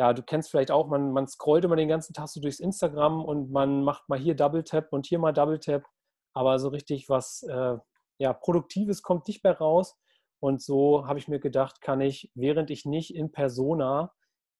ja, 0.00 0.14
du 0.14 0.22
kennst 0.22 0.50
vielleicht 0.50 0.70
auch, 0.70 0.86
man, 0.86 1.12
man 1.12 1.28
scrollt 1.28 1.62
immer 1.62 1.76
den 1.76 1.86
ganzen 1.88 2.14
Tag 2.14 2.28
so 2.28 2.40
durchs 2.40 2.58
Instagram 2.58 3.22
und 3.22 3.50
man 3.50 3.84
macht 3.84 4.08
mal 4.08 4.18
hier 4.18 4.34
Double 4.34 4.64
Tap 4.64 4.94
und 4.94 5.04
hier 5.04 5.18
mal 5.18 5.34
Double 5.34 5.60
Tap, 5.60 5.84
aber 6.32 6.58
so 6.58 6.68
richtig 6.68 7.10
was 7.10 7.42
äh, 7.42 7.76
ja, 8.16 8.32
Produktives 8.32 9.02
kommt 9.02 9.28
nicht 9.28 9.44
mehr 9.44 9.58
raus. 9.58 10.00
Und 10.42 10.62
so 10.62 11.06
habe 11.06 11.18
ich 11.18 11.28
mir 11.28 11.38
gedacht, 11.38 11.82
kann 11.82 12.00
ich, 12.00 12.32
während 12.34 12.70
ich 12.70 12.86
nicht 12.86 13.14
in 13.14 13.30
Persona 13.30 14.14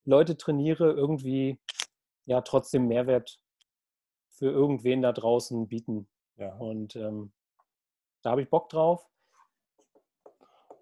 Leute 0.05 0.37
trainiere, 0.37 0.91
irgendwie 0.91 1.59
ja 2.25 2.41
trotzdem 2.41 2.85
Mehrwert 2.85 3.39
für 4.29 4.51
irgendwen 4.51 5.01
da 5.01 5.11
draußen 5.11 5.67
bieten. 5.67 6.07
Ja. 6.35 6.53
Und 6.53 6.95
ähm, 6.95 7.33
da 8.21 8.29
habe 8.29 8.43
ich 8.43 8.49
Bock 8.51 8.69
drauf. 8.69 9.09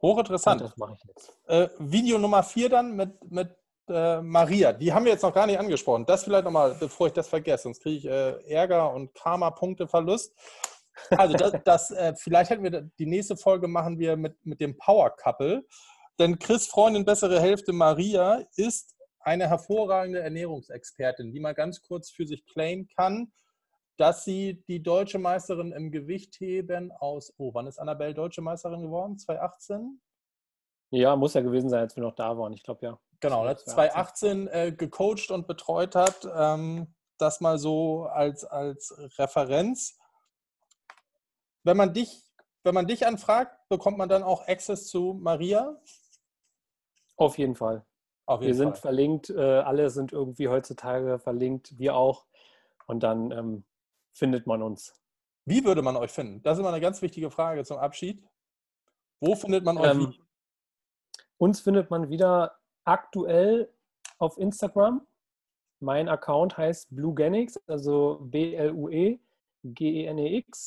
Hochinteressant. 0.01 0.59
das 0.59 0.75
mache 0.75 0.95
ich 0.95 1.03
jetzt. 1.05 1.39
Äh, 1.47 1.69
Video 1.79 2.17
Nummer 2.17 2.43
vier 2.43 2.67
dann 2.67 2.97
mit, 2.97 3.31
mit 3.31 3.55
äh, 3.89 4.21
Maria. 4.21 4.73
Die 4.73 4.93
haben 4.93 5.05
wir 5.05 5.11
jetzt 5.11 5.23
noch 5.23 5.33
gar 5.33 5.45
nicht 5.45 5.59
angesprochen. 5.59 6.05
Das 6.05 6.23
vielleicht 6.23 6.45
nochmal, 6.45 6.75
bevor 6.79 7.07
ich 7.07 7.13
das 7.13 7.27
vergesse, 7.27 7.63
sonst 7.63 7.81
kriege 7.81 7.97
ich 7.97 8.05
äh, 8.05 8.53
Ärger 8.53 8.93
und 8.93 9.13
Karma-Punkte-Verlust. 9.13 10.33
Also 11.11 11.35
das, 11.35 11.53
das 11.65 11.91
äh, 11.91 12.13
vielleicht 12.15 12.49
hätten 12.49 12.63
wir 12.63 12.89
die 12.97 13.05
nächste 13.05 13.37
Folge 13.37 13.67
machen 13.67 13.99
wir 13.99 14.17
mit, 14.17 14.35
mit 14.45 14.61
dem 14.61 14.77
Power 14.77 15.15
Couple. 15.15 15.65
Denn 16.19 16.37
Chris 16.37 16.67
Freundin, 16.67 17.05
bessere 17.05 17.39
Hälfte 17.39 17.71
Maria, 17.71 18.43
ist 18.55 18.95
eine 19.21 19.47
hervorragende 19.47 20.21
Ernährungsexpertin, 20.21 21.31
die 21.31 21.39
mal 21.39 21.53
ganz 21.53 21.81
kurz 21.81 22.09
für 22.09 22.25
sich 22.25 22.45
claimen 22.45 22.87
kann 22.95 23.31
dass 23.99 24.23
sie 24.23 24.63
die 24.69 24.81
deutsche 24.81 25.19
Meisterin 25.19 25.73
im 25.73 25.91
Gewichtheben 25.91 26.89
aus, 26.93 27.33
oh, 27.37 27.53
wann 27.53 27.67
ist 27.67 27.79
Annabelle 27.79 28.13
deutsche 28.13 28.41
Meisterin 28.41 28.81
geworden? 28.81 29.17
2018? 29.17 29.99
Ja, 30.91 31.15
muss 31.15 31.33
ja 31.33 31.41
gewesen 31.41 31.69
sein, 31.69 31.81
als 31.81 31.95
wir 31.95 32.03
noch 32.03 32.15
da 32.15 32.37
waren. 32.37 32.53
Ich 32.53 32.63
glaube 32.63 32.85
ja. 32.85 32.99
Genau, 33.19 33.53
2018 33.53 34.47
äh, 34.47 34.71
gecoacht 34.71 35.29
und 35.29 35.45
betreut 35.45 35.95
hat. 35.95 36.27
Ähm, 36.33 36.93
das 37.17 37.41
mal 37.41 37.59
so 37.59 38.05
als, 38.05 38.45
als 38.45 38.95
Referenz. 39.17 39.99
Wenn 41.63 41.77
man 41.77 41.93
dich, 41.93 42.23
wenn 42.63 42.73
man 42.73 42.87
dich 42.87 43.05
anfragt, 43.05 43.57
bekommt 43.67 43.97
man 43.97 44.09
dann 44.09 44.23
auch 44.23 44.47
Access 44.47 44.87
zu 44.87 45.17
Maria? 45.21 45.77
Auf 47.17 47.37
jeden 47.37 47.55
Fall. 47.55 47.85
Auf 48.25 48.41
jeden 48.41 48.57
wir 48.57 48.63
Fall. 48.63 48.73
sind 48.73 48.81
verlinkt, 48.81 49.29
äh, 49.31 49.59
alle 49.59 49.89
sind 49.89 50.13
irgendwie 50.13 50.47
heutzutage 50.47 51.19
verlinkt, 51.19 51.77
wir 51.77 51.95
auch. 51.95 52.25
Und 52.87 53.03
dann 53.03 53.31
ähm, 53.31 53.65
findet 54.13 54.47
man 54.47 54.61
uns? 54.61 54.93
Wie 55.45 55.65
würde 55.65 55.81
man 55.81 55.97
euch 55.97 56.11
finden? 56.11 56.41
Das 56.43 56.57
ist 56.57 56.59
immer 56.59 56.69
eine 56.69 56.81
ganz 56.81 57.01
wichtige 57.01 57.31
Frage 57.31 57.63
zum 57.63 57.77
Abschied. 57.77 58.23
Wo 59.19 59.35
findet 59.35 59.65
man 59.65 59.77
euch? 59.77 59.89
Ähm, 59.89 60.13
uns 61.39 61.61
findet 61.61 61.89
man 61.89 62.09
wieder 62.09 62.59
aktuell 62.83 63.73
auf 64.19 64.37
Instagram. 64.37 65.07
Mein 65.79 66.09
Account 66.09 66.57
heißt 66.57 66.93
BlueGenix, 66.93 67.57
also 67.65 68.19
B-L-U-E-G-E-N-E-X 68.23 68.75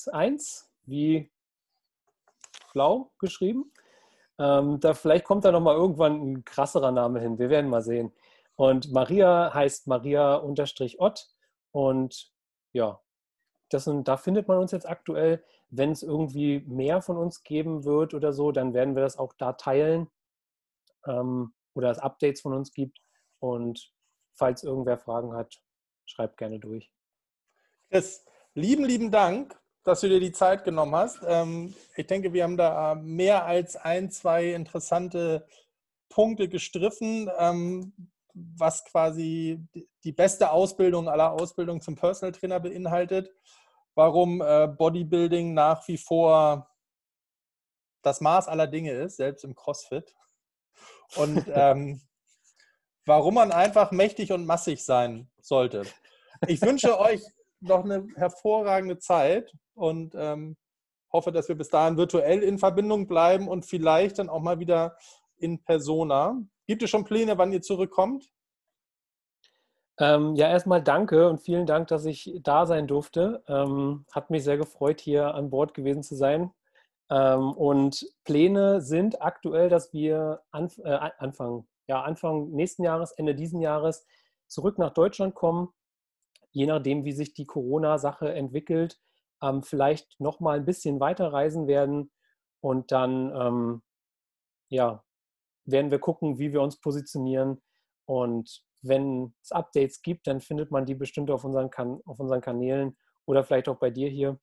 1, 0.08 0.72
wie 0.84 1.30
blau 2.72 3.12
geschrieben. 3.18 3.70
Ähm, 4.38 4.80
da, 4.80 4.94
vielleicht 4.94 5.26
kommt 5.26 5.44
da 5.44 5.52
nochmal 5.52 5.76
irgendwann 5.76 6.32
ein 6.32 6.42
krasserer 6.44 6.90
Name 6.90 7.20
hin. 7.20 7.38
Wir 7.38 7.50
werden 7.50 7.68
mal 7.68 7.82
sehen. 7.82 8.10
Und 8.56 8.90
Maria 8.90 9.52
heißt 9.52 9.86
Maria-Ott. 9.88 11.28
Und 11.72 12.32
ja, 12.72 12.98
das 13.68 13.84
sind, 13.84 14.08
da 14.08 14.16
findet 14.16 14.48
man 14.48 14.56
uns 14.56 14.72
jetzt 14.72 14.88
aktuell. 14.88 15.44
Wenn 15.68 15.92
es 15.92 16.02
irgendwie 16.02 16.60
mehr 16.60 17.02
von 17.02 17.18
uns 17.18 17.42
geben 17.42 17.84
wird 17.84 18.14
oder 18.14 18.32
so, 18.32 18.52
dann 18.52 18.72
werden 18.72 18.94
wir 18.94 19.02
das 19.02 19.18
auch 19.18 19.34
da 19.34 19.52
teilen 19.52 20.08
ähm, 21.07 21.55
oder 21.74 21.90
es 21.90 21.98
Updates 21.98 22.40
von 22.40 22.55
uns 22.55 22.72
gibt. 22.72 22.98
Und 23.40 23.92
falls 24.34 24.62
irgendwer 24.62 24.98
Fragen 24.98 25.34
hat, 25.34 25.55
schreibt 26.07 26.36
gerne 26.36 26.59
durch. 26.59 26.92
Chris, 27.90 28.24
lieben, 28.55 28.84
lieben 28.84 29.11
Dank, 29.11 29.59
dass 29.84 30.00
du 30.00 30.09
dir 30.09 30.20
die 30.20 30.32
Zeit 30.32 30.64
genommen 30.64 30.94
hast. 30.94 31.20
Ähm, 31.26 31.74
ich 31.96 32.07
denke, 32.07 32.32
wir 32.32 32.44
haben 32.44 32.57
da 32.57 32.94
mehr 32.94 33.44
als 33.44 33.76
ein, 33.76 34.11
zwei 34.11 34.53
interessante 34.53 35.46
Punkte 36.09 36.48
gestriffen, 36.48 37.30
ähm, 37.38 37.92
was 38.34 38.84
quasi 38.84 39.66
die 40.05 40.12
beste 40.12 40.50
Ausbildung 40.50 41.09
aller 41.09 41.32
Ausbildungen 41.32 41.80
zum 41.80 41.96
Personal 41.96 42.32
Trainer 42.32 42.61
beinhaltet 42.61 43.30
warum 43.94 44.40
äh, 44.40 44.68
Bodybuilding 44.68 45.55
nach 45.55 45.86
wie 45.88 45.98
vor 45.98 46.68
das 48.03 48.20
Maß 48.20 48.48
aller 48.48 48.66
Dinge 48.66 48.92
ist, 48.92 49.16
selbst 49.16 49.44
im 49.44 49.55
CrossFit. 49.55 50.14
Und 51.16 51.44
ähm, 51.48 52.00
warum 53.06 53.34
man 53.34 53.52
einfach 53.52 53.90
mächtig 53.90 54.32
und 54.32 54.46
massig 54.46 54.84
sein 54.84 55.28
sollte. 55.40 55.82
Ich 56.46 56.62
wünsche 56.62 56.98
euch 57.00 57.22
noch 57.60 57.84
eine 57.84 58.06
hervorragende 58.16 58.98
Zeit 58.98 59.52
und 59.74 60.14
ähm, 60.16 60.56
hoffe, 61.12 61.32
dass 61.32 61.48
wir 61.48 61.56
bis 61.56 61.68
dahin 61.68 61.96
virtuell 61.96 62.42
in 62.42 62.58
Verbindung 62.58 63.06
bleiben 63.06 63.48
und 63.48 63.66
vielleicht 63.66 64.18
dann 64.18 64.28
auch 64.28 64.40
mal 64.40 64.58
wieder 64.58 64.96
in 65.36 65.62
Persona. 65.62 66.40
Gibt 66.66 66.82
es 66.82 66.90
schon 66.90 67.04
Pläne, 67.04 67.38
wann 67.38 67.52
ihr 67.52 67.62
zurückkommt? 67.62 68.30
Ähm, 69.98 70.34
ja, 70.36 70.48
erstmal 70.48 70.82
danke 70.82 71.28
und 71.28 71.40
vielen 71.40 71.66
Dank, 71.66 71.88
dass 71.88 72.06
ich 72.06 72.32
da 72.42 72.66
sein 72.66 72.86
durfte. 72.86 73.42
Ähm, 73.46 74.06
hat 74.10 74.30
mich 74.30 74.42
sehr 74.42 74.56
gefreut, 74.56 75.00
hier 75.00 75.34
an 75.34 75.50
Bord 75.50 75.74
gewesen 75.74 76.02
zu 76.02 76.16
sein. 76.16 76.50
Ähm, 77.12 77.52
und 77.52 78.06
Pläne 78.24 78.80
sind 78.80 79.20
aktuell, 79.20 79.68
dass 79.68 79.92
wir 79.92 80.42
anf 80.50 80.78
äh, 80.78 81.10
Anfang, 81.18 81.66
ja, 81.86 82.02
Anfang 82.02 82.50
nächsten 82.52 82.84
Jahres, 82.84 83.12
Ende 83.12 83.34
diesen 83.34 83.60
Jahres 83.60 84.06
zurück 84.48 84.78
nach 84.78 84.94
Deutschland 84.94 85.34
kommen. 85.34 85.68
Je 86.52 86.66
nachdem, 86.66 87.04
wie 87.04 87.12
sich 87.12 87.34
die 87.34 87.44
Corona-Sache 87.46 88.32
entwickelt, 88.32 88.98
ähm, 89.42 89.62
vielleicht 89.62 90.18
nochmal 90.20 90.58
ein 90.58 90.64
bisschen 90.64 91.00
weiter 91.00 91.32
reisen 91.32 91.66
werden. 91.66 92.10
Und 92.60 92.92
dann, 92.92 93.34
ähm, 93.36 93.82
ja, 94.70 95.04
werden 95.66 95.90
wir 95.90 95.98
gucken, 95.98 96.38
wie 96.38 96.52
wir 96.52 96.62
uns 96.62 96.80
positionieren 96.80 97.60
und 98.06 98.64
wenn 98.82 99.34
es 99.42 99.52
Updates 99.52 100.02
gibt, 100.02 100.26
dann 100.26 100.40
findet 100.40 100.70
man 100.70 100.86
die 100.86 100.94
bestimmt 100.94 101.30
auf 101.30 101.44
unseren, 101.44 101.70
kan 101.70 102.00
auf 102.04 102.18
unseren 102.18 102.40
Kanälen 102.40 102.96
oder 103.26 103.44
vielleicht 103.44 103.68
auch 103.68 103.78
bei 103.78 103.90
dir 103.90 104.08
hier. 104.08 104.40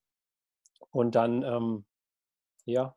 Und 0.92 1.16
dann, 1.16 1.44
ähm, 1.44 1.86
ja, 2.70 2.96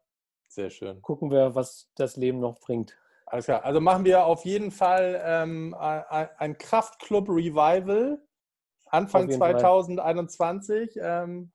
sehr 0.48 0.70
schön. 0.70 1.00
Gucken 1.02 1.30
wir, 1.30 1.54
was 1.54 1.90
das 1.96 2.16
Leben 2.16 2.40
noch 2.40 2.58
bringt. 2.60 2.96
Alles 3.26 3.46
klar. 3.46 3.64
Also 3.64 3.80
machen 3.80 4.04
wir 4.04 4.26
auf 4.26 4.44
jeden 4.44 4.70
Fall 4.70 5.20
ähm, 5.24 5.74
ein 5.74 6.58
Kraftclub 6.58 7.28
Revival 7.28 8.22
Anfang 8.92 9.30
2021. 9.30 10.98
Ähm, 11.00 11.50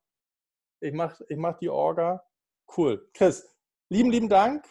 ich 0.80 0.94
mache 0.94 1.24
ich 1.30 1.38
mach 1.38 1.58
die 1.60 1.70
Orga. 1.70 2.26
Cool. 2.76 3.08
Chris, 3.14 3.48
lieben, 3.90 4.10
lieben 4.10 4.28
Dank. 4.28 4.66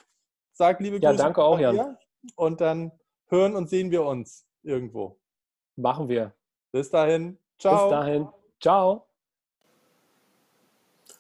Sag 0.53 0.80
liebe 0.80 0.99
Grüße. 0.99 1.12
Ja, 1.12 1.16
danke 1.16 1.42
auch, 1.44 1.59
Jan. 1.61 1.97
Und 2.34 2.61
dann 2.61 2.90
hören 3.28 3.55
und 3.55 3.70
sehen 3.70 3.90
wir 3.92 4.05
uns 4.05 4.49
irgendwo. 4.62 5.20
Machen 5.76 6.09
wir. 6.09 6.34
Bis 6.72 6.90
dahin. 6.90 7.38
Ciao. 7.59 7.88
Bis 7.88 7.90
dahin. 7.90 8.28
Ciao. 8.61 9.07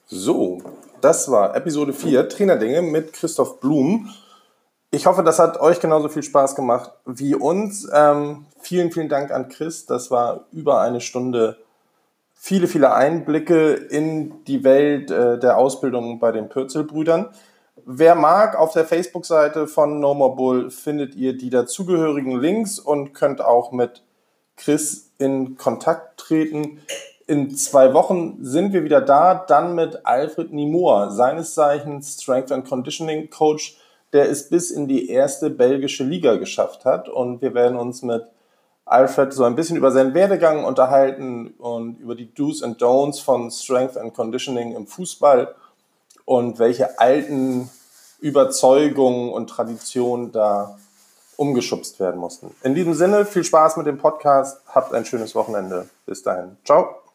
So, 0.06 0.60
das 1.00 1.30
war 1.30 1.54
Episode 1.54 1.92
4 1.92 2.28
Trainerdinge 2.28 2.82
mit 2.82 3.12
Christoph 3.12 3.60
Blum. 3.60 4.10
Ich 4.90 5.06
hoffe, 5.06 5.22
das 5.22 5.38
hat 5.38 5.60
euch 5.60 5.80
genauso 5.80 6.08
viel 6.08 6.22
Spaß 6.22 6.54
gemacht 6.54 6.90
wie 7.04 7.34
uns. 7.34 7.88
Ähm, 7.92 8.46
vielen, 8.60 8.92
vielen 8.92 9.08
Dank 9.08 9.30
an 9.30 9.48
Chris. 9.48 9.86
Das 9.86 10.10
war 10.10 10.46
über 10.52 10.80
eine 10.80 11.00
Stunde. 11.00 11.58
Viele, 12.34 12.66
viele 12.66 12.94
Einblicke 12.94 13.72
in 13.74 14.44
die 14.44 14.64
Welt 14.64 15.10
äh, 15.10 15.38
der 15.38 15.58
Ausbildung 15.58 16.18
bei 16.18 16.32
den 16.32 16.48
Pürzelbrüdern. 16.48 17.30
Wer 17.84 18.14
mag, 18.14 18.58
auf 18.58 18.72
der 18.72 18.84
Facebook-Seite 18.84 19.66
von 19.66 20.00
No 20.00 20.14
More 20.14 20.34
Bull 20.34 20.70
findet 20.70 21.14
ihr 21.14 21.36
die 21.36 21.50
dazugehörigen 21.50 22.40
Links 22.40 22.78
und 22.78 23.12
könnt 23.12 23.40
auch 23.40 23.72
mit 23.72 24.02
Chris 24.56 25.12
in 25.18 25.56
Kontakt 25.56 26.18
treten. 26.18 26.80
In 27.28 27.56
zwei 27.56 27.92
Wochen 27.92 28.38
sind 28.40 28.72
wir 28.72 28.84
wieder 28.84 29.00
da, 29.00 29.34
dann 29.34 29.74
mit 29.74 30.06
Alfred 30.06 30.52
Nimoa, 30.52 31.10
seines 31.10 31.54
Zeichens 31.54 32.22
Strength 32.22 32.52
and 32.52 32.68
Conditioning 32.68 33.30
Coach, 33.30 33.76
der 34.12 34.30
es 34.30 34.48
bis 34.48 34.70
in 34.70 34.86
die 34.86 35.10
erste 35.10 35.50
belgische 35.50 36.04
Liga 36.04 36.36
geschafft 36.36 36.84
hat. 36.84 37.08
Und 37.08 37.42
wir 37.42 37.52
werden 37.52 37.76
uns 37.76 38.02
mit 38.02 38.24
Alfred 38.84 39.32
so 39.32 39.42
ein 39.42 39.56
bisschen 39.56 39.76
über 39.76 39.90
seinen 39.90 40.14
Werdegang 40.14 40.64
unterhalten 40.64 41.48
und 41.58 41.98
über 41.98 42.14
die 42.14 42.32
Do's 42.32 42.62
and 42.62 42.80
Don'ts 42.80 43.20
von 43.20 43.50
Strength 43.50 43.96
and 43.96 44.14
Conditioning 44.14 44.76
im 44.76 44.86
Fußball 44.86 45.52
und 46.24 46.60
welche 46.60 47.00
alten 47.00 47.68
Überzeugungen 48.20 49.32
und 49.32 49.50
Traditionen 49.50 50.30
da 50.30 50.78
umgeschubst 51.36 51.98
werden 51.98 52.20
mussten. 52.20 52.54
In 52.62 52.76
diesem 52.76 52.94
Sinne, 52.94 53.24
viel 53.24 53.44
Spaß 53.44 53.76
mit 53.76 53.86
dem 53.86 53.98
Podcast, 53.98 54.60
habt 54.68 54.94
ein 54.94 55.04
schönes 55.04 55.34
Wochenende. 55.34 55.88
Bis 56.06 56.22
dahin. 56.22 56.56
Ciao. 56.64 57.05